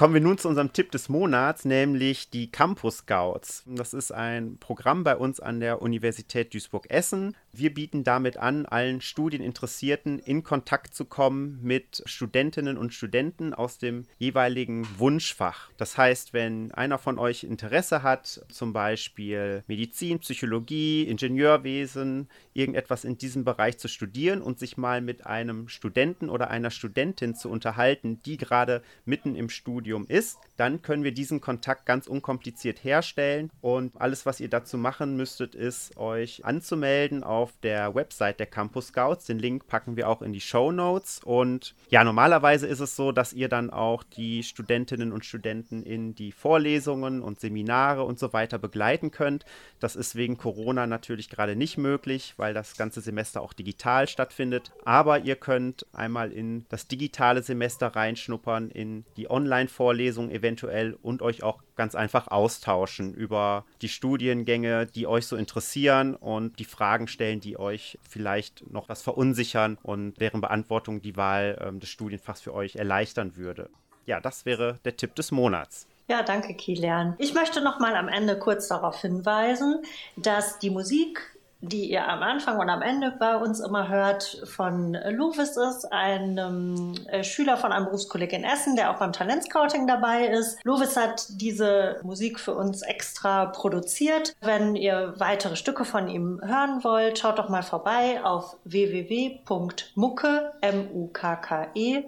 Kommen 0.01 0.15
wir 0.15 0.23
nun 0.23 0.39
zu 0.39 0.49
unserem 0.49 0.73
Tipp 0.73 0.91
des 0.93 1.11
Monats, 1.11 1.67
nämlich 1.67 2.31
die 2.31 2.51
Campus 2.51 3.01
Scouts. 3.01 3.65
Das 3.67 3.93
ist 3.93 4.13
ein 4.13 4.57
Programm 4.57 5.05
bei 5.05 5.15
uns 5.15 5.41
an 5.41 5.61
der 5.61 5.83
Universität 5.83 6.55
Duisburg-Essen. 6.55 7.37
Wir 7.53 7.75
bieten 7.75 8.03
damit 8.03 8.39
an, 8.39 8.65
allen 8.65 9.03
Studieninteressierten 9.03 10.19
in 10.19 10.43
Kontakt 10.43 10.95
zu 10.95 11.05
kommen 11.05 11.59
mit 11.63 12.03
Studentinnen 12.07 12.79
und 12.79 12.95
Studenten 12.95 13.53
aus 13.53 13.77
dem 13.77 14.07
jeweiligen 14.17 14.89
Wunschfach. 14.99 15.69
Das 15.77 15.99
heißt, 15.99 16.33
wenn 16.33 16.73
einer 16.73 16.97
von 16.97 17.19
euch 17.19 17.45
Interesse 17.45 18.03
hat, 18.03 18.47
zum 18.51 18.73
Beispiel 18.73 19.65
Medizin, 19.67 20.21
Psychologie, 20.21 21.03
Ingenieurwesen, 21.03 22.31
irgendetwas 22.61 23.05
in 23.05 23.17
diesem 23.17 23.45
Bereich 23.45 23.79
zu 23.79 23.89
studieren 23.89 24.43
und 24.43 24.59
sich 24.59 24.77
mal 24.77 25.01
mit 25.01 25.27
einem 25.27 25.69
Studenten 25.69 26.29
oder 26.29 26.51
einer 26.51 26.71
Studentin 26.71 27.35
zu 27.35 27.49
unterhalten, 27.49 28.21
die 28.25 28.37
gerade 28.37 28.83
mitten 29.05 29.35
im 29.35 29.49
Studium 29.49 30.07
ist, 30.07 30.39
dann 30.57 30.83
können 30.83 31.03
wir 31.03 31.13
diesen 31.13 31.41
Kontakt 31.41 31.87
ganz 31.87 32.07
unkompliziert 32.07 32.85
herstellen 32.85 33.51
und 33.63 33.99
alles, 34.01 34.27
was 34.27 34.41
ihr 34.41 34.51
dazu 34.51 34.77
machen 34.77 35.17
müsstet, 35.17 35.55
ist 35.55 35.97
euch 35.97 36.45
anzumelden 36.45 37.25
auf 37.25 37.53
der 37.63 37.95
Website 37.95 38.39
der 38.39 38.47
Campus 38.47 38.89
Scouts. 38.89 39.25
Den 39.25 39.39
Link 39.39 39.67
packen 39.67 39.97
wir 39.97 40.09
auch 40.09 40.21
in 40.21 40.33
die 40.33 40.41
Show 40.41 40.71
Notes 40.71 41.21
und 41.25 41.75
ja, 41.89 42.05
normalerweise 42.05 42.67
ist 42.67 42.81
es 42.81 42.95
so, 42.95 43.11
dass 43.11 43.33
ihr 43.33 43.49
dann 43.49 43.71
auch 43.71 44.03
die 44.03 44.43
Studentinnen 44.43 45.13
und 45.13 45.25
Studenten 45.25 45.83
in 45.83 46.15
die 46.15 46.33
Vorlesungen 46.33 47.23
und 47.23 47.41
Seminare 47.41 48.05
und 48.05 48.19
so 48.19 48.33
weiter 48.35 48.59
begleiten 48.59 49.11
könnt. 49.11 49.47
Das 49.79 49.97
ist 49.97 50.15
wegen 50.15 50.37
Corona 50.37 50.87
natürlich 50.87 51.31
gerade 51.31 51.57
nicht 51.57 51.79
möglich, 51.79 52.35
weil 52.37 52.50
das 52.55 52.77
ganze 52.77 53.01
Semester 53.01 53.43
auch 53.43 53.53
digital 53.53 54.09
stattfindet. 54.09 54.73
Aber 54.85 55.21
ihr 55.21 55.37
könnt 55.37 55.87
einmal 55.93 56.33
in 56.33 56.67
das 56.69 56.87
digitale 56.87 57.43
Semester 57.43 57.89
reinschnuppern, 57.89 58.71
in 58.71 59.05
die 59.17 59.31
Online-Vorlesung 59.31 60.31
eventuell 60.31 60.97
und 61.03 61.23
euch 61.23 61.43
auch 61.43 61.63
ganz 61.77 61.95
einfach 61.95 62.29
austauschen 62.29 63.15
über 63.15 63.65
die 63.83 63.89
Studiengänge, 63.89 64.87
die 64.87 65.07
euch 65.07 65.27
so 65.27 65.37
interessieren 65.37 66.15
und 66.15 66.59
die 66.59 66.65
Fragen 66.65 67.09
stellen, 67.09 67.41
die 67.41 67.59
euch 67.59 67.99
vielleicht 68.09 68.71
noch 68.71 68.89
was 68.89 69.03
verunsichern 69.03 69.79
und 69.83 70.21
deren 70.21 70.41
Beantwortung 70.41 71.01
die 71.01 71.17
Wahl 71.17 71.59
ähm, 71.61 71.81
des 71.81 71.89
Studienfachs 71.89 72.41
für 72.41 72.55
euch 72.55 72.77
erleichtern 72.77 73.37
würde. 73.37 73.71
Ja, 74.07 74.21
das 74.21 74.45
wäre 74.45 74.79
der 74.85 74.97
Tipp 74.97 75.15
des 75.15 75.31
Monats. 75.31 75.87
Ja, 76.11 76.25
danke, 76.25 76.55
Kilian. 76.55 77.15
Ich 77.19 77.35
möchte 77.35 77.61
noch 77.61 77.79
mal 77.79 77.95
am 77.95 78.09
Ende 78.09 78.37
kurz 78.37 78.67
darauf 78.67 79.01
hinweisen, 79.01 79.81
dass 80.17 80.59
die 80.59 80.71
Musik 80.71 81.21
die 81.61 81.91
ihr 81.91 82.09
am 82.09 82.23
Anfang 82.23 82.59
und 82.59 82.71
am 82.71 82.83
Ende 82.83 83.13
bei 83.19 83.37
uns 83.37 83.61
immer 83.61 83.89
hört, 83.89 84.43
von 84.45 84.97
Lovis 85.11 85.57
ist, 85.57 85.93
einem 85.93 86.95
äh, 87.09 87.23
Schüler 87.23 87.57
von 87.57 87.73
einem 87.73 87.87
Berufskolleg 87.87 88.33
in 88.33 88.45
Essen, 88.45 88.77
der 88.77 88.91
auch 88.91 88.99
beim 88.99 89.13
Talentscouting 89.13 89.87
dabei 89.87 90.27
ist. 90.27 90.65
Lovis 90.65 90.97
hat 90.97 91.27
diese 91.31 92.01
Musik 92.03 92.41
für 92.41 92.55
uns 92.55 92.83
extra 92.83 93.47
produziert. 93.47 94.35
Wenn 94.41 94.75
ihr 94.75 95.15
weitere 95.19 95.57
Stücke 95.57 95.85
von 95.85 96.09
ihm 96.09 96.41
hören 96.43 96.83
wollt, 96.83 97.19
schaut 97.19 97.39
doch 97.39 97.49
mal 97.49 97.63
vorbei 97.63 98.21
auf 98.25 98.57
www.mucke, 98.65 100.53
M-U-K-K-E, 100.61 102.05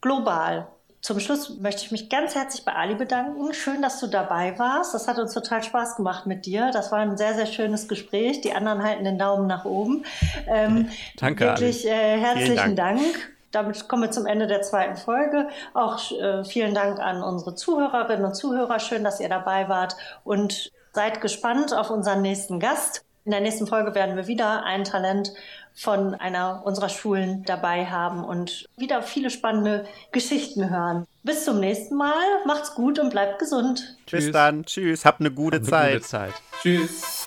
global. 0.00 0.68
Zum 1.06 1.20
Schluss 1.20 1.60
möchte 1.60 1.84
ich 1.84 1.92
mich 1.92 2.08
ganz 2.08 2.34
herzlich 2.34 2.64
bei 2.64 2.72
Ali 2.72 2.96
bedanken. 2.96 3.54
Schön, 3.54 3.80
dass 3.80 4.00
du 4.00 4.08
dabei 4.08 4.58
warst. 4.58 4.92
Das 4.92 5.06
hat 5.06 5.20
uns 5.20 5.32
total 5.32 5.62
Spaß 5.62 5.94
gemacht 5.94 6.26
mit 6.26 6.46
dir. 6.46 6.72
Das 6.72 6.90
war 6.90 6.98
ein 6.98 7.16
sehr, 7.16 7.34
sehr 7.34 7.46
schönes 7.46 7.86
Gespräch. 7.86 8.40
Die 8.40 8.52
anderen 8.52 8.82
halten 8.82 9.04
den 9.04 9.16
Daumen 9.16 9.46
nach 9.46 9.64
oben. 9.64 10.04
Ähm, 10.48 10.88
Danke. 11.16 11.44
Wirklich 11.44 11.86
äh, 11.86 12.18
herzlichen 12.18 12.74
Dank. 12.74 12.98
Dank. 12.98 13.30
Damit 13.52 13.86
kommen 13.86 14.02
wir 14.02 14.10
zum 14.10 14.26
Ende 14.26 14.48
der 14.48 14.62
zweiten 14.62 14.96
Folge. 14.96 15.48
Auch 15.74 16.10
äh, 16.10 16.42
vielen 16.42 16.74
Dank 16.74 16.98
an 16.98 17.22
unsere 17.22 17.54
Zuhörerinnen 17.54 18.24
und 18.24 18.34
Zuhörer. 18.34 18.80
Schön, 18.80 19.04
dass 19.04 19.20
ihr 19.20 19.28
dabei 19.28 19.68
wart 19.68 19.94
und 20.24 20.72
seid 20.92 21.20
gespannt 21.20 21.72
auf 21.72 21.90
unseren 21.90 22.20
nächsten 22.20 22.58
Gast. 22.58 23.04
In 23.24 23.30
der 23.30 23.40
nächsten 23.40 23.68
Folge 23.68 23.94
werden 23.94 24.16
wir 24.16 24.26
wieder 24.26 24.64
ein 24.64 24.82
Talent 24.82 25.32
von 25.76 26.14
einer 26.14 26.62
unserer 26.64 26.88
Schulen 26.88 27.44
dabei 27.44 27.86
haben 27.86 28.24
und 28.24 28.66
wieder 28.76 29.02
viele 29.02 29.30
spannende 29.30 29.86
Geschichten 30.10 30.70
hören. 30.70 31.06
Bis 31.22 31.44
zum 31.44 31.60
nächsten 31.60 31.96
Mal. 31.96 32.24
Macht's 32.46 32.74
gut 32.74 32.98
und 32.98 33.10
bleibt 33.10 33.38
gesund. 33.38 33.96
Bis 34.10 34.32
dann. 34.32 34.64
Tschüss. 34.64 35.04
Habt 35.04 35.20
eine 35.20 35.30
gute 35.30 35.58
Habt 35.58 35.70
eine 35.70 35.70
Zeit. 35.70 35.92
Gute 35.92 36.06
Zeit. 36.06 36.34
Tschüss. 36.62 37.26